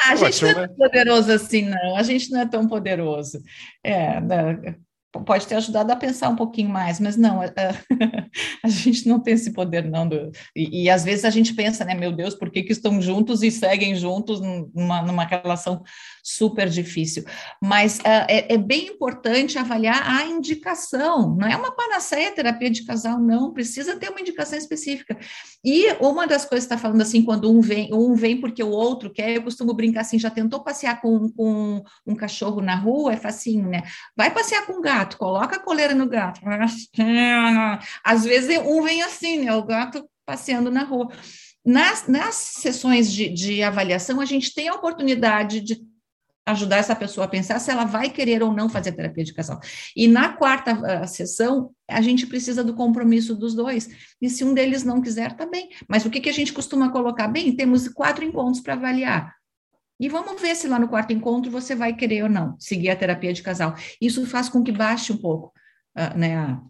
ah, 0.06 0.12
a 0.14 0.16
gente 0.16 0.42
não 0.44 0.50
é 0.50 0.54
tão 0.54 0.62
né? 0.62 0.68
poderoso 0.78 1.32
assim, 1.34 1.62
não. 1.64 1.98
A 1.98 2.04
gente 2.04 2.32
não 2.32 2.40
é 2.40 2.46
tão 2.46 2.68
poderoso. 2.70 3.44
É, 3.84 4.22
né? 4.22 4.78
Pode 5.24 5.48
ter 5.48 5.56
ajudado 5.56 5.92
a 5.92 5.96
pensar 5.96 6.30
um 6.30 6.36
pouquinho 6.36 6.70
mais, 6.70 7.00
mas 7.00 7.16
não, 7.16 7.42
a, 7.42 7.46
a 8.64 8.68
gente 8.68 9.08
não 9.08 9.20
tem 9.20 9.34
esse 9.34 9.54
poder, 9.54 9.84
não. 9.86 10.08
Do, 10.08 10.32
e, 10.56 10.84
e, 10.84 10.90
às 10.90 11.04
vezes 11.04 11.26
a 11.26 11.30
gente 11.30 11.54
pensa, 11.54 11.86
né, 11.86 11.94
meu 11.94 12.12
Deus, 12.12 12.36
por 12.36 12.50
que, 12.50 12.64
que 12.64 12.72
estão 12.72 13.02
juntos 13.02 13.44
e 13.44 13.52
seguem 13.52 13.96
juntos 13.96 14.42
numa, 14.42 15.02
numa 15.02 15.26
relação 15.26 15.84
super 16.24 16.70
difícil? 16.70 17.24
Mas 17.62 18.00
uh, 18.00 18.26
é, 18.28 18.54
é, 18.54 18.58
bem 18.58 18.88
importante 18.88 19.58
avaliar 19.58 20.04
a 20.08 20.26
indicação, 20.26 21.36
não 21.36 21.48
é 21.48 21.56
uma 21.56 21.72
panaceia 21.72 22.34
terapia 22.34 22.70
de 22.70 22.84
casal, 22.84 23.20
não, 23.20 23.54
precisa 23.54 23.98
ter 23.98 24.10
uma 24.10 24.22
indicação 24.22 24.58
específica. 24.58 25.18
E 25.64 25.92
uma 26.00 26.28
das 26.28 26.46
coisas 26.46 26.68
que 26.68 26.74
está 26.74 26.78
falando 26.78 27.02
assim, 27.02 27.24
quando 27.24 27.52
um 27.52 27.62
vem, 27.62 27.94
um 27.94 28.14
vem 28.16 28.40
porque 28.40 28.64
o 28.64 28.70
outro 28.70 29.12
quer, 29.12 29.36
eu 29.36 29.44
costumo 29.44 29.74
brincar 29.74 30.02
assim, 30.02 30.20
já 30.20 30.30
tentou 30.30 30.64
passear 30.64 31.02
com, 31.02 31.30
com 31.30 31.84
um 32.06 32.16
cachorro 32.16 32.62
na 32.62 32.76
rua? 32.76 33.14
É 33.14 33.18
facinho, 33.18 33.70
né? 33.70 33.84
Vai 34.16 34.32
passear 34.32 34.66
com 34.66 34.74
um 34.74 34.82
gato 34.82 35.05
gato, 35.06 35.18
coloca 35.18 35.56
a 35.56 35.60
coleira 35.60 35.94
no 35.94 36.08
gato. 36.08 36.42
Às 38.04 38.26
vezes 38.26 38.58
um 38.60 38.82
vem 38.82 39.02
assim, 39.02 39.40
né? 39.40 39.54
O 39.54 39.64
gato 39.64 40.08
passeando 40.26 40.72
na 40.72 40.84
rua. 40.84 41.12
Nas, 41.64 42.08
nas 42.08 42.36
sessões 42.36 43.12
de, 43.12 43.30
de 43.30 43.64
avaliação, 43.64 44.20
a 44.22 44.26
gente 44.26 44.54
tem 44.54 44.68
a 44.68 44.74
oportunidade 44.74 45.62
de 45.62 45.84
ajudar 46.48 46.78
essa 46.78 46.96
pessoa 46.96 47.26
a 47.26 47.30
pensar 47.30 47.60
se 47.60 47.72
ela 47.72 47.86
vai 47.86 48.08
querer 48.08 48.44
ou 48.44 48.54
não 48.54 48.70
fazer 48.70 48.92
terapia 48.92 49.24
de 49.24 49.34
casal. 49.34 49.60
E 49.96 50.08
na 50.08 50.30
quarta 50.30 50.74
uh, 50.74 51.08
sessão, 51.08 51.72
a 51.90 52.02
gente 52.02 52.28
precisa 52.28 52.64
do 52.64 52.76
compromisso 52.76 53.36
dos 53.36 53.56
dois. 53.56 53.90
E 54.22 54.30
se 54.30 54.44
um 54.44 54.54
deles 54.54 54.84
não 54.84 55.02
quiser, 55.02 55.36
tá 55.36 55.48
bem. 55.48 55.70
Mas 55.88 56.06
o 56.06 56.10
que, 56.10 56.22
que 56.22 56.30
a 56.30 56.34
gente 56.34 56.54
costuma 56.54 56.92
colocar? 56.92 57.28
Bem, 57.28 57.56
temos 57.56 57.88
quatro 57.88 58.24
encontros 58.24 58.62
para 58.62 58.74
avaliar. 58.74 59.35
E 60.00 60.10
vamos 60.10 60.42
ver 60.42 60.56
se 60.56 60.68
lá 60.68 60.78
no 60.78 60.90
quarto 60.90 61.14
encontro 61.14 61.50
você 61.50 61.74
vai 61.74 61.94
querer 61.94 62.24
ou 62.24 62.30
não 62.30 62.56
seguir 62.60 62.90
a 62.90 62.96
terapia 62.96 63.32
de 63.32 63.42
casal. 63.42 63.76
Isso 64.00 64.26
faz 64.26 64.50
com 64.50 64.64
que 64.64 64.72
baixe 64.72 65.14
um 65.14 65.18
pouco 65.18 65.54
uh, 65.98 66.18
né, 66.18 66.38
a, 66.38 66.62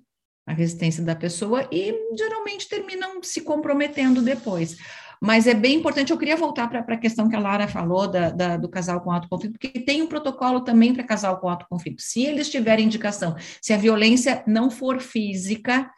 a, 0.47 0.53
resistência 0.53 1.03
da 1.03 1.15
pessoa 1.15 1.67
e 1.71 1.93
geralmente 2.17 2.69
terminam 2.69 3.21
se 3.23 3.41
comprometendo 3.41 4.21
depois. 4.21 4.77
Mas 5.21 5.47
é 5.47 5.53
bem 5.53 5.77
importante, 5.77 6.11
eu 6.11 6.17
queria 6.17 6.38
voltar 6.38 6.67
para 6.67 6.81
a 6.81 6.97
questão 6.97 7.27
que 7.27 7.35
a 7.35 7.39
Lara 7.39 7.67
falou 7.67 8.07
da, 8.07 8.29
da, 8.29 8.57
do 8.57 8.69
casal 8.69 9.01
com 9.01 9.11
alto 9.11 9.27
conflito, 9.27 9.53
porque 9.53 9.79
tem 9.79 10.01
um 10.01 10.07
protocolo 10.07 10.61
também 10.61 10.93
para 10.93 11.03
casal 11.03 11.39
com 11.39 11.49
alto 11.49 11.65
conflito. 11.67 12.01
Se 12.01 12.23
eles 12.23 12.49
tiverem 12.49 12.85
indicação, 12.85 13.35
se 13.61 13.73
a 13.73 13.77
violência 13.77 14.43
não 14.45 14.69
for 14.69 15.01
física, 15.01 15.89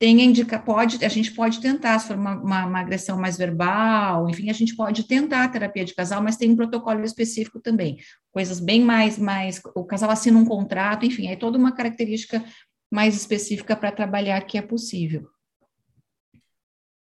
tem 0.00 0.18
indica, 0.22 0.58
pode, 0.58 1.04
a 1.04 1.08
gente 1.08 1.30
pode 1.30 1.60
tentar, 1.60 1.98
se 1.98 2.08
for 2.08 2.16
uma, 2.16 2.34
uma, 2.34 2.64
uma, 2.64 2.80
agressão 2.80 3.20
mais 3.20 3.36
verbal, 3.36 4.30
enfim, 4.30 4.48
a 4.48 4.54
gente 4.54 4.74
pode 4.74 5.04
tentar 5.04 5.44
a 5.44 5.48
terapia 5.48 5.84
de 5.84 5.94
casal, 5.94 6.22
mas 6.22 6.38
tem 6.38 6.50
um 6.50 6.56
protocolo 6.56 7.04
específico 7.04 7.60
também, 7.60 7.98
coisas 8.32 8.60
bem 8.60 8.82
mais, 8.82 9.18
mais, 9.18 9.60
o 9.74 9.84
casal 9.84 10.08
assina 10.08 10.38
um 10.38 10.46
contrato, 10.46 11.04
enfim, 11.04 11.28
é 11.28 11.36
toda 11.36 11.58
uma 11.58 11.72
característica 11.72 12.42
mais 12.90 13.14
específica 13.14 13.76
para 13.76 13.92
trabalhar 13.92 14.40
que 14.46 14.56
é 14.56 14.62
possível. 14.62 15.28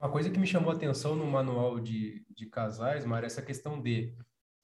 Uma 0.00 0.10
coisa 0.10 0.30
que 0.30 0.38
me 0.38 0.46
chamou 0.46 0.70
a 0.70 0.74
atenção 0.76 1.16
no 1.16 1.26
manual 1.26 1.80
de, 1.80 2.24
de 2.30 2.46
casais, 2.46 3.04
Mara, 3.04 3.26
é 3.26 3.26
essa 3.26 3.42
questão 3.42 3.82
de 3.82 4.14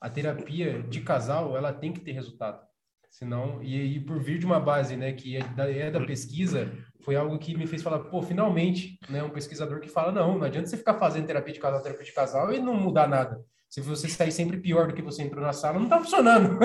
a 0.01 0.09
terapia 0.09 0.85
de 0.85 1.01
casal, 1.01 1.57
ela 1.57 1.73
tem 1.73 1.93
que 1.93 2.01
ter 2.01 2.12
resultado. 2.12 2.64
Senão, 3.11 3.61
e, 3.61 3.97
e 3.97 4.01
por 4.01 4.23
vir 4.23 4.38
de 4.38 4.47
uma 4.47 4.61
base, 4.61 4.97
né, 4.97 5.12
que 5.12 5.37
é 5.37 5.43
da, 5.49 5.69
é 5.69 5.90
da 5.90 6.07
pesquisa, 6.07 6.73
foi 7.03 7.17
algo 7.17 7.39
que 7.39 7.57
me 7.57 7.67
fez 7.67 7.83
falar, 7.83 8.01
pô, 8.01 8.23
finalmente, 8.23 8.99
né, 9.09 9.23
um 9.23 9.31
pesquisador 9.31 9.81
que 9.81 9.89
fala, 9.89 10.13
não, 10.13 10.39
não 10.39 10.45
adianta 10.45 10.69
você 10.69 10.77
ficar 10.77 10.95
fazendo 10.95 11.27
terapia 11.27 11.55
de 11.55 11.61
casal, 11.61 11.83
terapia 11.83 12.05
de 12.05 12.13
casal 12.13 12.53
e 12.53 12.61
não 12.61 12.75
mudar 12.75 13.09
nada. 13.09 13.41
Se 13.69 13.81
você 13.81 14.09
sair 14.09 14.33
sempre 14.33 14.59
pior 14.59 14.89
do 14.89 14.95
que 14.95 15.03
você 15.03 15.23
entrou 15.23 15.43
na 15.43 15.53
sala, 15.53 15.79
não 15.79 15.89
tá 15.89 16.01
funcionando. 16.01 16.59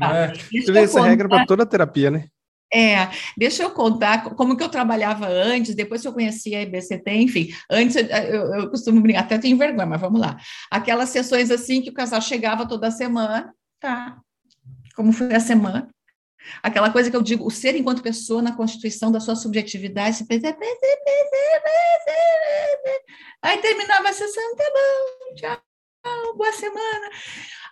Ah, 0.00 0.12
né? 0.28 0.32
Você 0.34 0.72
vê 0.72 0.80
essa 0.80 1.00
regra 1.00 1.28
para 1.28 1.46
toda 1.46 1.64
terapia, 1.64 2.10
né? 2.10 2.26
É, 2.72 3.08
deixa 3.36 3.64
eu 3.64 3.70
contar 3.70 4.22
como 4.36 4.56
que 4.56 4.62
eu 4.62 4.68
trabalhava 4.68 5.26
antes, 5.26 5.74
depois 5.74 6.02
que 6.02 6.08
eu 6.08 6.12
conheci 6.12 6.54
a 6.54 6.62
IBCT, 6.62 7.10
enfim, 7.14 7.48
antes 7.68 7.96
eu, 7.96 8.04
eu, 8.06 8.54
eu 8.54 8.70
costumo 8.70 9.00
brincar, 9.00 9.22
até 9.22 9.38
tenho 9.38 9.58
vergonha, 9.58 9.86
mas 9.86 10.00
vamos 10.00 10.20
lá. 10.20 10.36
Aquelas 10.70 11.08
sessões 11.08 11.50
assim 11.50 11.82
que 11.82 11.90
o 11.90 11.94
casal 11.94 12.20
chegava 12.20 12.68
toda 12.68 12.90
semana, 12.92 13.52
tá, 13.80 14.16
como 14.94 15.12
foi 15.12 15.34
a 15.34 15.40
semana. 15.40 15.88
Aquela 16.62 16.90
coisa 16.90 17.10
que 17.10 17.16
eu 17.16 17.22
digo, 17.22 17.46
o 17.46 17.50
ser 17.50 17.76
enquanto 17.76 18.02
pessoa 18.02 18.42
na 18.42 18.56
constituição 18.56 19.10
da 19.10 19.20
sua 19.20 19.36
subjetividade. 19.36 20.24
Aí 23.42 23.58
terminava 23.58 24.08
a 24.08 24.12
sessão, 24.12 24.56
tá 24.56 24.64
bom, 24.64 25.34
tchau, 25.34 26.36
boa 26.36 26.52
semana. 26.52 27.10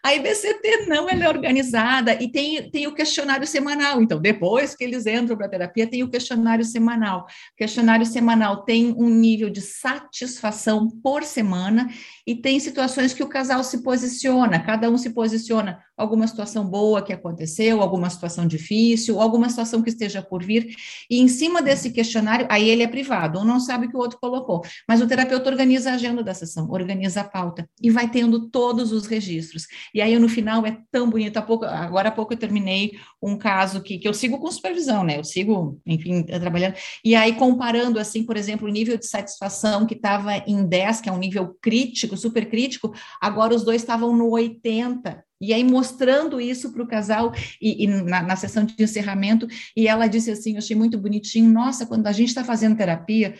A 0.04 0.14
IBCT 0.14 0.86
não, 0.86 1.08
ela 1.08 1.24
é 1.24 1.28
organizada 1.28 2.14
e 2.22 2.30
tem, 2.30 2.70
tem 2.70 2.86
o 2.86 2.94
questionário 2.94 3.46
semanal. 3.46 4.00
Então, 4.00 4.20
depois 4.20 4.74
que 4.74 4.84
eles 4.84 5.06
entram 5.06 5.36
para 5.36 5.46
a 5.46 5.50
terapia, 5.50 5.86
tem 5.86 6.02
o 6.02 6.10
questionário 6.10 6.64
semanal. 6.64 7.26
O 7.52 7.56
questionário 7.56 8.06
semanal 8.06 8.64
tem 8.64 8.94
um 8.96 9.08
nível 9.08 9.50
de 9.50 9.60
satisfação 9.60 10.88
por 11.02 11.24
semana 11.24 11.88
e 12.28 12.34
tem 12.34 12.60
situações 12.60 13.14
que 13.14 13.22
o 13.22 13.26
casal 13.26 13.64
se 13.64 13.82
posiciona, 13.82 14.60
cada 14.60 14.90
um 14.90 14.98
se 14.98 15.08
posiciona. 15.14 15.82
Alguma 15.96 16.26
situação 16.26 16.62
boa 16.62 17.00
que 17.00 17.10
aconteceu, 17.10 17.80
alguma 17.80 18.10
situação 18.10 18.46
difícil, 18.46 19.18
alguma 19.18 19.48
situação 19.48 19.80
que 19.80 19.88
esteja 19.88 20.20
por 20.20 20.44
vir, 20.44 20.76
e 21.08 21.20
em 21.20 21.26
cima 21.26 21.62
desse 21.62 21.90
questionário, 21.90 22.46
aí 22.50 22.68
ele 22.68 22.82
é 22.82 22.86
privado, 22.86 23.40
um 23.40 23.44
não 23.44 23.58
sabe 23.58 23.86
o 23.86 23.90
que 23.90 23.96
o 23.96 23.98
outro 23.98 24.18
colocou, 24.20 24.60
mas 24.86 25.00
o 25.00 25.06
terapeuta 25.06 25.48
organiza 25.48 25.90
a 25.90 25.94
agenda 25.94 26.22
da 26.22 26.34
sessão, 26.34 26.70
organiza 26.70 27.22
a 27.22 27.24
pauta, 27.24 27.66
e 27.82 27.90
vai 27.90 28.10
tendo 28.10 28.50
todos 28.50 28.92
os 28.92 29.06
registros. 29.06 29.66
E 29.94 30.02
aí, 30.02 30.16
no 30.18 30.28
final, 30.28 30.66
é 30.66 30.76
tão 30.92 31.08
bonito, 31.08 31.38
há 31.38 31.42
pouco, 31.42 31.64
agora 31.64 32.10
há 32.10 32.12
pouco 32.12 32.34
eu 32.34 32.38
terminei 32.38 32.92
um 33.22 33.38
caso 33.38 33.80
que, 33.80 33.96
que 33.96 34.06
eu 34.06 34.12
sigo 34.12 34.38
com 34.38 34.52
supervisão, 34.52 35.02
né, 35.02 35.18
eu 35.18 35.24
sigo, 35.24 35.80
enfim, 35.86 36.22
trabalhando, 36.22 36.74
e 37.02 37.14
aí 37.14 37.34
comparando, 37.34 37.98
assim, 37.98 38.22
por 38.22 38.36
exemplo, 38.36 38.68
o 38.68 38.70
nível 38.70 38.98
de 38.98 39.06
satisfação 39.06 39.86
que 39.86 39.94
estava 39.94 40.36
em 40.46 40.62
10, 40.66 41.00
que 41.00 41.08
é 41.08 41.12
um 41.12 41.18
nível 41.18 41.56
crítico, 41.62 42.17
super 42.18 42.48
crítico, 42.48 42.92
agora 43.20 43.54
os 43.54 43.64
dois 43.64 43.80
estavam 43.80 44.16
no 44.16 44.30
80, 44.30 45.24
e 45.40 45.54
aí, 45.54 45.62
mostrando 45.62 46.40
isso 46.40 46.72
para 46.72 46.82
o 46.82 46.86
casal, 46.86 47.32
e, 47.60 47.84
e 47.84 47.86
na, 47.86 48.22
na, 48.22 48.36
sessão 48.36 48.64
de 48.64 48.74
encerramento, 48.82 49.46
e 49.76 49.86
ela 49.86 50.08
disse 50.08 50.32
assim: 50.32 50.52
Eu 50.52 50.58
achei 50.58 50.74
muito 50.74 50.98
bonitinho, 50.98 51.48
nossa, 51.48 51.86
quando 51.86 52.06
a 52.08 52.12
gente 52.12 52.28
está 52.28 52.42
fazendo 52.42 52.76
terapia, 52.76 53.36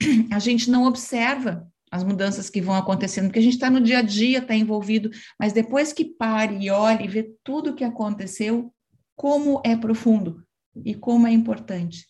a 0.30 0.38
gente 0.38 0.70
não 0.70 0.84
observa 0.84 1.66
as 1.90 2.04
mudanças 2.04 2.48
que 2.48 2.60
vão 2.60 2.76
acontecendo, 2.76 3.26
porque 3.26 3.40
a 3.40 3.42
gente 3.42 3.54
está 3.54 3.68
no 3.68 3.80
dia 3.80 3.98
a 3.98 4.02
dia, 4.02 4.38
está 4.38 4.54
envolvido, 4.54 5.10
mas 5.38 5.52
depois 5.52 5.92
que 5.92 6.04
pare 6.04 6.56
e 6.60 6.70
olhe 6.70 7.04
e 7.04 7.08
vê 7.08 7.32
tudo 7.42 7.70
o 7.70 7.74
que 7.74 7.82
aconteceu, 7.82 8.72
como 9.16 9.60
é 9.64 9.76
profundo 9.76 10.40
e 10.84 10.94
como 10.94 11.26
é 11.26 11.32
importante, 11.32 12.06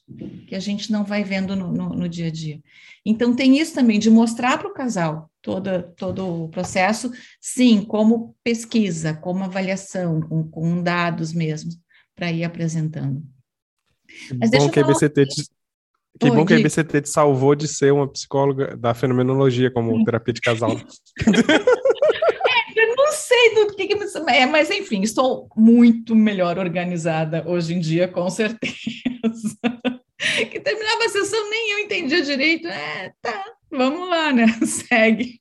que 0.46 0.54
a 0.54 0.60
gente 0.60 0.92
não 0.92 1.02
vai 1.02 1.24
vendo 1.24 1.56
no, 1.56 1.72
no, 1.72 1.88
no 1.88 2.08
dia 2.10 2.26
a 2.26 2.30
dia. 2.30 2.60
Então, 3.06 3.34
tem 3.34 3.58
isso 3.58 3.72
também, 3.72 3.98
de 3.98 4.10
mostrar 4.10 4.58
para 4.58 4.68
o 4.68 4.74
casal 4.74 5.29
toda, 5.42 5.82
todo 5.96 6.44
o 6.44 6.48
processo, 6.48 7.10
sim, 7.40 7.84
como 7.84 8.34
pesquisa, 8.42 9.14
como 9.14 9.44
avaliação, 9.44 10.20
com, 10.20 10.48
com 10.48 10.82
dados 10.82 11.32
mesmo, 11.32 11.70
para 12.14 12.30
ir 12.30 12.44
apresentando. 12.44 13.22
Mas 14.38 14.50
bom 14.50 14.70
que 14.70 14.80
a 14.80 14.82
IBCT 14.82 15.26
te, 15.26 15.44
que 16.18 16.30
bom 16.30 16.44
que 16.44 16.54
a 16.54 16.58
IBCT 16.58 17.02
te 17.02 17.08
salvou 17.08 17.54
de 17.54 17.68
ser 17.68 17.92
uma 17.92 18.08
psicóloga 18.08 18.76
da 18.76 18.92
fenomenologia 18.92 19.70
como 19.70 20.04
terapia 20.04 20.34
de 20.34 20.40
casal. 20.40 20.72
é, 20.72 20.76
eu 22.76 22.96
não 22.96 23.12
sei 23.12 23.54
do 23.54 23.68
que, 23.74 23.86
que 23.86 24.00
é, 24.28 24.46
mas 24.46 24.70
enfim, 24.70 25.02
estou 25.02 25.48
muito 25.56 26.14
melhor 26.14 26.58
organizada 26.58 27.44
hoje 27.46 27.74
em 27.74 27.80
dia, 27.80 28.08
com 28.08 28.28
certeza. 28.28 29.56
que 30.50 30.60
terminava 30.60 31.04
a 31.04 31.08
sessão, 31.08 31.48
nem 31.48 31.72
eu 31.72 31.78
entendia 31.78 32.22
direito. 32.22 32.68
É, 32.68 33.12
tá, 33.22 33.44
vamos 33.70 34.08
lá, 34.08 34.32
né? 34.32 34.46
Segue, 34.64 35.38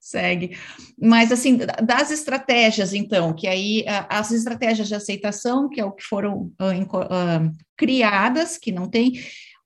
segue. 0.00 0.56
Mas, 1.00 1.30
assim, 1.30 1.58
das 1.82 2.10
estratégias, 2.10 2.94
então, 2.94 3.34
que 3.34 3.46
aí, 3.46 3.84
as 4.08 4.30
estratégias 4.30 4.88
de 4.88 4.94
aceitação, 4.94 5.68
que 5.68 5.80
é 5.80 5.84
o 5.84 5.92
que 5.92 6.02
foram 6.02 6.52
uh, 6.60 7.56
criadas, 7.76 8.56
que 8.56 8.72
não 8.72 8.88
tem, 8.88 9.12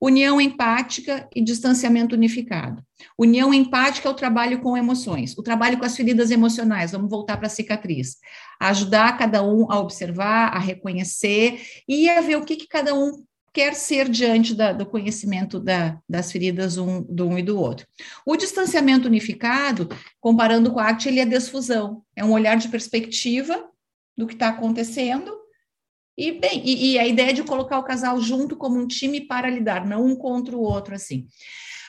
união 0.03 0.40
empática 0.40 1.28
e 1.32 1.40
distanciamento 1.40 2.16
unificado. 2.16 2.82
União 3.16 3.55
empática 3.55 4.09
é 4.09 4.11
o 4.11 4.16
trabalho 4.16 4.61
com 4.61 4.76
emoções, 4.76 5.38
o 5.38 5.45
trabalho 5.45 5.78
com 5.78 5.84
as 5.84 5.97
feridas 5.97 6.32
emocionais, 6.32 6.90
vamos 6.90 7.09
voltar 7.09 7.36
para 7.36 7.47
a 7.47 7.51
cicatriz. 7.51 8.16
Ajudar 8.61 9.16
cada 9.16 9.45
um 9.45 9.70
a 9.70 9.78
observar, 9.78 10.49
a 10.49 10.59
reconhecer 10.59 11.62
e 11.88 12.11
a 12.11 12.20
ver 12.20 12.36
o 12.36 12.45
que, 12.45 12.57
que 12.57 12.66
cada 12.66 12.93
um 12.93 13.24
quer 13.53 13.74
ser 13.74 14.09
diante 14.09 14.55
da, 14.55 14.72
do 14.72 14.86
conhecimento 14.86 15.61
da, 15.61 15.98
das 16.09 16.32
feridas 16.32 16.78
um, 16.78 17.03
do 17.03 17.28
um 17.28 17.38
e 17.38 17.42
do 17.42 17.59
outro. 17.59 17.86
O 18.24 18.36
distanciamento 18.36 19.07
unificado, 19.07 19.88
comparando 20.20 20.72
com 20.72 20.80
a 20.80 20.84
arte, 20.84 21.09
ele 21.09 21.20
é 21.20 21.26
desfusão, 21.26 22.03
é 22.16 22.24
um 22.24 22.32
olhar 22.32 22.57
de 22.57 22.68
perspectiva 22.68 23.68
do 24.16 24.26
que 24.26 24.34
está 24.34 24.48
acontecendo, 24.48 25.42
e, 26.16 26.32
bem, 26.32 26.62
e, 26.64 26.92
e, 26.92 26.98
a 26.98 27.07
ideia 27.07 27.32
de 27.32 27.42
colocar 27.42 27.78
o 27.78 27.84
casal 27.84 28.20
junto 28.20 28.55
como 28.55 28.78
um 28.78 28.86
time 28.86 29.22
para 29.22 29.48
lidar, 29.48 29.86
não 29.86 30.05
um 30.05 30.14
contra 30.14 30.55
o 30.55 30.61
outro, 30.61 30.94
assim. 30.94 31.26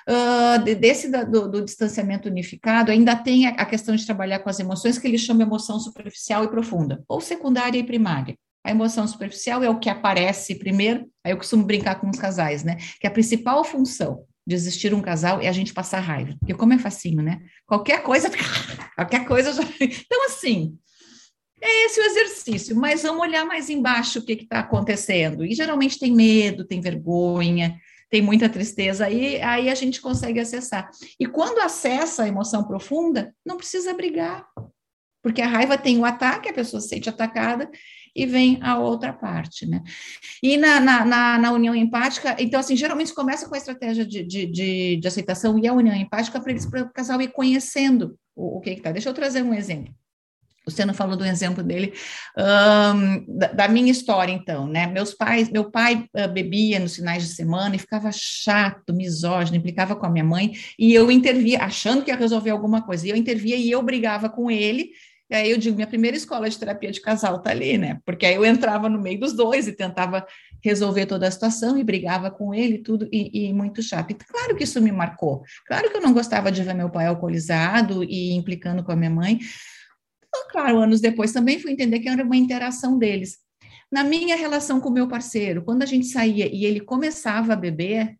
Uh, 0.07 0.76
desse 0.76 1.09
da, 1.09 1.24
do, 1.24 1.49
do, 1.49 1.61
distanciamento 1.64 2.30
unificado, 2.30 2.91
ainda 2.91 3.16
tem 3.16 3.47
a, 3.47 3.51
a 3.51 3.66
questão 3.66 3.95
de 3.95 4.05
trabalhar 4.05 4.39
com 4.39 4.49
as 4.49 4.59
emoções, 4.59 4.97
que 4.97 5.07
ele 5.07 5.18
chama 5.18 5.43
emoção 5.43 5.80
superficial 5.80 6.43
e 6.43 6.49
profunda, 6.49 7.03
ou 7.07 7.20
secundária 7.20 7.78
e 7.78 7.84
primária. 7.84 8.38
A 8.64 8.72
emoção 8.72 9.05
superficial 9.07 9.61
é 9.64 9.70
o 9.70 9.80
que 9.80 9.89
aparece 9.89 10.55
primeiro, 10.55 11.09
aí 11.24 11.32
eu 11.32 11.38
costumo 11.38 11.66
brincar 11.66 11.99
com 11.99 12.09
os 12.09 12.18
casais, 12.18 12.64
né? 12.64 12.78
Que 12.99 13.07
a 13.07 13.11
principal 13.11 13.64
função 13.64 14.26
de 14.45 14.55
existir 14.55 14.93
um 14.93 15.01
casal 15.01 15.41
é 15.41 15.47
a 15.47 15.51
gente 15.51 15.74
passar 15.74 15.99
raiva. 15.99 16.36
Porque 16.39 16.53
como 16.53 16.74
é 16.74 16.80
facinho, 16.80 17.22
né? 17.22 17.41
Qualquer 17.66 18.03
coisa, 18.03 18.30
qualquer 18.95 19.26
coisa 19.26 19.53
já... 19.53 19.64
Então, 19.80 20.26
assim, 20.26 20.78
é 21.61 21.86
esse 21.86 21.99
o 21.99 22.03
exercício, 22.03 22.76
mas 22.76 23.03
vamos 23.03 23.22
olhar 23.22 23.45
mais 23.45 23.70
embaixo 23.70 24.20
o 24.20 24.26
que 24.26 24.34
está 24.34 24.59
acontecendo. 24.59 25.45
E 25.45 25.53
geralmente 25.53 25.99
tem 25.99 26.14
medo, 26.14 26.66
tem 26.66 26.82
vergonha, 26.82 27.80
tem 28.09 28.22
muita 28.22 28.49
tristeza, 28.49 29.05
aí, 29.05 29.41
aí 29.41 29.70
a 29.70 29.76
gente 29.76 29.99
consegue 29.99 30.39
acessar. 30.39 30.89
E 31.20 31.26
quando 31.26 31.59
acessa 31.59 32.24
a 32.24 32.28
emoção 32.28 32.64
profunda, 32.64 33.34
não 33.45 33.57
precisa 33.57 33.93
brigar, 33.93 34.45
porque 35.24 35.41
a 35.41 35.47
raiva 35.47 35.78
tem 35.78 35.97
o 35.97 36.05
ataque, 36.05 36.49
a 36.49 36.53
pessoa 36.53 36.82
se 36.82 36.89
sente 36.89 37.09
atacada, 37.09 37.68
e 38.16 38.26
vem 38.26 38.59
a 38.61 38.78
outra 38.78 39.11
parte, 39.11 39.66
né? 39.66 39.82
E 40.41 40.57
na, 40.57 40.80
na, 40.80 41.05
na, 41.05 41.38
na 41.38 41.51
união 41.51 41.76
empática, 41.76 42.36
então, 42.39 42.59
assim, 42.59 42.76
geralmente 42.76 43.14
começa 43.14 43.47
com 43.47 43.55
a 43.55 43.57
estratégia 43.57 44.05
de, 44.05 44.24
de, 44.24 44.45
de, 44.45 44.95
de 44.97 45.07
aceitação 45.07 45.57
e 45.57 45.68
a 45.68 45.74
união 45.74 45.95
empática 45.95 46.39
para 46.39 46.84
o 46.84 46.93
casal 46.93 47.22
ir 47.22 47.32
conhecendo 47.32 48.18
o, 48.36 48.57
o 48.57 48.61
que 48.61 48.72
está. 48.72 48.91
Deixa 48.91 49.09
eu 49.09 49.14
trazer 49.14 49.41
um 49.41 49.53
exemplo. 49.53 49.93
O 50.66 50.70
Luciano 50.70 50.93
falou 50.93 51.18
do 51.18 51.26
exemplo 51.26 51.61
dele, 51.61 51.93
um, 52.38 53.38
da, 53.38 53.47
da, 53.47 53.68
minha 53.68 53.91
história, 53.91 54.32
então, 54.32 54.66
né? 54.66 54.88
Meus 54.88 55.14
pais, 55.14 55.49
meu 55.49 55.70
pai 55.70 56.05
uh, 56.16 56.32
bebia 56.32 56.80
nos 56.80 56.95
finais 56.95 57.22
de 57.24 57.36
semana 57.36 57.76
e 57.76 57.80
ficava 57.80 58.09
chato, 58.14 58.93
misógino, 58.93 59.57
implicava 59.57 59.93
com 59.93 60.05
a 60.05 60.09
minha 60.09 60.24
mãe, 60.24 60.53
e 60.80 60.93
eu 60.93 61.11
intervia, 61.11 61.59
achando 61.64 62.01
que 62.01 62.11
ia 62.11 62.16
resolver 62.16 62.51
alguma 62.51 62.82
coisa, 62.82 63.05
e 63.05 63.09
eu 63.09 63.16
intervia 63.18 63.57
e 63.57 63.70
eu 63.70 63.84
brigava 63.84 64.30
com 64.30 64.49
ele, 64.49 64.91
e 65.30 65.36
aí 65.36 65.51
eu 65.51 65.57
digo, 65.57 65.76
minha 65.76 65.88
primeira 65.88 66.17
escola 66.17 66.49
de 66.49 66.57
terapia 66.57 66.91
de 66.91 67.01
casal 67.01 67.41
tá 67.41 67.49
ali, 67.49 67.78
né? 67.78 67.99
Porque 68.05 68.26
aí 68.26 68.36
eu 68.36 68.45
entrava 68.45 68.89
no 68.89 69.01
meio 69.01 69.19
dos 69.19 69.34
dois 69.34 69.67
e 69.67 69.74
tentava 69.74 70.26
resolver 70.63 71.05
toda 71.05 71.28
a 71.28 71.32
situação 71.32 71.78
e 71.78 71.84
brigava 71.84 72.30
com 72.30 72.53
ele 72.53 72.78
tudo, 72.78 73.07
e, 73.11 73.47
e 73.47 73.53
muito 73.53 73.82
chato. 73.82 74.15
Claro 74.15 74.55
que 74.55 74.63
isso 74.63 74.82
me 74.82 74.91
marcou. 74.91 75.43
Claro 75.65 75.89
que 75.89 75.97
eu 75.97 76.01
não 76.01 76.13
gostava 76.13 76.51
de 76.51 76.61
ver 76.61 76.74
meu 76.74 76.89
pai 76.89 77.07
alcoolizado 77.07 78.03
e 78.03 78.34
implicando 78.34 78.84
com 78.84 78.91
a 78.91 78.95
minha 78.95 79.09
mãe. 79.09 79.39
Então, 80.28 80.47
claro, 80.49 80.80
anos 80.80 81.01
depois 81.01 81.32
também 81.32 81.59
fui 81.59 81.71
entender 81.71 81.99
que 81.99 82.09
era 82.09 82.24
uma 82.24 82.38
interação 82.38 82.97
deles. 82.97 83.38
Na 83.91 84.03
minha 84.03 84.36
relação 84.36 84.80
com 84.80 84.89
o 84.89 84.93
meu 84.93 85.07
parceiro, 85.07 85.63
quando 85.63 85.84
a 85.84 85.86
gente 85.86 86.07
saía 86.07 86.47
e 86.47 86.65
ele 86.65 86.80
começava 86.80 87.53
a 87.53 87.55
beber, 87.55 88.15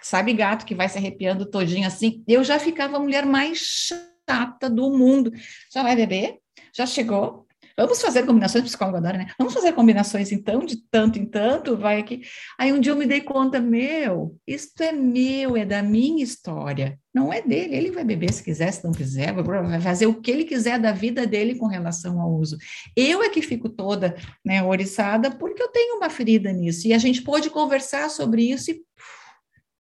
sabe 0.00 0.32
gato 0.32 0.64
que 0.64 0.74
vai 0.74 0.88
se 0.88 0.98
arrepiando 0.98 1.50
todinho 1.50 1.86
assim, 1.86 2.22
eu 2.28 2.44
já 2.44 2.58
ficava 2.58 2.96
a 2.96 3.00
mulher 3.00 3.26
mais 3.26 3.88
chata 4.28 4.68
do 4.68 4.90
mundo. 4.90 5.32
Já 5.72 5.82
vai 5.82 5.96
beber? 5.96 6.38
Já 6.74 6.84
chegou? 6.84 7.46
Vamos 7.76 8.02
fazer 8.02 8.26
combinações, 8.26 8.64
psicólogo 8.64 8.96
adora, 8.96 9.18
né? 9.18 9.30
Vamos 9.38 9.54
fazer 9.54 9.72
combinações 9.72 10.32
então, 10.32 10.66
de 10.66 10.82
tanto 10.90 11.16
em 11.16 11.24
tanto, 11.24 11.76
vai 11.76 12.00
aqui. 12.00 12.22
Aí 12.58 12.72
um 12.72 12.80
dia 12.80 12.90
eu 12.90 12.96
me 12.96 13.06
dei 13.06 13.20
conta, 13.20 13.60
meu, 13.60 14.36
isto 14.44 14.82
é 14.82 14.90
meu, 14.90 15.56
é 15.56 15.64
da 15.64 15.80
minha 15.80 16.24
história, 16.24 16.98
não 17.14 17.32
é 17.32 17.40
dele. 17.40 17.76
Ele 17.76 17.92
vai 17.92 18.02
beber 18.02 18.32
se 18.32 18.42
quiser, 18.42 18.72
se 18.72 18.82
não 18.82 18.90
quiser, 18.90 19.32
vai 19.32 19.80
fazer 19.80 20.08
o 20.08 20.20
que 20.20 20.28
ele 20.28 20.44
quiser 20.44 20.80
da 20.80 20.90
vida 20.90 21.24
dele 21.24 21.54
com 21.54 21.68
relação 21.68 22.20
ao 22.20 22.32
uso. 22.32 22.58
Eu 22.96 23.22
é 23.22 23.28
que 23.28 23.40
fico 23.40 23.68
toda, 23.68 24.16
né, 24.44 24.60
oriçada, 24.60 25.30
porque 25.30 25.62
eu 25.62 25.68
tenho 25.68 25.98
uma 25.98 26.10
ferida 26.10 26.52
nisso. 26.52 26.88
E 26.88 26.92
a 26.92 26.98
gente 26.98 27.22
pôde 27.22 27.48
conversar 27.48 28.10
sobre 28.10 28.50
isso 28.50 28.72
e 28.72 28.82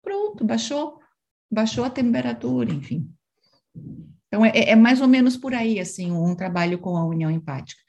pronto, 0.04 0.44
baixou, 0.44 1.00
baixou 1.50 1.86
a 1.86 1.90
temperatura, 1.90 2.74
enfim. 2.74 3.10
Então, 4.36 4.46
é, 4.46 4.72
é, 4.72 4.76
mais 4.76 5.00
ou 5.00 5.08
menos 5.08 5.38
por 5.38 5.54
aí, 5.54 5.80
assim, 5.80 6.12
um 6.12 6.36
trabalho 6.36 6.78
com 6.78 6.98
a 6.98 7.06
união 7.06 7.32
empática. 7.32 7.82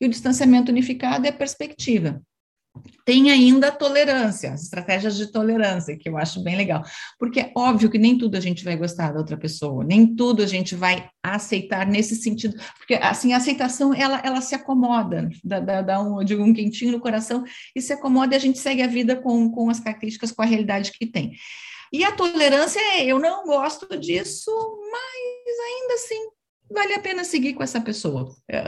E 0.00 0.06
o 0.06 0.08
distanciamento 0.08 0.70
unificado 0.70 1.26
é 1.26 1.32
perspectiva. 1.32 2.22
Tem 3.04 3.32
ainda 3.32 3.68
a 3.68 3.72
tolerância, 3.72 4.52
as 4.52 4.62
estratégias 4.62 5.16
de 5.16 5.32
tolerância, 5.32 5.98
que 5.98 6.08
eu 6.08 6.16
acho 6.16 6.40
bem 6.44 6.54
legal, 6.54 6.84
porque 7.18 7.40
é 7.40 7.52
óbvio 7.56 7.90
que 7.90 7.98
nem 7.98 8.16
tudo 8.16 8.36
a 8.36 8.40
gente 8.40 8.62
vai 8.62 8.76
gostar 8.76 9.10
da 9.10 9.18
outra 9.18 9.36
pessoa, 9.36 9.82
nem 9.82 10.14
tudo 10.14 10.44
a 10.44 10.46
gente 10.46 10.76
vai 10.76 11.10
aceitar 11.20 11.84
nesse 11.84 12.14
sentido, 12.14 12.54
porque 12.76 12.94
assim, 12.94 13.32
a 13.32 13.38
aceitação, 13.38 13.92
ela, 13.92 14.22
ela 14.24 14.40
se 14.40 14.54
acomoda, 14.54 15.28
dá, 15.42 15.58
dá, 15.58 15.82
dá 15.82 16.00
um, 16.00 16.22
digo, 16.22 16.44
um 16.44 16.54
quentinho 16.54 16.92
no 16.92 17.00
coração 17.00 17.42
e 17.74 17.82
se 17.82 17.92
acomoda 17.92 18.34
e 18.34 18.36
a 18.36 18.40
gente 18.40 18.60
segue 18.60 18.82
a 18.82 18.86
vida 18.86 19.16
com, 19.16 19.50
com 19.50 19.68
as 19.68 19.80
características, 19.80 20.30
com 20.30 20.42
a 20.42 20.46
realidade 20.46 20.92
que 20.92 21.06
tem. 21.06 21.32
E 21.92 22.04
a 22.04 22.12
tolerância 22.12 22.78
é, 22.78 23.06
eu 23.06 23.18
não 23.18 23.44
gosto 23.44 23.98
disso, 23.98 24.50
mas 24.92 25.17
ainda 25.50 25.94
assim 25.94 26.30
vale 26.70 26.94
a 26.94 27.00
pena 27.00 27.24
seguir 27.24 27.54
com 27.54 27.62
essa 27.62 27.80
pessoa. 27.80 28.34
É, 28.48 28.62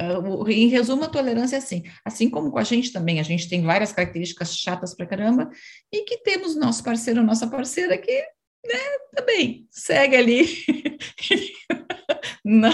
em 0.49 0.68
resumo, 0.68 1.05
a 1.05 1.09
tolerância 1.09 1.57
é 1.57 1.59
assim. 1.59 1.83
Assim 2.05 2.31
como 2.31 2.51
com 2.51 2.59
a 2.59 2.64
gente 2.64 2.93
também, 2.93 3.20
a 3.20 3.22
gente 3.22 3.49
tem 3.49 3.62
várias 3.62 3.93
características 3.93 4.57
chatas 4.57 4.95
pra 4.95 5.07
caramba, 5.07 5.51
e 5.93 6.03
que 6.05 6.18
temos 6.18 6.57
nosso 6.57 6.83
parceiro, 6.83 7.22
nossa 7.22 7.47
parceira 7.47 7.99
que, 7.99 8.12
né, 8.66 8.78
também 9.14 9.66
segue 9.70 10.16
ali. 10.16 10.47
Não, 12.45 12.72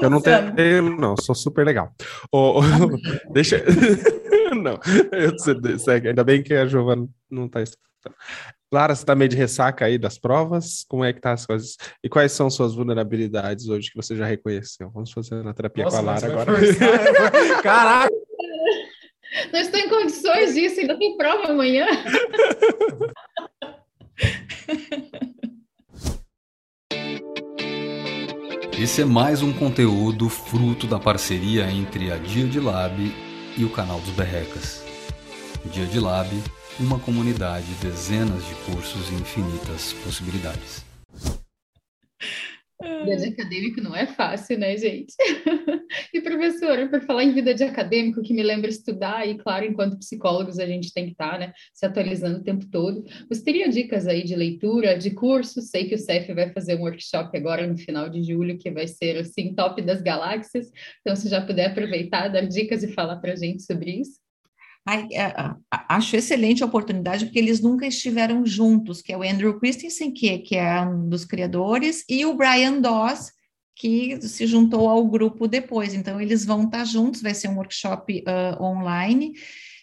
eu 0.00 0.08
não 0.08 0.20
tenho, 0.20 0.96
não, 0.96 1.16
sou 1.16 1.34
super 1.34 1.66
legal. 1.66 1.92
Oh, 2.30 2.60
oh, 2.62 3.32
deixa. 3.32 3.62
não, 4.54 4.78
eu, 5.12 5.78
segue. 5.78 6.08
Ainda 6.08 6.22
bem 6.22 6.42
que 6.42 6.54
a 6.54 6.66
Giovana 6.66 7.08
não 7.30 7.46
está 7.46 7.62
escutando. 7.62 8.14
Clara, 8.72 8.94
você 8.94 9.02
está 9.02 9.14
meio 9.14 9.28
de 9.28 9.36
ressaca 9.36 9.84
aí 9.84 9.98
das 9.98 10.16
provas? 10.16 10.82
Como 10.88 11.04
é 11.04 11.12
que 11.12 11.20
tá 11.20 11.32
as 11.32 11.44
coisas? 11.44 11.76
E 12.02 12.08
quais 12.08 12.32
são 12.32 12.48
suas 12.48 12.74
vulnerabilidades 12.74 13.68
hoje 13.68 13.90
que 13.90 13.96
você 13.96 14.16
já 14.16 14.24
reconheceu? 14.24 14.88
Vamos 14.88 15.12
fazer 15.12 15.44
na 15.44 15.52
terapia 15.52 15.84
Nossa, 15.84 15.98
com 15.98 16.08
a 16.08 16.12
Lara 16.12 16.26
agora. 16.26 16.52
Caraca! 17.62 18.14
Não 19.52 19.60
estou 19.60 19.78
em 19.78 19.90
condições 19.90 20.54
disso, 20.54 20.80
ainda 20.80 20.98
tem 20.98 21.18
prova 21.18 21.48
amanhã. 21.48 21.86
Esse 28.80 29.02
é 29.02 29.04
mais 29.04 29.42
um 29.42 29.52
conteúdo 29.52 30.30
fruto 30.30 30.86
da 30.86 30.98
parceria 30.98 31.70
entre 31.70 32.10
a 32.10 32.16
Dia 32.16 32.46
de 32.46 32.58
Lab 32.58 32.94
e 33.54 33.64
o 33.66 33.70
canal 33.70 34.00
dos 34.00 34.14
Berrecas. 34.14 34.81
Dia 35.70 35.86
de 35.86 36.00
Lab, 36.00 36.28
uma 36.80 36.98
comunidade, 36.98 37.66
dezenas 37.80 38.44
de 38.44 38.54
cursos 38.66 39.10
e 39.10 39.14
infinitas 39.14 39.92
possibilidades. 40.04 40.84
Vida 42.82 43.16
de 43.16 43.26
acadêmico 43.28 43.80
não 43.80 43.94
é 43.94 44.04
fácil, 44.04 44.58
né, 44.58 44.76
gente? 44.76 45.14
e 46.12 46.20
professora, 46.20 46.88
por 46.88 47.00
falar 47.02 47.22
em 47.22 47.32
vida 47.32 47.54
de 47.54 47.62
acadêmico, 47.62 48.22
que 48.22 48.34
me 48.34 48.42
lembra 48.42 48.68
estudar, 48.68 49.26
e 49.26 49.38
claro, 49.38 49.64
enquanto 49.64 49.98
psicólogos 49.98 50.58
a 50.58 50.66
gente 50.66 50.92
tem 50.92 51.06
que 51.06 51.12
estar, 51.12 51.32
tá, 51.32 51.38
né, 51.38 51.52
se 51.72 51.86
atualizando 51.86 52.40
o 52.40 52.44
tempo 52.44 52.66
todo. 52.68 53.04
Você 53.28 53.44
teria 53.44 53.68
dicas 53.68 54.08
aí 54.08 54.24
de 54.24 54.34
leitura, 54.34 54.98
de 54.98 55.12
curso? 55.12 55.62
Sei 55.62 55.88
que 55.88 55.94
o 55.94 55.98
CEF 55.98 56.34
vai 56.34 56.52
fazer 56.52 56.74
um 56.74 56.82
workshop 56.82 57.36
agora 57.38 57.68
no 57.68 57.78
final 57.78 58.08
de 58.08 58.20
julho, 58.24 58.58
que 58.58 58.70
vai 58.70 58.88
ser, 58.88 59.16
assim, 59.18 59.54
top 59.54 59.80
das 59.80 60.02
galáxias. 60.02 60.72
Então, 61.00 61.14
se 61.14 61.28
já 61.28 61.40
puder 61.40 61.66
aproveitar, 61.66 62.28
dar 62.28 62.46
dicas 62.46 62.82
e 62.82 62.92
falar 62.92 63.16
para 63.18 63.32
a 63.32 63.36
gente 63.36 63.62
sobre 63.62 63.92
isso. 64.00 64.20
Ai, 64.84 65.06
é, 65.12 65.32
acho 65.70 66.16
excelente 66.16 66.62
a 66.62 66.66
oportunidade, 66.66 67.26
porque 67.26 67.38
eles 67.38 67.60
nunca 67.60 67.86
estiveram 67.86 68.44
juntos, 68.44 69.00
que 69.00 69.12
é 69.12 69.16
o 69.16 69.22
Andrew 69.22 69.58
Christensen, 69.60 70.12
que, 70.12 70.38
que 70.38 70.56
é 70.56 70.80
um 70.82 71.08
dos 71.08 71.24
criadores, 71.24 72.04
e 72.08 72.26
o 72.26 72.34
Brian 72.34 72.80
Doss, 72.80 73.30
que 73.76 74.20
se 74.22 74.44
juntou 74.44 74.88
ao 74.88 75.06
grupo 75.06 75.46
depois. 75.46 75.94
Então, 75.94 76.20
eles 76.20 76.44
vão 76.44 76.64
estar 76.64 76.84
juntos, 76.84 77.22
vai 77.22 77.32
ser 77.32 77.48
um 77.48 77.56
workshop 77.56 78.24
uh, 78.26 78.62
online, 78.62 79.32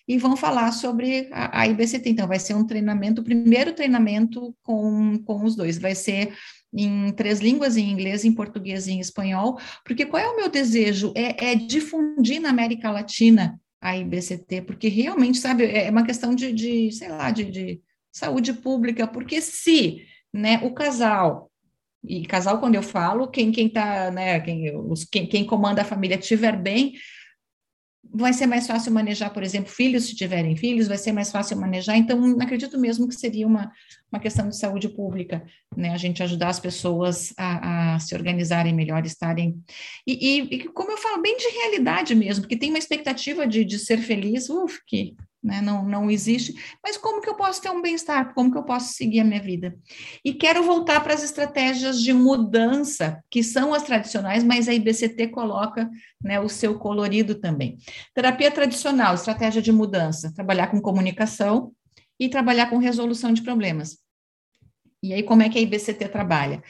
e 0.05 0.17
vão 0.17 0.35
falar 0.35 0.71
sobre 0.73 1.29
a, 1.31 1.61
a, 1.61 1.67
IBCT. 1.67 2.09
Então, 2.09 2.27
vai 2.27 2.39
ser 2.39 2.55
um 2.55 2.65
treinamento, 2.65 3.21
o 3.21 3.23
primeiro 3.23 3.73
treinamento 3.73 4.53
com, 4.63 5.17
com 5.23 5.45
os 5.45 5.55
dois, 5.55 5.77
vai 5.77 5.95
ser 5.95 6.33
em 6.73 7.11
três 7.13 7.39
línguas, 7.39 7.77
em 7.77 7.89
inglês, 7.89 8.25
em 8.25 8.33
português 8.33 8.85
e 8.87 8.91
em 8.91 8.99
espanhol, 8.99 9.57
porque 9.85 10.05
qual 10.05 10.21
é 10.21 10.27
o 10.27 10.35
meu 10.35 10.49
desejo? 10.49 11.13
É, 11.15 11.51
é 11.51 11.55
difundir 11.55 12.41
na 12.41 12.49
América 12.49 12.91
Latina 12.91 13.59
a 13.81 13.97
IBCT, 13.97 14.63
porque 14.63 14.87
realmente, 14.87 15.37
sabe, 15.37 15.65
é, 15.65 15.87
é 15.87 15.89
uma 15.89 16.05
questão 16.05 16.35
de, 16.35 16.51
de 16.51 16.91
sei 16.91 17.07
lá, 17.09 17.31
de, 17.31 17.45
de 17.45 17.81
saúde 18.11 18.53
pública, 18.53 19.07
porque 19.07 19.41
se 19.41 20.05
né, 20.33 20.59
o 20.63 20.73
casal, 20.73 21.49
e 22.03 22.25
casal 22.25 22.59
quando 22.59 22.75
eu 22.75 22.83
falo, 22.83 23.27
quem 23.27 23.51
quem 23.51 23.69
tá, 23.69 24.11
né, 24.11 24.39
quem, 24.41 24.75
os, 24.75 25.03
quem, 25.05 25.27
quem 25.27 25.45
comanda 25.45 25.81
a 25.81 25.85
família 25.85 26.17
estiver 26.17 26.57
bem, 26.57 26.93
vai 28.03 28.33
ser 28.33 28.47
mais 28.47 28.65
fácil 28.65 28.91
manejar, 28.91 29.29
por 29.31 29.43
exemplo, 29.43 29.71
filhos, 29.71 30.05
se 30.05 30.15
tiverem 30.15 30.55
filhos, 30.55 30.87
vai 30.87 30.97
ser 30.97 31.11
mais 31.11 31.31
fácil 31.31 31.57
manejar. 31.57 31.95
Então, 31.97 32.39
acredito 32.41 32.79
mesmo 32.79 33.07
que 33.07 33.15
seria 33.15 33.45
uma, 33.45 33.71
uma 34.11 34.19
questão 34.19 34.49
de 34.49 34.57
saúde 34.57 34.89
pública, 34.89 35.43
né? 35.75 35.89
A 35.91 35.97
gente 35.97 36.23
ajudar 36.23 36.49
as 36.49 36.59
pessoas 36.59 37.33
a, 37.37 37.95
a 37.95 37.99
se 37.99 38.15
organizarem 38.15 38.73
melhor, 38.73 39.05
estarem. 39.05 39.61
E, 40.07 40.13
e, 40.13 40.55
e, 40.55 40.63
como 40.69 40.91
eu 40.91 40.97
falo, 40.97 41.21
bem 41.21 41.37
de 41.37 41.49
realidade 41.49 42.15
mesmo, 42.15 42.43
porque 42.43 42.57
tem 42.57 42.69
uma 42.69 42.79
expectativa 42.79 43.45
de, 43.45 43.63
de 43.63 43.77
ser 43.77 43.97
feliz, 43.97 44.49
uf, 44.49 44.79
que 44.87 45.15
né? 45.43 45.61
Não, 45.61 45.85
não 45.87 46.11
existe. 46.11 46.53
Mas 46.83 46.97
como 46.97 47.21
que 47.21 47.29
eu 47.29 47.35
posso 47.35 47.61
ter 47.61 47.69
um 47.69 47.81
bem-estar? 47.81 48.33
Como 48.33 48.51
que 48.51 48.57
eu 48.57 48.63
posso 48.63 48.93
seguir 48.93 49.21
a 49.21 49.23
minha 49.23 49.41
vida? 49.41 49.77
E 50.23 50.33
quero 50.33 50.63
voltar 50.63 51.01
para 51.01 51.13
as 51.13 51.23
estratégias 51.23 52.01
de 52.01 52.13
mudança, 52.13 53.23
que 53.29 53.43
são 53.43 53.73
as 53.73 53.83
tradicionais, 53.83 54.43
mas 54.43 54.67
a 54.67 54.73
IBCT 54.73 55.27
coloca 55.29 55.89
né, 56.21 56.39
o 56.39 56.49
seu 56.49 56.77
colorido 56.77 57.35
também. 57.35 57.77
Terapia 58.13 58.51
tradicional, 58.51 59.15
estratégia 59.15 59.61
de 59.61 59.71
mudança, 59.71 60.33
trabalhar 60.33 60.67
com 60.67 60.81
comunicação 60.81 61.71
e 62.19 62.27
trabalhar 62.27 62.69
com 62.69 62.77
resolução 62.77 63.31
de 63.31 63.41
problemas. 63.41 63.97
E 65.01 65.13
aí, 65.13 65.23
como 65.23 65.41
é 65.41 65.49
que 65.49 65.57
a 65.57 65.61
IBCT 65.61 66.09
trabalha? 66.09 66.61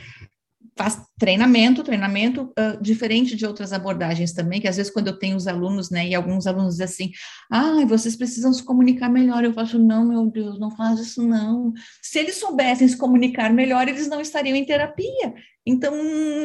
Faz 0.80 0.98
treinamento, 1.20 1.84
treinamento 1.84 2.54
uh, 2.58 2.82
diferente 2.82 3.36
de 3.36 3.46
outras 3.46 3.74
abordagens 3.74 4.32
também, 4.32 4.62
que 4.62 4.68
às 4.68 4.78
vezes 4.78 4.90
quando 4.90 5.08
eu 5.08 5.20
tenho 5.20 5.36
os 5.36 5.46
alunos, 5.46 5.90
né, 5.90 6.08
e 6.08 6.16
alguns 6.16 6.48
alunos 6.48 6.76
dizem 6.78 6.86
assim, 6.86 7.12
ah, 7.52 7.86
vocês 7.86 8.16
precisam 8.16 8.54
se 8.54 8.64
comunicar 8.64 9.10
melhor, 9.10 9.44
eu 9.44 9.52
falo, 9.52 9.78
não, 9.78 10.06
meu 10.06 10.26
Deus, 10.28 10.58
não 10.58 10.72
faz 10.72 11.02
isso 11.02 11.22
não. 11.22 11.74
Se 12.02 12.18
eles 12.18 12.36
soubessem 12.36 12.88
se 12.88 12.96
comunicar 12.96 13.52
melhor, 13.52 13.90
eles 13.90 14.08
não 14.08 14.22
estariam 14.22 14.56
em 14.56 14.64
terapia. 14.64 15.34
Então, 15.66 15.94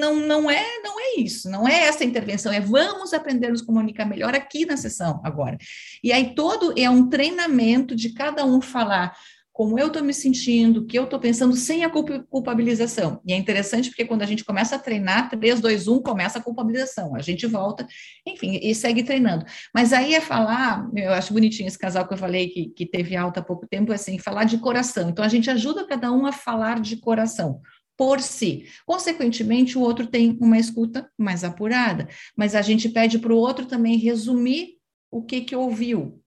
não, 0.01 0.16
não 0.16 0.51
é 0.51 0.64
não 0.82 1.01
é 1.01 1.20
isso, 1.20 1.49
não 1.49 1.66
é 1.66 1.87
essa 1.87 2.05
intervenção, 2.05 2.53
é 2.53 2.61
vamos 2.61 3.14
aprender 3.14 3.47
a 3.47 3.51
nos 3.51 3.62
comunicar 3.62 4.05
melhor 4.05 4.35
aqui 4.35 4.66
na 4.66 4.76
sessão 4.76 5.20
agora. 5.22 5.57
E 6.03 6.12
aí 6.12 6.35
todo 6.35 6.74
é 6.76 6.91
um 6.91 7.09
treinamento 7.09 7.95
de 7.95 8.12
cada 8.12 8.45
um 8.45 8.61
falar 8.61 9.16
como 9.55 9.78
eu 9.78 9.86
estou 9.86 10.02
me 10.02 10.12
sentindo, 10.12 10.80
o 10.80 10.84
que 10.84 10.98
eu 10.98 11.05
estou 11.05 11.20
pensando, 11.20 11.55
sem 11.55 11.84
a 11.84 11.88
culpabilização. 11.88 13.20
E 13.24 13.32
é 13.32 13.36
interessante 13.36 13.88
porque 13.88 14.05
quando 14.05 14.22
a 14.22 14.26
gente 14.26 14.44
começa 14.44 14.74
a 14.74 14.78
treinar, 14.80 15.30
3, 15.30 15.61
2, 15.61 15.86
1, 15.86 16.02
começa 16.02 16.40
a 16.40 16.42
culpabilização. 16.42 17.14
A 17.14 17.22
gente 17.22 17.46
volta, 17.46 17.86
enfim, 18.26 18.59
e 18.61 18.74
segue 18.74 19.05
treinando. 19.05 19.46
Mas 19.72 19.92
aí 19.92 20.12
é 20.12 20.20
falar, 20.20 20.90
eu 20.96 21.12
acho 21.12 21.32
bonitinho 21.32 21.68
esse 21.68 21.78
casal 21.78 22.05
que 22.09 22.12
eu 22.12 22.18
falei 22.18 22.48
que, 22.48 22.70
que 22.70 22.84
teve 22.84 23.14
alta 23.14 23.38
há 23.38 23.44
pouco 23.44 23.64
tempo, 23.64 23.92
é 23.92 23.94
assim, 23.94 24.18
falar 24.18 24.42
de 24.42 24.59
coração. 24.59 25.09
Então 25.09 25.24
a 25.24 25.28
gente 25.28 25.48
ajuda 25.48 25.86
cada 25.86 26.11
um 26.11 26.26
a 26.26 26.32
falar 26.32 26.80
de 26.80 26.96
coração 26.96 27.61
por 27.96 28.20
si. 28.20 28.66
Consequentemente, 28.84 29.78
o 29.78 29.82
outro 29.82 30.09
tem 30.09 30.36
uma 30.40 30.59
escuta 30.59 31.09
mais 31.16 31.44
apurada, 31.44 32.09
mas 32.36 32.57
a 32.57 32.61
gente 32.61 32.88
pede 32.88 33.20
para 33.20 33.32
o 33.32 33.38
outro 33.38 33.66
também 33.66 33.98
resumir 33.98 34.78
o 35.12 35.22
que 35.22 35.42
que 35.42 35.55
ouviu, 35.55 36.20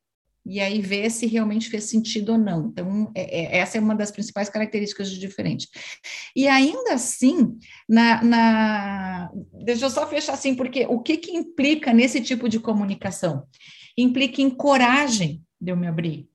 e 0.47 0.59
aí 0.59 0.81
ver 0.81 1.11
se 1.11 1.27
realmente 1.27 1.69
fez 1.69 1.85
sentido 1.85 2.31
ou 2.31 2.37
não. 2.37 2.67
Então, 2.67 3.11
é, 3.13 3.41
é, 3.41 3.57
essa 3.57 3.77
é 3.77 3.81
uma 3.81 3.95
das 3.95 4.11
principais 4.11 4.49
características 4.49 5.09
de 5.09 5.19
diferente. 5.19 5.67
E 6.35 6.47
ainda 6.47 6.93
assim, 6.93 7.57
na, 7.87 8.23
na, 8.23 9.31
deixa 9.65 9.85
eu 9.85 9.89
só 9.89 10.07
fechar 10.07 10.33
assim, 10.33 10.55
porque 10.55 10.85
o 10.85 10.99
que, 10.99 11.17
que 11.17 11.35
implica 11.35 11.91
nesse 11.91 12.21
tipo 12.21 12.47
de 12.47 12.59
comunicação? 12.59 13.43
Implica 13.97 14.41
em 14.41 14.49
coragem 14.49 15.43
de 15.59 15.71
eu 15.71 15.77
me 15.77 15.87
abrir, 15.87 16.29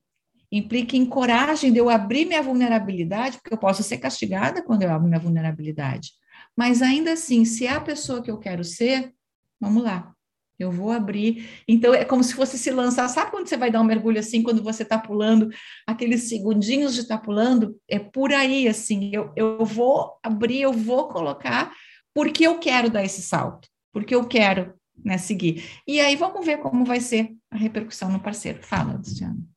implica 0.51 0.95
em 0.95 1.05
coragem 1.05 1.71
de 1.71 1.79
eu 1.79 1.89
abrir 1.89 2.25
minha 2.25 2.43
vulnerabilidade, 2.43 3.37
porque 3.37 3.53
eu 3.53 3.57
posso 3.57 3.81
ser 3.81 3.97
castigada 3.97 4.61
quando 4.61 4.83
eu 4.83 4.91
abro 4.91 5.07
minha 5.07 5.19
vulnerabilidade. 5.19 6.11
Mas 6.55 6.81
ainda 6.81 7.13
assim, 7.13 7.45
se 7.45 7.65
é 7.65 7.71
a 7.71 7.81
pessoa 7.81 8.21
que 8.21 8.29
eu 8.29 8.37
quero 8.37 8.63
ser, 8.63 9.11
vamos 9.59 9.83
lá, 9.83 10.13
eu 10.59 10.71
vou 10.71 10.91
abrir. 10.91 11.49
Então, 11.67 11.93
é 11.93 12.05
como 12.05 12.23
se 12.23 12.33
fosse 12.33 12.57
se 12.57 12.71
lançar. 12.71 13.07
Sabe 13.07 13.31
quando 13.31 13.47
você 13.47 13.57
vai 13.57 13.71
dar 13.71 13.81
um 13.81 13.85
mergulho 13.85 14.19
assim, 14.19 14.43
quando 14.43 14.63
você 14.63 14.83
está 14.83 14.97
pulando, 14.97 15.49
aqueles 15.87 16.23
segundinhos 16.23 16.93
de 16.93 17.01
estar 17.01 17.17
tá 17.17 17.23
pulando? 17.23 17.75
É 17.87 17.99
por 17.99 18.31
aí, 18.31 18.67
assim. 18.67 19.11
Eu, 19.13 19.31
eu 19.35 19.65
vou 19.65 20.17
abrir, 20.23 20.61
eu 20.61 20.73
vou 20.73 21.07
colocar, 21.07 21.71
porque 22.13 22.45
eu 22.45 22.59
quero 22.59 22.89
dar 22.89 23.03
esse 23.03 23.21
salto, 23.21 23.67
porque 23.91 24.15
eu 24.15 24.25
quero 24.25 24.73
né, 25.03 25.17
seguir. 25.17 25.63
E 25.87 25.99
aí 25.99 26.15
vamos 26.15 26.45
ver 26.45 26.57
como 26.57 26.85
vai 26.85 26.99
ser 26.99 27.31
a 27.51 27.57
repercussão 27.57 28.11
no 28.11 28.19
parceiro. 28.19 28.59
Fala, 28.61 28.93
Luciano. 28.93 29.47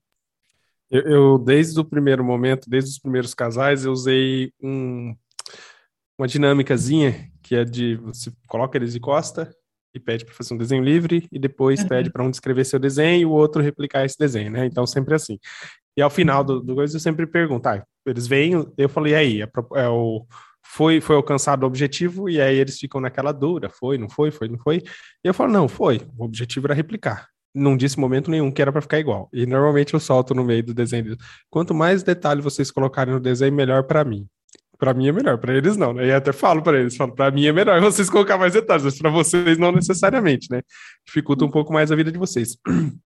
Eu, 0.91 1.03
eu, 1.03 1.39
desde 1.39 1.79
o 1.81 1.85
primeiro 1.85 2.25
momento, 2.25 2.71
desde 2.71 2.91
os 2.91 2.99
primeiros 2.99 3.35
casais, 3.35 3.85
eu 3.85 3.93
usei 3.93 4.53
um, 4.63 5.15
uma 6.17 6.29
dinâmicazinha 6.29 7.31
que 7.43 7.55
é 7.55 7.65
de 7.65 7.97
você 7.97 8.33
coloca 8.49 8.77
eles 8.77 8.93
de 8.93 9.01
costa 9.01 9.55
e 9.97 10.01
pede 10.01 10.25
para 10.25 10.35
fazer 10.35 10.55
um 10.55 10.59
desenho 10.59 10.83
livre 10.83 11.27
e 11.31 11.39
depois 11.39 11.81
uhum. 11.81 11.89
pede 11.89 12.11
para 12.11 12.23
um 12.23 12.31
descrever 12.31 12.65
seu 12.65 12.79
desenho 12.79 13.23
e 13.23 13.27
o 13.27 13.31
outro 13.31 13.63
replicar 13.63 14.05
esse 14.05 14.19
desenho, 14.19 14.51
né? 14.51 14.67
Então 14.67 14.87
sempre 14.87 15.15
assim. 15.15 15.39
E 15.97 16.03
ao 16.03 16.11
final 16.11 16.45
do, 16.45 16.61
do 16.61 16.75
coisa 16.75 16.97
eu 16.97 17.01
sempre 17.01 17.27
pergunto, 17.27 17.69
ah, 17.69 17.83
eles 18.07 18.27
vêm, 18.27 18.53
eu 18.77 18.89
falei, 18.89 19.13
e 19.13 19.17
aí, 19.17 19.43
é, 19.43 19.49
é 19.75 19.89
o, 19.89 20.27
foi, 20.65 21.01
foi 21.01 21.17
alcançado 21.17 21.63
o 21.63 21.67
objetivo 21.67 22.29
e 22.29 22.41
aí 22.41 22.57
eles 22.57 22.79
ficam 22.79 23.01
naquela 23.01 23.33
dura, 23.33 23.71
foi, 23.71 23.97
não 23.97 24.09
foi, 24.09 24.31
foi, 24.31 24.49
não 24.49 24.59
foi. 24.59 24.83
E 25.25 25.29
eu 25.29 25.35
falo, 25.35 25.53
não, 25.53 25.69
foi, 25.69 26.03
o 26.17 26.25
objetivo 26.25 26.67
era 26.67 26.75
replicar. 26.75 27.29
Não 27.55 27.77
disse 27.77 27.99
momento 27.99 28.31
nenhum 28.31 28.53
que 28.53 28.61
era 28.61 28.71
para 28.71 28.83
ficar 28.83 28.99
igual. 28.99 29.31
E 29.33 29.47
normalmente 29.47 29.95
eu 29.95 30.01
solto 30.01 30.35
no 30.35 30.45
meio 30.45 30.63
do 30.63 30.75
desenho. 30.75 31.17
Quanto 31.49 31.75
mais 31.75 32.03
detalhe 32.03 32.43
vocês 32.43 32.71
colocarem 32.71 33.15
no 33.15 33.21
desenho, 33.21 33.55
melhor 33.55 33.85
para 33.85 34.05
mim. 34.05 34.29
Para 34.79 34.95
mim 34.95 35.09
é 35.09 35.13
melhor, 35.13 35.39
para 35.39 35.55
eles 35.55 35.77
não, 35.77 35.93
né? 35.93 36.07
E 36.07 36.13
até 36.13 36.33
falo 36.33 36.63
para 36.63 36.79
eles, 36.79 36.97
falo, 36.97 37.15
para 37.15 37.31
mim 37.31 37.47
é 37.47 37.53
melhor 37.53 37.81
vocês 37.83 38.11
colocar 38.11 38.39
mais 38.39 38.53
detalhes, 38.53 38.85
mas 38.85 38.99
para 38.99 39.11
vocês 39.11 39.59
não 39.59 39.73
necessariamente, 39.73 40.49
né? 40.51 40.63
Dificulta 41.05 41.45
um 41.45 41.51
pouco 41.51 41.73
mais 41.73 41.91
a 41.91 41.97
vida 41.97 42.13
de 42.13 42.19
vocês. 42.19 42.57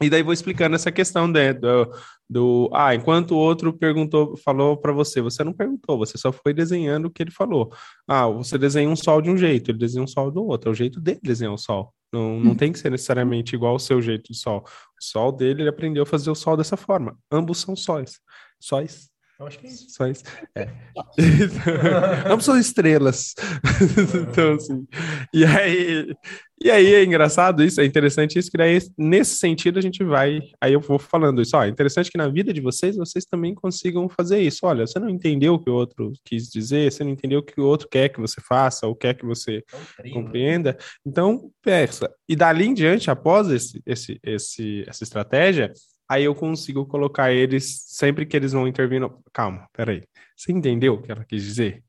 E 0.00 0.08
daí 0.08 0.22
vou 0.22 0.32
explicando 0.32 0.76
essa 0.76 0.92
questão 0.92 1.26
né, 1.26 1.52
do, 1.52 1.92
do 2.30 2.70
ah, 2.72 2.94
enquanto 2.94 3.32
o 3.32 3.36
outro 3.36 3.72
perguntou, 3.72 4.36
falou 4.36 4.76
para 4.76 4.92
você, 4.92 5.20
você 5.20 5.42
não 5.42 5.52
perguntou, 5.52 5.98
você 5.98 6.16
só 6.16 6.30
foi 6.30 6.54
desenhando 6.54 7.06
o 7.06 7.10
que 7.10 7.20
ele 7.20 7.32
falou. 7.32 7.72
Ah, 8.06 8.28
você 8.28 8.56
desenha 8.56 8.88
um 8.88 8.94
sol 8.94 9.20
de 9.20 9.28
um 9.28 9.36
jeito, 9.36 9.72
ele 9.72 9.78
desenha 9.78 10.04
um 10.04 10.06
sol 10.06 10.30
do 10.30 10.44
outro, 10.44 10.70
é 10.70 10.72
o 10.72 10.74
jeito 10.74 11.00
dele 11.00 11.18
desenhar 11.20 11.52
o 11.52 11.58
sol. 11.58 11.92
Não, 12.12 12.38
não 12.40 12.54
tem 12.54 12.72
que 12.72 12.78
ser 12.78 12.90
necessariamente 12.90 13.54
igual 13.54 13.72
ao 13.72 13.78
seu 13.78 14.00
jeito 14.00 14.32
de 14.32 14.38
sol. 14.38 14.64
O 14.64 15.04
sol 15.04 15.32
dele, 15.32 15.62
ele 15.62 15.68
aprendeu 15.68 16.04
a 16.04 16.06
fazer 16.06 16.30
o 16.30 16.34
sol 16.34 16.56
dessa 16.56 16.76
forma. 16.76 17.18
Ambos 17.30 17.58
são 17.58 17.74
sóis. 17.74 18.20
Sóis. 18.60 19.10
Eu 19.38 19.46
acho 19.46 19.58
que 19.60 19.66
é 19.66 19.70
isso. 19.70 19.86
Sóis. 19.90 20.24
É. 20.56 20.68
Ambos 22.28 22.44
são 22.44 22.58
estrelas. 22.58 23.34
então, 24.28 24.54
assim. 24.54 24.86
E 25.32 25.44
aí, 25.44 26.12
e 26.60 26.68
aí 26.72 26.94
é 26.94 27.04
engraçado 27.04 27.62
isso, 27.62 27.80
é 27.80 27.84
interessante 27.84 28.36
isso, 28.36 28.50
que 28.50 28.58
daí, 28.58 28.76
nesse 28.98 29.36
sentido, 29.36 29.78
a 29.78 29.82
gente 29.82 30.02
vai. 30.02 30.40
Aí 30.60 30.72
eu 30.72 30.80
vou 30.80 30.98
falando 30.98 31.40
isso. 31.40 31.56
Ó, 31.56 31.62
é 31.62 31.68
interessante 31.68 32.10
que 32.10 32.18
na 32.18 32.26
vida 32.28 32.52
de 32.52 32.60
vocês, 32.60 32.96
vocês 32.96 33.24
também 33.24 33.54
consigam 33.54 34.08
fazer 34.08 34.40
isso. 34.40 34.66
Olha, 34.66 34.84
você 34.84 34.98
não 34.98 35.08
entendeu 35.08 35.54
o 35.54 35.58
que 35.60 35.70
o 35.70 35.74
outro 35.74 36.12
quis 36.24 36.48
dizer, 36.48 36.90
você 36.90 37.04
não 37.04 37.12
entendeu 37.12 37.38
o 37.38 37.42
que 37.42 37.60
o 37.60 37.64
outro 37.64 37.88
quer 37.88 38.08
que 38.08 38.20
você 38.20 38.40
faça, 38.40 38.88
ou 38.88 38.96
quer 38.96 39.14
que 39.14 39.24
você 39.24 39.62
É 40.04 40.10
compreenda. 40.10 40.76
Então, 41.06 41.48
peça. 41.62 42.12
E 42.28 42.34
dali 42.34 42.66
em 42.66 42.74
diante, 42.74 43.08
após 43.08 43.48
esse, 43.50 43.80
esse, 43.86 44.18
esse, 44.24 44.84
essa 44.88 45.04
estratégia, 45.04 45.72
aí 46.08 46.24
eu 46.24 46.34
consigo 46.34 46.86
colocar 46.86 47.32
eles, 47.32 47.84
sempre 47.86 48.24
que 48.24 48.36
eles 48.36 48.52
vão 48.52 48.66
intervir. 48.66 49.00
No... 49.00 49.22
Calma, 49.32 49.68
peraí. 49.72 50.02
Você 50.36 50.52
entendeu 50.52 50.94
o 50.94 51.02
que 51.02 51.12
ela 51.12 51.24
quis 51.24 51.42
dizer? 51.42 51.82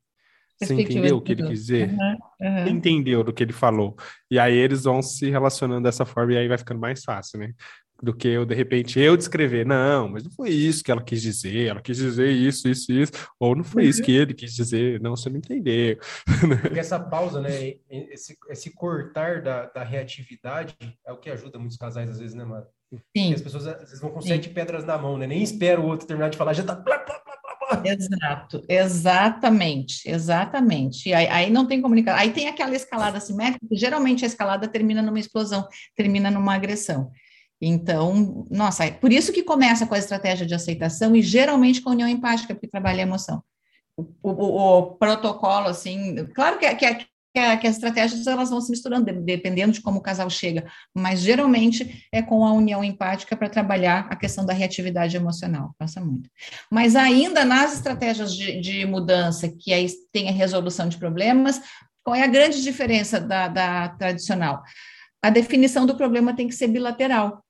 Você 0.61 0.74
entendeu 0.74 1.17
o 1.17 1.22
que 1.22 1.32
ele 1.32 1.43
quis 1.43 1.61
dizer? 1.61 1.89
Aham, 1.89 2.17
aham. 2.41 2.70
entendeu 2.70 3.24
do 3.24 3.32
que 3.32 3.43
ele 3.43 3.53
falou. 3.53 3.95
E 4.30 4.38
aí 4.38 4.55
eles 4.55 4.84
vão 4.84 5.01
se 5.01 5.30
relacionando 5.30 5.84
dessa 5.84 6.05
forma 6.05 6.34
e 6.34 6.38
aí 6.38 6.47
vai 6.47 6.57
ficando 6.57 6.82
mais 6.82 7.03
fácil, 7.03 7.39
né? 7.39 7.53
Do 8.01 8.13
que 8.13 8.28
eu, 8.28 8.45
de 8.45 8.55
repente, 8.55 8.97
eu 8.99 9.15
descrever, 9.17 9.65
não, 9.65 10.07
mas 10.07 10.24
não 10.24 10.32
foi 10.32 10.49
isso 10.49 10.82
que 10.84 10.89
ela 10.89 11.03
quis 11.03 11.22
dizer, 11.22 11.67
ela 11.67 11.82
quis 11.82 11.97
dizer 11.97 12.32
isso, 12.32 12.70
isso, 12.70 12.93
isso, 12.93 13.11
ou 13.38 13.53
não 13.55 13.63
foi 13.63 13.86
isso 13.86 14.01
que 14.01 14.11
ele 14.11 14.34
quis 14.34 14.53
dizer, 14.53 15.01
não, 15.01 15.17
você 15.17 15.30
não 15.30 15.38
entendeu. 15.38 15.97
Porque 16.61 16.80
essa 16.80 16.97
pausa, 16.97 17.41
né? 17.41 17.76
Esse, 17.89 18.38
esse 18.49 18.74
cortar 18.74 19.41
da, 19.41 19.65
da 19.65 19.84
reatividade 19.84 20.78
é 21.05 21.11
o 21.11 21.17
que 21.17 21.30
ajuda 21.30 21.59
muitos 21.59 21.76
casais, 21.76 22.09
às 22.09 22.20
vezes, 22.20 22.34
né, 22.34 22.45
Mara? 22.45 22.67
Sim, 23.15 23.33
as 23.33 23.41
pessoas 23.41 23.67
às 23.67 23.77
vezes 23.79 23.99
vão 24.01 24.09
com 24.11 24.21
sete 24.21 24.49
pedras 24.49 24.83
na 24.83 24.97
mão, 24.97 25.17
né? 25.17 25.27
Nem 25.27 25.43
espera 25.43 25.79
o 25.79 25.85
outro 25.85 26.07
terminar 26.07 26.29
de 26.29 26.37
falar, 26.37 26.53
já 26.53 26.63
tá. 26.63 26.75
Plá. 26.75 27.05
exato, 27.85 28.63
exatamente, 28.67 30.09
exatamente. 30.09 31.09
E 31.09 31.13
aí, 31.13 31.27
aí 31.27 31.49
não 31.51 31.67
tem 31.67 31.81
comunicação. 31.81 32.19
Aí 32.19 32.31
tem 32.31 32.47
aquela 32.47 32.75
escalada 32.75 33.19
simétrica, 33.19 33.67
que 33.69 33.75
geralmente 33.75 34.23
a 34.23 34.27
escalada 34.27 34.67
termina 34.67 35.01
numa 35.01 35.19
explosão, 35.19 35.67
termina 35.95 36.31
numa 36.31 36.55
agressão. 36.55 37.11
Então, 37.61 38.47
nossa, 38.49 38.85
é 38.85 38.91
por 38.91 39.11
isso 39.11 39.31
que 39.33 39.43
começa 39.43 39.85
com 39.85 39.93
a 39.93 39.99
estratégia 39.99 40.45
de 40.47 40.55
aceitação 40.55 41.15
e 41.15 41.21
geralmente 41.21 41.81
com 41.81 41.89
a 41.89 41.93
união 41.93 42.07
empática, 42.07 42.55
porque 42.55 42.67
trabalha 42.67 42.99
a 43.03 43.07
emoção. 43.07 43.43
O, 43.97 44.05
o- 44.23 44.77
o 44.79 44.81
protocolo, 44.95 45.67
assim, 45.67 46.25
claro 46.33 46.57
que, 46.57 46.73
que, 46.75 47.05
que, 47.34 47.57
que 47.57 47.67
as 47.67 47.75
estratégias 47.75 48.25
elas 48.27 48.49
vão 48.49 48.59
se 48.61 48.71
misturando, 48.71 49.05
de- 49.05 49.21
dependendo 49.21 49.73
de 49.73 49.82
como 49.82 49.99
o 49.99 50.01
casal 50.01 50.30
chega, 50.30 50.65
mas 50.93 51.19
geralmente 51.21 52.07
é 52.11 52.21
com 52.21 52.45
a 52.45 52.53
união 52.53 52.84
empática 52.84 53.36
para 53.38 53.49
trabalhar 53.49 54.07
a 54.09 54.15
questão 54.15 54.45
da 54.45 54.53
reatividade 54.53 55.15
emocional, 55.15 55.73
passa 55.77 56.01
muito. 56.01 56.30
Mas 56.71 56.95
ainda 56.95 57.45
nas 57.45 57.73
estratégias 57.73 58.34
de, 58.36 58.59
de 58.59 58.86
mudança, 58.86 59.47
que 59.49 59.73
aí 59.73 59.88
tem 60.11 60.30
a 60.30 60.34
resolução 60.34 60.89
de 60.89 60.97
problemas, 60.97 61.61
qual 62.03 62.15
é 62.15 62.23
a 62.23 62.27
grande 62.27 62.63
diferença 62.63 63.19
da, 63.19 63.47
da 63.47 63.89
tradicional? 63.89 64.63
A 65.21 65.30
definição 65.30 65.86
do 65.86 65.95
problema 65.95 66.36
tem 66.36 66.47
que 66.47 66.55
ser 66.55 66.67
bilateral. 66.67 67.43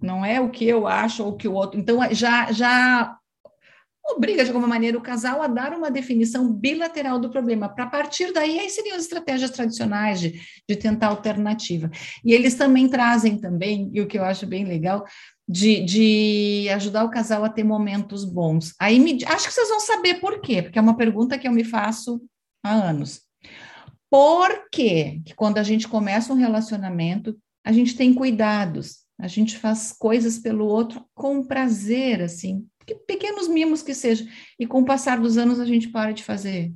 Não 0.00 0.24
é 0.24 0.40
o 0.40 0.50
que 0.50 0.66
eu 0.66 0.86
acho 0.86 1.22
ou 1.24 1.32
o 1.32 1.36
que 1.36 1.48
o 1.48 1.52
outro. 1.54 1.78
Então, 1.78 2.00
já, 2.12 2.50
já 2.52 3.16
obriga, 4.14 4.44
de 4.44 4.50
alguma 4.50 4.68
maneira, 4.68 4.96
o 4.96 5.02
casal 5.02 5.42
a 5.42 5.46
dar 5.46 5.72
uma 5.72 5.90
definição 5.90 6.52
bilateral 6.52 7.18
do 7.18 7.30
problema. 7.30 7.68
Para 7.68 7.86
partir 7.86 8.32
daí, 8.32 8.58
aí 8.58 8.70
seriam 8.70 8.96
as 8.96 9.02
estratégias 9.02 9.50
tradicionais 9.50 10.20
de, 10.20 10.40
de 10.68 10.76
tentar 10.76 11.08
alternativa. 11.08 11.90
E 12.24 12.32
eles 12.32 12.54
também 12.54 12.88
trazem 12.88 13.38
também, 13.38 13.90
e 13.92 14.00
o 14.00 14.06
que 14.06 14.18
eu 14.18 14.24
acho 14.24 14.46
bem 14.46 14.64
legal, 14.64 15.04
de, 15.48 15.84
de 15.84 16.68
ajudar 16.70 17.04
o 17.04 17.10
casal 17.10 17.44
a 17.44 17.48
ter 17.48 17.64
momentos 17.64 18.24
bons. 18.24 18.74
Aí 18.80 18.98
me, 18.98 19.24
acho 19.24 19.48
que 19.48 19.54
vocês 19.54 19.68
vão 19.68 19.80
saber 19.80 20.20
por 20.20 20.40
quê, 20.40 20.62
porque 20.62 20.78
é 20.78 20.82
uma 20.82 20.96
pergunta 20.96 21.38
que 21.38 21.46
eu 21.46 21.52
me 21.52 21.64
faço 21.64 22.20
há 22.64 22.72
anos. 22.72 23.22
Por 24.10 24.68
quê 24.70 25.20
que 25.24 25.34
quando 25.34 25.58
a 25.58 25.62
gente 25.62 25.88
começa 25.88 26.32
um 26.32 26.36
relacionamento, 26.36 27.36
a 27.64 27.72
gente 27.72 27.96
tem 27.96 28.14
cuidados, 28.14 28.98
a 29.18 29.26
gente 29.26 29.56
faz 29.56 29.92
coisas 29.92 30.38
pelo 30.38 30.66
outro 30.66 31.04
com 31.14 31.44
prazer, 31.44 32.22
assim, 32.22 32.64
pequenos 32.94 33.48
mimos 33.48 33.82
que 33.82 33.94
sejam, 33.94 34.26
e 34.58 34.66
com 34.66 34.80
o 34.80 34.84
passar 34.84 35.20
dos 35.20 35.36
anos 35.36 35.58
a 35.58 35.64
gente 35.64 35.88
para 35.88 36.12
de 36.12 36.22
fazer. 36.22 36.72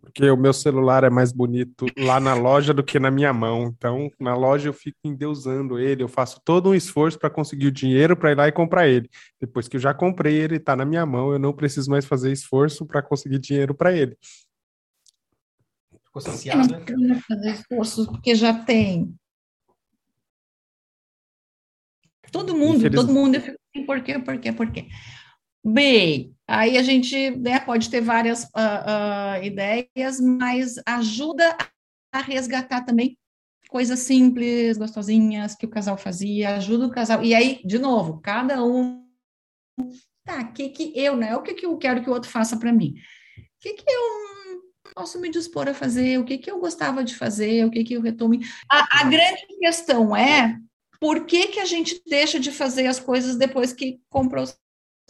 Porque 0.00 0.28
o 0.28 0.36
meu 0.36 0.52
celular 0.52 1.04
é 1.04 1.10
mais 1.10 1.30
bonito 1.30 1.86
lá 1.96 2.18
na 2.18 2.34
loja 2.34 2.74
do 2.74 2.82
que 2.82 2.98
na 2.98 3.08
minha 3.08 3.32
mão. 3.32 3.68
Então, 3.68 4.10
na 4.18 4.34
loja 4.34 4.68
eu 4.68 4.72
fico 4.72 4.98
endeusando 5.04 5.78
ele, 5.78 6.02
eu 6.02 6.08
faço 6.08 6.40
todo 6.44 6.70
um 6.70 6.74
esforço 6.74 7.16
para 7.16 7.30
conseguir 7.30 7.68
o 7.68 7.72
dinheiro 7.72 8.16
para 8.16 8.32
ir 8.32 8.36
lá 8.36 8.48
e 8.48 8.52
comprar 8.52 8.88
ele. 8.88 9.08
Depois 9.40 9.68
que 9.68 9.76
eu 9.76 9.80
já 9.80 9.94
comprei 9.94 10.34
ele, 10.34 10.56
está 10.56 10.74
na 10.74 10.84
minha 10.84 11.06
mão, 11.06 11.32
eu 11.32 11.38
não 11.38 11.52
preciso 11.52 11.88
mais 11.88 12.04
fazer 12.04 12.32
esforço 12.32 12.84
para 12.84 13.00
conseguir 13.00 13.38
dinheiro 13.38 13.76
para 13.76 13.96
ele. 13.96 14.16
Ficou 16.04 16.20
Eu 16.20 16.26
não 16.26 16.32
saciado, 16.32 16.68
né? 16.72 16.80
precisa 16.80 17.20
fazer 17.20 17.50
esforços, 17.52 18.06
porque 18.08 18.34
já 18.34 18.52
tem. 18.64 19.14
Todo 22.32 22.56
mundo, 22.56 22.78
Infeliz- 22.78 23.00
todo 23.00 23.12
mundo, 23.12 23.36
eu 23.36 23.40
fico 23.40 23.61
por 23.86 24.02
quê, 24.02 24.18
por 24.18 24.38
quê, 24.38 24.52
por 24.52 24.70
quê? 24.70 24.88
Bem, 25.64 26.34
aí 26.46 26.76
a 26.76 26.82
gente 26.82 27.30
né, 27.30 27.60
pode 27.60 27.88
ter 27.88 28.00
várias 28.00 28.44
ah, 28.54 29.34
ah, 29.34 29.44
ideias, 29.44 30.20
mas 30.20 30.74
ajuda 30.84 31.56
a 32.12 32.20
resgatar 32.20 32.84
também 32.84 33.16
coisas 33.68 34.00
simples, 34.00 34.76
gostosinhas 34.76 35.54
que 35.54 35.64
o 35.64 35.70
casal 35.70 35.96
fazia, 35.96 36.56
ajuda 36.56 36.86
o 36.86 36.90
casal. 36.90 37.24
E 37.24 37.34
aí, 37.34 37.62
de 37.64 37.78
novo, 37.78 38.20
cada 38.20 38.62
um. 38.62 39.02
Tá, 40.24 40.40
o 40.42 40.52
que, 40.52 40.68
que 40.68 40.92
eu, 40.94 41.16
né? 41.16 41.34
O 41.34 41.42
que, 41.42 41.54
que 41.54 41.64
eu 41.64 41.76
quero 41.78 42.02
que 42.02 42.10
o 42.10 42.12
outro 42.12 42.30
faça 42.30 42.56
para 42.58 42.72
mim? 42.72 42.94
O 43.38 43.60
que, 43.60 43.72
que 43.74 43.90
eu 43.90 44.22
posso 44.94 45.18
me 45.20 45.30
dispor 45.30 45.68
a 45.68 45.74
fazer? 45.74 46.18
O 46.18 46.24
que, 46.24 46.38
que 46.38 46.50
eu 46.50 46.60
gostava 46.60 47.02
de 47.02 47.16
fazer? 47.16 47.64
O 47.64 47.70
que, 47.70 47.82
que 47.82 47.94
eu 47.94 48.02
retomo? 48.02 48.38
A, 48.70 49.00
a 49.00 49.04
grande 49.04 49.46
questão 49.58 50.14
é 50.14 50.58
por 51.02 51.26
que, 51.26 51.48
que 51.48 51.58
a 51.58 51.64
gente 51.64 52.00
deixa 52.06 52.38
de 52.38 52.52
fazer 52.52 52.86
as 52.86 53.00
coisas 53.00 53.34
depois 53.34 53.72
que 53.72 54.00
comprou 54.08 54.44
o 54.44 54.48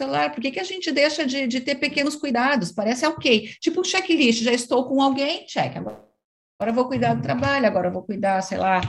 celular? 0.01 0.33
Por 0.33 0.41
que, 0.41 0.51
que 0.51 0.59
a 0.59 0.65
gente 0.65 0.91
deixa 0.91 1.27
de, 1.27 1.47
de 1.47 1.61
ter 1.61 1.75
pequenos 1.75 2.17
cuidados? 2.17 2.73
Parece 2.73 3.05
ok. 3.05 3.51
Tipo 3.61 3.83
um 3.83 3.85
checklist, 3.85 4.43
já 4.43 4.55
estou 4.55 4.89
com 4.89 5.03
alguém, 5.03 5.45
check. 5.45 5.77
Agora, 5.77 6.73
vou 6.73 6.89
cuidar 6.89 7.13
do 7.13 7.21
trabalho, 7.21 7.67
agora 7.67 7.91
vou 7.91 8.03
cuidar, 8.03 8.41
sei 8.41 8.57
lá, 8.57 8.81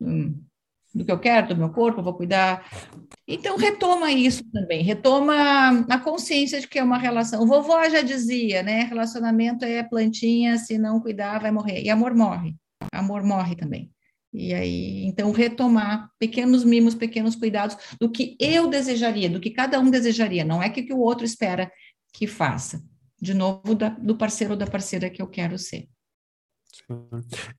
hum, 0.00 0.40
do 0.94 1.04
que 1.04 1.10
eu 1.10 1.18
quero, 1.18 1.48
do 1.48 1.56
meu 1.56 1.70
corpo, 1.70 2.04
vou 2.04 2.14
cuidar. 2.14 2.64
Então, 3.26 3.56
retoma 3.56 4.12
isso 4.12 4.48
também, 4.52 4.80
retoma 4.84 5.84
a 5.90 5.98
consciência 5.98 6.60
de 6.60 6.68
que 6.68 6.78
é 6.78 6.84
uma 6.84 6.98
relação. 6.98 7.42
O 7.42 7.48
vovó 7.48 7.82
já 7.88 8.00
dizia, 8.00 8.62
né? 8.62 8.84
Relacionamento 8.84 9.64
é 9.64 9.82
plantinha, 9.82 10.56
se 10.56 10.78
não 10.78 11.00
cuidar, 11.00 11.40
vai 11.40 11.50
morrer. 11.50 11.82
E 11.82 11.90
amor 11.90 12.14
morre. 12.14 12.54
Amor 12.92 13.24
morre 13.24 13.56
também. 13.56 13.90
E 14.32 14.52
aí, 14.52 15.04
então, 15.06 15.32
retomar 15.32 16.10
pequenos 16.18 16.64
mimos, 16.64 16.94
pequenos 16.94 17.34
cuidados 17.34 17.76
do 18.00 18.10
que 18.10 18.36
eu 18.38 18.68
desejaria, 18.68 19.30
do 19.30 19.40
que 19.40 19.50
cada 19.50 19.80
um 19.80 19.90
desejaria, 19.90 20.44
não 20.44 20.62
é 20.62 20.68
que, 20.68 20.82
que 20.82 20.92
o 20.92 21.00
outro 21.00 21.24
espera 21.24 21.70
que 22.12 22.26
faça. 22.26 22.82
De 23.20 23.34
novo, 23.34 23.74
da, 23.74 23.88
do 23.88 24.16
parceiro 24.16 24.52
ou 24.52 24.58
da 24.58 24.66
parceira 24.66 25.10
que 25.10 25.20
eu 25.20 25.26
quero 25.26 25.58
ser. 25.58 25.88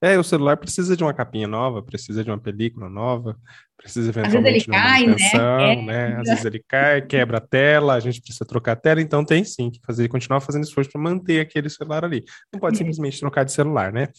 É, 0.02 0.18
o 0.18 0.24
celular 0.24 0.58
precisa 0.58 0.96
de 0.96 1.04
uma 1.04 1.14
capinha 1.14 1.48
nova, 1.48 1.84
precisa 1.84 2.24
de 2.24 2.30
uma 2.30 2.40
película 2.40 2.90
nova, 2.90 3.38
precisa 3.82 4.10
eventualmente 4.10 4.66
de 4.66 4.70
uma 4.70 4.78
né? 4.78 5.00
manutenção, 5.00 5.60
É. 5.60 5.82
né? 5.82 6.18
Às 6.20 6.28
vezes 6.30 6.46
ele 6.46 6.64
cai, 6.68 7.02
quebra 7.02 7.38
a 7.38 7.42
tela, 7.42 7.94
a 7.96 8.00
gente 8.00 8.22
precisa 8.22 8.46
trocar 8.46 8.74
a 8.74 8.76
tela, 8.76 9.02
então 9.02 9.24
tem 9.24 9.44
sim 9.44 9.72
que 9.72 9.80
fazer, 9.86 10.08
continuar 10.10 10.42
fazendo 10.42 10.64
esforço 10.64 10.92
para 10.92 11.02
manter 11.02 11.40
aquele 11.40 11.70
celular 11.70 12.04
ali. 12.04 12.24
Não 12.52 12.60
pode 12.60 12.76
Isso. 12.76 12.80
simplesmente 12.84 13.20
trocar 13.20 13.46
de 13.46 13.54
celular, 13.54 13.94
né? 13.94 14.10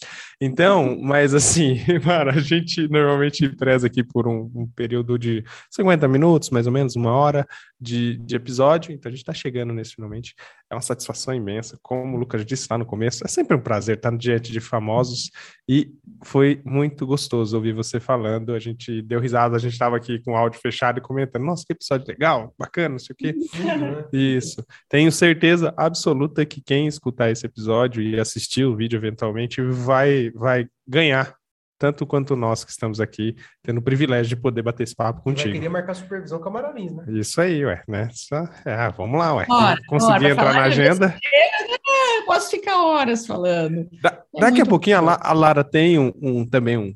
Então, 0.41 0.99
mas 1.01 1.35
assim, 1.35 1.79
Mara, 2.05 2.33
a 2.33 2.41
gente 2.41 2.89
normalmente 2.89 3.49
preza 3.51 3.87
aqui 3.87 4.03
por 4.03 4.27
um, 4.27 4.51
um 4.55 4.67
período 4.75 5.19
de 5.19 5.45
50 5.71 6.09
minutos, 6.09 6.51
mais 6.51 6.67
ou 6.67 6.73
menos, 6.73 6.97
uma 6.97 7.13
hora 7.13 7.47
de, 7.79 8.17
de 8.19 8.37
episódio, 8.37 8.93
então 8.93 9.09
a 9.09 9.13
gente 9.13 9.23
está 9.23 9.33
chegando 9.33 9.73
nesse 9.73 9.95
finalmente. 9.95 10.35
É 10.71 10.75
uma 10.75 10.81
satisfação 10.81 11.35
imensa, 11.35 11.79
como 11.83 12.17
o 12.17 12.21
Lucas 12.21 12.47
disse 12.47 12.69
lá 12.71 12.79
no 12.79 12.87
começo, 12.87 13.25
é 13.25 13.29
sempre 13.29 13.57
um 13.57 13.61
prazer 13.61 13.97
estar 13.97 14.17
diante 14.17 14.53
de 14.53 14.61
famosos 14.61 15.31
e 15.69 15.93
foi 16.23 16.61
muito 16.65 17.05
gostoso 17.07 17.57
ouvir 17.57 17.73
você 17.73 17.99
falando. 17.99 18.55
A 18.55 18.59
gente 18.59 19.03
deu 19.03 19.19
risada, 19.19 19.50
a 19.55 19.59
gente 19.59 19.73
estava 19.73 19.97
aqui 19.97 20.19
com 20.21 20.33
o 20.33 20.37
áudio 20.37 20.61
fechado 20.61 20.99
e 20.99 21.03
comentando: 21.03 21.45
nossa, 21.45 21.65
que 21.67 21.73
episódio 21.73 22.07
legal, 22.09 22.55
bacana, 22.59 22.91
não 22.91 22.99
sei 22.99 23.15
o 23.15 23.17
quê. 23.17 23.35
Né? 23.61 24.05
Isso. 24.13 24.65
Tenho 24.89 25.11
certeza 25.11 25.73
absoluta 25.77 26.45
que 26.45 26.61
quem 26.61 26.87
escutar 26.87 27.31
esse 27.31 27.47
episódio 27.47 28.03
e 28.03 28.19
assistir 28.19 28.65
o 28.65 28.77
vídeo 28.77 28.97
eventualmente 28.97 29.63
vai, 29.63 30.31
vai 30.31 30.67
ganhar 30.87 31.35
tanto 31.81 32.07
quanto 32.07 32.37
nós 32.37 32.63
que 32.63 32.71
estamos 32.71 33.01
aqui, 33.01 33.35
tendo 33.63 33.79
o 33.79 33.83
privilégio 33.83 34.29
de 34.29 34.37
poder 34.37 34.61
bater 34.61 34.83
esse 34.83 34.95
papo 34.95 35.23
contigo. 35.23 35.49
Eu 35.49 35.55
queria 35.55 35.71
marcar 35.71 35.95
supervisão 35.95 36.39
com 36.39 36.51
a 36.51 36.53
Maralins, 36.53 36.93
né? 36.93 37.05
Isso 37.09 37.41
aí, 37.41 37.65
ué, 37.65 37.83
né? 37.89 38.11
Só, 38.13 38.47
é, 38.67 38.91
vamos 38.91 39.19
lá, 39.19 39.35
ué. 39.35 39.47
Conseguir 39.89 40.27
entrar 40.27 40.53
na 40.53 40.65
agenda. 40.65 41.17
É, 41.25 42.23
posso 42.27 42.51
ficar 42.51 42.85
horas 42.85 43.27
falando. 43.27 43.89
Da, 44.03 44.23
é 44.37 44.41
daqui 44.41 44.61
a 44.61 44.67
pouquinho 44.67 44.99
a, 44.99 45.01
La, 45.01 45.19
a, 45.23 45.33
Lara 45.33 45.65
tem 45.65 45.99
um, 45.99 46.13
um, 46.21 46.47
também 46.47 46.77
um 46.77 46.95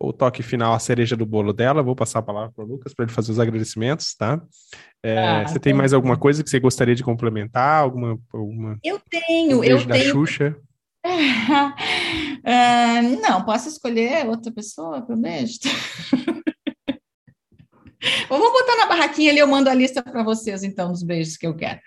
o 0.00 0.12
toque 0.12 0.42
final, 0.42 0.74
a 0.74 0.78
cereja 0.78 1.16
do 1.16 1.26
bolo 1.26 1.52
dela. 1.52 1.82
Vou 1.82 1.96
passar 1.96 2.20
a 2.20 2.22
palavra 2.22 2.52
para 2.54 2.64
o 2.64 2.68
Lucas 2.68 2.94
para 2.94 3.04
ele 3.04 3.12
fazer 3.12 3.32
os 3.32 3.40
agradecimentos, 3.40 4.14
tá? 4.14 4.40
É, 5.02 5.18
ah, 5.18 5.46
você 5.46 5.58
tem 5.58 5.74
mais 5.74 5.92
alguma 5.92 6.16
coisa 6.16 6.44
que 6.44 6.50
você 6.50 6.60
gostaria 6.60 6.94
de 6.94 7.02
complementar? 7.02 7.82
Alguma, 7.82 8.18
alguma 8.32 8.78
eu 8.84 9.00
tenho, 9.10 9.60
um 9.60 9.64
eu 9.64 9.84
da 9.86 9.94
tenho. 9.94 10.12
Xuxa? 10.12 10.56
uh, 11.04 11.72
não, 13.22 13.44
posso 13.44 13.68
escolher 13.68 14.26
outra 14.26 14.52
pessoa 14.52 15.02
para 15.02 15.14
o 15.14 15.18
beijo? 15.18 15.58
Vamos 18.28 18.52
botar 18.52 18.76
na 18.76 18.86
barraquinha 18.86 19.32
ali, 19.32 19.40
eu 19.40 19.46
mando 19.46 19.68
a 19.68 19.74
lista 19.74 20.02
para 20.02 20.22
vocês, 20.22 20.62
então, 20.62 20.92
dos 20.92 21.02
beijos 21.02 21.36
que 21.36 21.46
eu 21.46 21.56
quero. 21.56 21.80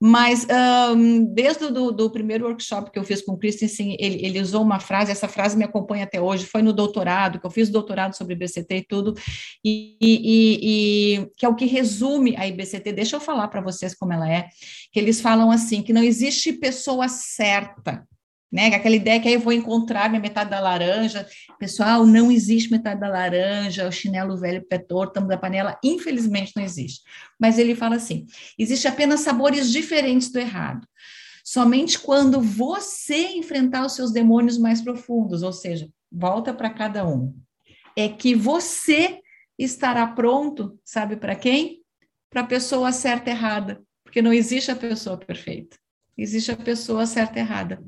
Mas 0.00 0.46
um, 0.94 1.24
desde 1.24 1.70
do, 1.70 2.10
primeiro 2.10 2.46
workshop 2.46 2.90
que 2.90 2.98
eu 2.98 3.04
fiz 3.04 3.22
com 3.22 3.32
o 3.32 3.38
Christensen, 3.38 3.96
ele, 3.98 4.26
ele, 4.26 4.40
usou 4.40 4.62
uma 4.62 4.78
frase, 4.78 5.10
essa 5.10 5.26
frase 5.26 5.56
me 5.56 5.64
acompanha 5.64 6.04
até 6.04 6.20
hoje, 6.20 6.44
foi 6.44 6.60
no 6.60 6.72
doutorado, 6.72 7.40
que 7.40 7.46
eu 7.46 7.50
fiz 7.50 7.70
doutorado 7.70 8.14
sobre 8.14 8.34
IBCT 8.34 8.76
e 8.76 8.84
tudo, 8.86 9.14
e, 9.64 9.96
e, 10.00 11.18
e 11.22 11.26
que 11.36 11.46
é 11.46 11.48
o 11.48 11.54
que 11.54 11.64
resume 11.64 12.36
a 12.36 12.46
IBCT. 12.46 12.92
Deixa 12.92 13.16
eu 13.16 13.20
falar 13.20 13.48
para 13.48 13.62
vocês 13.62 13.94
como 13.94 14.12
ela 14.12 14.30
é, 14.30 14.48
que 14.92 15.00
eles 15.00 15.20
falam 15.20 15.50
assim, 15.50 15.82
que 15.82 15.94
não 15.94 16.02
existe 16.02 16.52
pessoa 16.52 17.08
certa 17.08 18.06
né? 18.50 18.68
Aquela 18.68 18.96
ideia 18.96 19.20
que 19.20 19.28
aí 19.28 19.34
eu 19.34 19.40
vou 19.40 19.52
encontrar 19.52 20.08
minha 20.08 20.20
metade 20.20 20.50
da 20.50 20.60
laranja. 20.60 21.26
Pessoal, 21.58 22.06
não 22.06 22.30
existe 22.30 22.70
metade 22.70 23.00
da 23.00 23.08
laranja, 23.08 23.88
o 23.88 23.92
chinelo 23.92 24.36
velho 24.36 24.64
pé 24.66 24.78
torto, 24.78 25.20
da 25.20 25.36
panela, 25.36 25.78
infelizmente 25.82 26.52
não 26.54 26.62
existe. 26.62 27.02
Mas 27.38 27.58
ele 27.58 27.74
fala 27.74 27.96
assim: 27.96 28.26
existe 28.58 28.86
apenas 28.86 29.20
sabores 29.20 29.70
diferentes 29.70 30.30
do 30.30 30.38
errado. 30.38 30.86
Somente 31.44 31.98
quando 31.98 32.40
você 32.40 33.28
enfrentar 33.36 33.84
os 33.86 33.94
seus 33.94 34.12
demônios 34.12 34.58
mais 34.58 34.80
profundos, 34.80 35.42
ou 35.42 35.52
seja, 35.52 35.88
volta 36.10 36.52
para 36.52 36.70
cada 36.70 37.06
um, 37.06 37.34
é 37.96 38.08
que 38.08 38.34
você 38.34 39.20
estará 39.58 40.06
pronto, 40.08 40.78
sabe 40.84 41.16
para 41.16 41.34
quem? 41.34 41.82
Para 42.28 42.42
a 42.42 42.46
pessoa 42.46 42.92
certa 42.92 43.30
e 43.30 43.32
errada, 43.32 43.80
porque 44.02 44.20
não 44.20 44.32
existe 44.32 44.70
a 44.70 44.76
pessoa 44.76 45.16
perfeita, 45.16 45.76
existe 46.18 46.50
a 46.50 46.56
pessoa 46.56 47.06
certa 47.06 47.38
e 47.38 47.42
errada. 47.42 47.82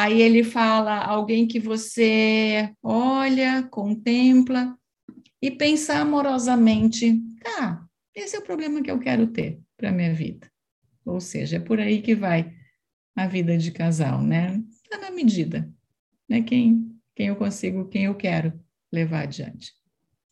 Aí 0.00 0.22
ele 0.22 0.44
fala 0.44 0.96
alguém 0.96 1.44
que 1.44 1.58
você 1.58 2.72
olha, 2.80 3.64
contempla 3.64 4.78
e 5.42 5.50
pensa 5.50 5.98
amorosamente, 5.98 7.20
tá, 7.42 7.84
esse 8.14 8.36
é 8.36 8.38
o 8.38 8.44
problema 8.44 8.80
que 8.80 8.90
eu 8.90 9.00
quero 9.00 9.26
ter 9.26 9.60
para 9.76 9.90
minha 9.90 10.14
vida. 10.14 10.48
Ou 11.04 11.20
seja, 11.20 11.56
é 11.56 11.60
por 11.60 11.80
aí 11.80 12.00
que 12.00 12.14
vai 12.14 12.54
a 13.16 13.26
vida 13.26 13.58
de 13.58 13.72
casal, 13.72 14.22
né? 14.22 14.62
Tá 14.88 14.98
na 14.98 15.10
medida, 15.10 15.68
né? 16.28 16.42
Quem, 16.42 16.96
quem 17.16 17.26
eu 17.26 17.36
consigo, 17.36 17.88
quem 17.88 18.04
eu 18.04 18.14
quero 18.14 18.52
levar 18.92 19.22
adiante. 19.22 19.72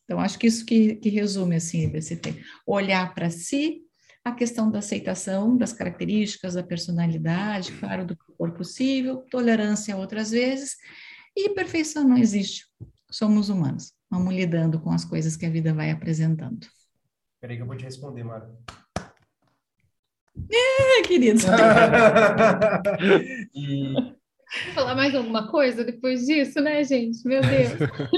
Então, 0.05 0.17
acho 0.17 0.39
que 0.39 0.47
isso 0.47 0.65
que, 0.65 0.95
que 0.95 1.09
resume, 1.09 1.57
assim, 1.57 1.83
IBCT. 1.83 2.41
Olhar 2.65 3.13
para 3.13 3.29
si, 3.29 3.81
a 4.27 4.35
questão 4.35 4.69
da 4.69 4.79
aceitação 4.79 5.57
das 5.57 5.73
características, 5.73 6.55
da 6.55 6.63
personalidade, 6.63 7.71
claro, 7.73 8.05
do 8.05 8.15
que 8.15 8.33
for 8.37 8.51
possível, 8.51 9.25
tolerância 9.29 9.95
outras 9.95 10.31
vezes, 10.31 10.75
e 11.35 11.49
perfeição 11.49 12.03
não 12.03 12.17
existe. 12.17 12.65
Somos 13.09 13.49
humanos, 13.49 13.93
vamos 14.09 14.33
lidando 14.33 14.79
com 14.79 14.91
as 14.91 15.05
coisas 15.05 15.37
que 15.37 15.45
a 15.45 15.49
vida 15.49 15.73
vai 15.73 15.91
apresentando. 15.91 16.67
Peraí 17.39 17.55
que 17.55 17.63
eu 17.63 17.67
vou 17.67 17.77
te 17.77 17.85
responder, 17.85 18.23
Mara. 18.23 18.51
É, 20.51 21.01
querido. 21.03 21.39
e... 23.53 23.93
Vou 23.93 24.73
falar 24.73 24.95
mais 24.95 25.13
alguma 25.13 25.49
coisa 25.49 25.83
depois 25.83 26.25
disso, 26.25 26.61
né, 26.61 26.83
gente? 26.83 27.25
Meu 27.25 27.41
Deus. 27.41 27.73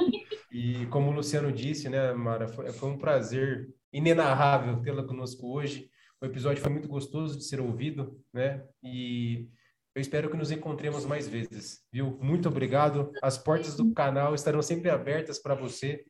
e 0.51 0.85
como 0.87 1.09
o 1.09 1.13
Luciano 1.13 1.51
disse, 1.51 1.89
né, 1.89 2.13
Mara, 2.13 2.47
foi, 2.47 2.71
foi 2.71 2.89
um 2.89 2.97
prazer 2.97 3.67
inenarrável 3.91 4.81
tê-la 4.81 5.03
conosco 5.03 5.47
hoje. 5.47 5.89
O 6.21 6.25
episódio 6.25 6.61
foi 6.61 6.71
muito 6.71 6.87
gostoso 6.87 7.37
de 7.37 7.45
ser 7.45 7.61
ouvido, 7.61 8.19
né? 8.33 8.61
E 8.83 9.47
eu 9.95 10.01
espero 10.01 10.29
que 10.29 10.35
nos 10.35 10.51
encontremos 10.51 11.05
mais 11.05 11.27
vezes, 11.27 11.79
viu? 11.91 12.17
Muito 12.21 12.49
obrigado. 12.49 13.11
As 13.21 13.37
portas 13.37 13.77
do 13.77 13.93
canal 13.93 14.35
estarão 14.35 14.61
sempre 14.61 14.89
abertas 14.89 15.39
para 15.39 15.55
você. 15.55 16.03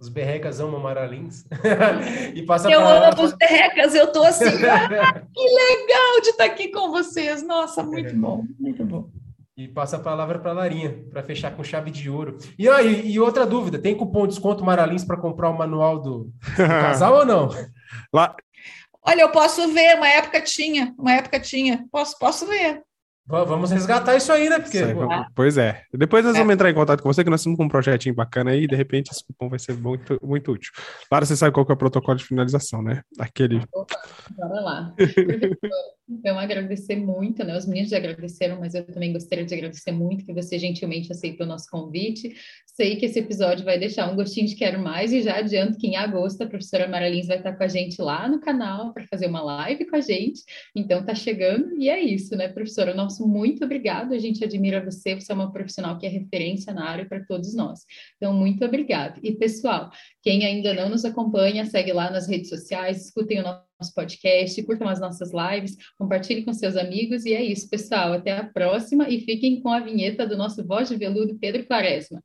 Os 0.00 0.08
berrecas 0.08 0.58
amam 0.58 0.80
Maralins. 0.80 1.44
e 2.34 2.42
passa 2.42 2.70
eu 2.70 2.80
pra... 2.80 3.10
amo 3.10 3.22
os 3.22 3.32
berrecas, 3.34 3.94
eu 3.94 4.10
tô 4.10 4.24
assim, 4.24 4.46
ah, 4.46 5.12
que 5.12 5.42
legal 5.42 6.20
de 6.22 6.28
estar 6.30 6.44
aqui 6.44 6.68
com 6.72 6.90
vocês. 6.90 7.42
Nossa, 7.46 7.84
muito 7.84 8.10
é. 8.10 8.14
bom, 8.14 8.44
muito 8.58 8.84
bom. 8.84 9.10
E 9.56 9.68
passa 9.68 9.98
a 9.98 10.00
palavra 10.00 10.38
para 10.38 10.52
a 10.52 10.54
Larinha, 10.54 11.04
para 11.10 11.22
fechar 11.22 11.54
com 11.54 11.62
chave 11.62 11.90
de 11.90 12.08
ouro. 12.08 12.38
E, 12.58 12.66
ah, 12.66 12.82
e, 12.82 13.12
e, 13.12 13.20
outra 13.20 13.44
dúvida, 13.44 13.78
tem 13.78 13.94
cupom 13.94 14.22
de 14.22 14.34
desconto 14.34 14.64
Maralins 14.64 15.04
para 15.04 15.18
comprar 15.18 15.50
o 15.50 15.58
manual 15.58 16.00
do, 16.00 16.24
do 16.24 16.32
casal 16.56 17.18
ou 17.18 17.26
não? 17.26 17.50
Lá, 18.12 18.34
Olha, 19.02 19.22
eu 19.22 19.32
posso 19.32 19.72
ver, 19.72 19.96
uma 19.96 20.08
época 20.08 20.40
tinha, 20.42 20.94
uma 20.98 21.12
época 21.14 21.40
tinha. 21.40 21.86
Posso, 21.90 22.18
posso 22.18 22.46
ver. 22.46 22.82
Vamos 23.30 23.70
resgatar 23.70 24.16
isso 24.16 24.32
aí, 24.32 24.48
né? 24.48 24.58
Porque, 24.58 24.78
aí, 24.78 24.94
pois 25.34 25.56
é. 25.56 25.84
Depois 25.94 26.24
nós 26.24 26.34
é. 26.34 26.38
vamos 26.38 26.52
entrar 26.52 26.68
em 26.68 26.74
contato 26.74 27.02
com 27.02 27.12
você, 27.12 27.22
que 27.22 27.30
nós 27.30 27.40
estamos 27.40 27.56
com 27.56 27.64
um 27.64 27.68
projetinho 27.68 28.14
bacana 28.14 28.50
aí, 28.50 28.64
e 28.64 28.66
de 28.66 28.74
repente 28.74 29.10
esse 29.10 29.24
cupom 29.24 29.48
vai 29.48 29.58
ser 29.58 29.74
muito, 29.74 30.18
muito 30.22 30.52
útil. 30.52 30.72
Claro, 31.08 31.24
você 31.24 31.36
sabe 31.36 31.52
qual 31.52 31.64
que 31.64 31.72
é 31.72 31.74
o 31.74 31.78
protocolo 31.78 32.18
de 32.18 32.24
finalização, 32.24 32.82
né? 32.82 33.02
Aquele. 33.18 33.62
Opa, 33.72 34.00
bora 34.36 34.60
lá. 34.60 34.94
Então, 36.12 36.36
agradecer 36.40 36.96
muito, 36.96 37.44
né? 37.44 37.56
Os 37.56 37.66
meninos 37.66 37.90
já 37.90 37.98
agradeceram, 37.98 38.58
mas 38.58 38.74
eu 38.74 38.84
também 38.84 39.12
gostaria 39.12 39.44
de 39.44 39.54
agradecer 39.54 39.92
muito 39.92 40.24
que 40.24 40.32
você 40.32 40.58
gentilmente 40.58 41.12
aceitou 41.12 41.46
o 41.46 41.48
nosso 41.48 41.70
convite. 41.70 42.34
Sei 42.66 42.96
que 42.96 43.06
esse 43.06 43.20
episódio 43.20 43.64
vai 43.64 43.78
deixar 43.78 44.10
um 44.10 44.16
gostinho 44.16 44.48
de 44.48 44.56
quero 44.56 44.82
mais 44.82 45.12
e 45.12 45.22
já 45.22 45.36
adianto 45.36 45.78
que 45.78 45.86
em 45.86 45.96
agosto 45.96 46.42
a 46.42 46.48
professora 46.48 46.88
Maralins 46.88 47.28
vai 47.28 47.36
estar 47.36 47.52
com 47.52 47.62
a 47.62 47.68
gente 47.68 48.02
lá 48.02 48.28
no 48.28 48.40
canal 48.40 48.92
para 48.92 49.06
fazer 49.06 49.28
uma 49.28 49.40
live 49.40 49.84
com 49.86 49.94
a 49.94 50.00
gente. 50.00 50.42
Então 50.74 51.04
tá 51.04 51.14
chegando 51.14 51.76
e 51.78 51.88
é 51.88 52.00
isso, 52.00 52.34
né, 52.36 52.48
professora? 52.48 52.92
Nosso 53.20 53.28
muito 53.28 53.64
obrigado. 53.64 54.14
A 54.14 54.18
gente 54.18 54.42
admira 54.42 54.82
você, 54.82 55.14
você 55.14 55.30
é 55.30 55.34
uma 55.34 55.52
profissional 55.52 55.98
que 55.98 56.06
é 56.06 56.08
referência 56.08 56.72
na 56.72 56.88
área 56.88 57.04
para 57.04 57.24
todos 57.24 57.54
nós. 57.54 57.80
Então, 58.16 58.32
muito 58.32 58.64
obrigado. 58.64 59.20
E 59.22 59.32
pessoal, 59.32 59.90
quem 60.22 60.44
ainda 60.44 60.72
não 60.72 60.88
nos 60.88 61.04
acompanha, 61.04 61.66
segue 61.66 61.92
lá 61.92 62.10
nas 62.10 62.26
redes 62.26 62.48
sociais, 62.48 63.04
escutem 63.04 63.40
o 63.40 63.42
nosso 63.42 63.94
podcast, 63.94 64.62
curtam 64.62 64.88
as 64.88 65.00
nossas 65.00 65.30
lives, 65.32 65.76
compartilhem 65.98 66.44
com 66.44 66.52
seus 66.52 66.76
amigos. 66.76 67.26
E 67.26 67.34
é 67.34 67.42
isso, 67.42 67.68
pessoal. 67.68 68.12
Até 68.12 68.32
a 68.32 68.44
próxima 68.44 69.08
e 69.08 69.20
fiquem 69.20 69.60
com 69.60 69.70
a 69.70 69.80
vinheta 69.80 70.26
do 70.26 70.36
nosso 70.36 70.64
voz 70.64 70.88
de 70.88 70.96
veludo 70.96 71.38
Pedro 71.38 71.66
Quaresma. 71.66 72.22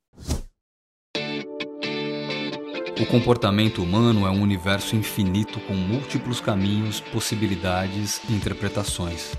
O 2.98 3.04
comportamento 3.04 3.82
humano 3.82 4.26
é 4.26 4.30
um 4.30 4.40
universo 4.40 4.96
infinito 4.96 5.60
com 5.60 5.74
múltiplos 5.74 6.40
caminhos, 6.40 6.98
possibilidades 6.98 8.22
e 8.30 8.32
interpretações. 8.32 9.34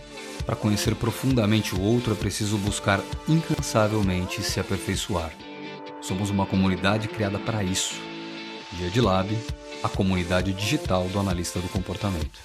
Para 0.48 0.56
conhecer 0.56 0.96
profundamente 0.96 1.76
o 1.76 1.82
outro 1.82 2.14
é 2.14 2.16
preciso 2.16 2.58
buscar 2.58 3.02
incansavelmente 3.28 4.42
se 4.42 4.62
aperfeiçoar. 4.62 5.30
Somos 6.02 6.30
uma 6.30 6.46
comunidade 6.46 7.10
criada 7.10 7.38
para 7.38 7.66
isso. 7.66 7.96
Dia 8.72 8.90
de 8.90 9.02
Lab, 9.02 9.38
a 9.84 9.90
comunidade 9.90 10.54
digital 10.54 11.04
do 11.10 11.20
analista 11.20 11.60
do 11.60 11.68
comportamento. 11.68 12.40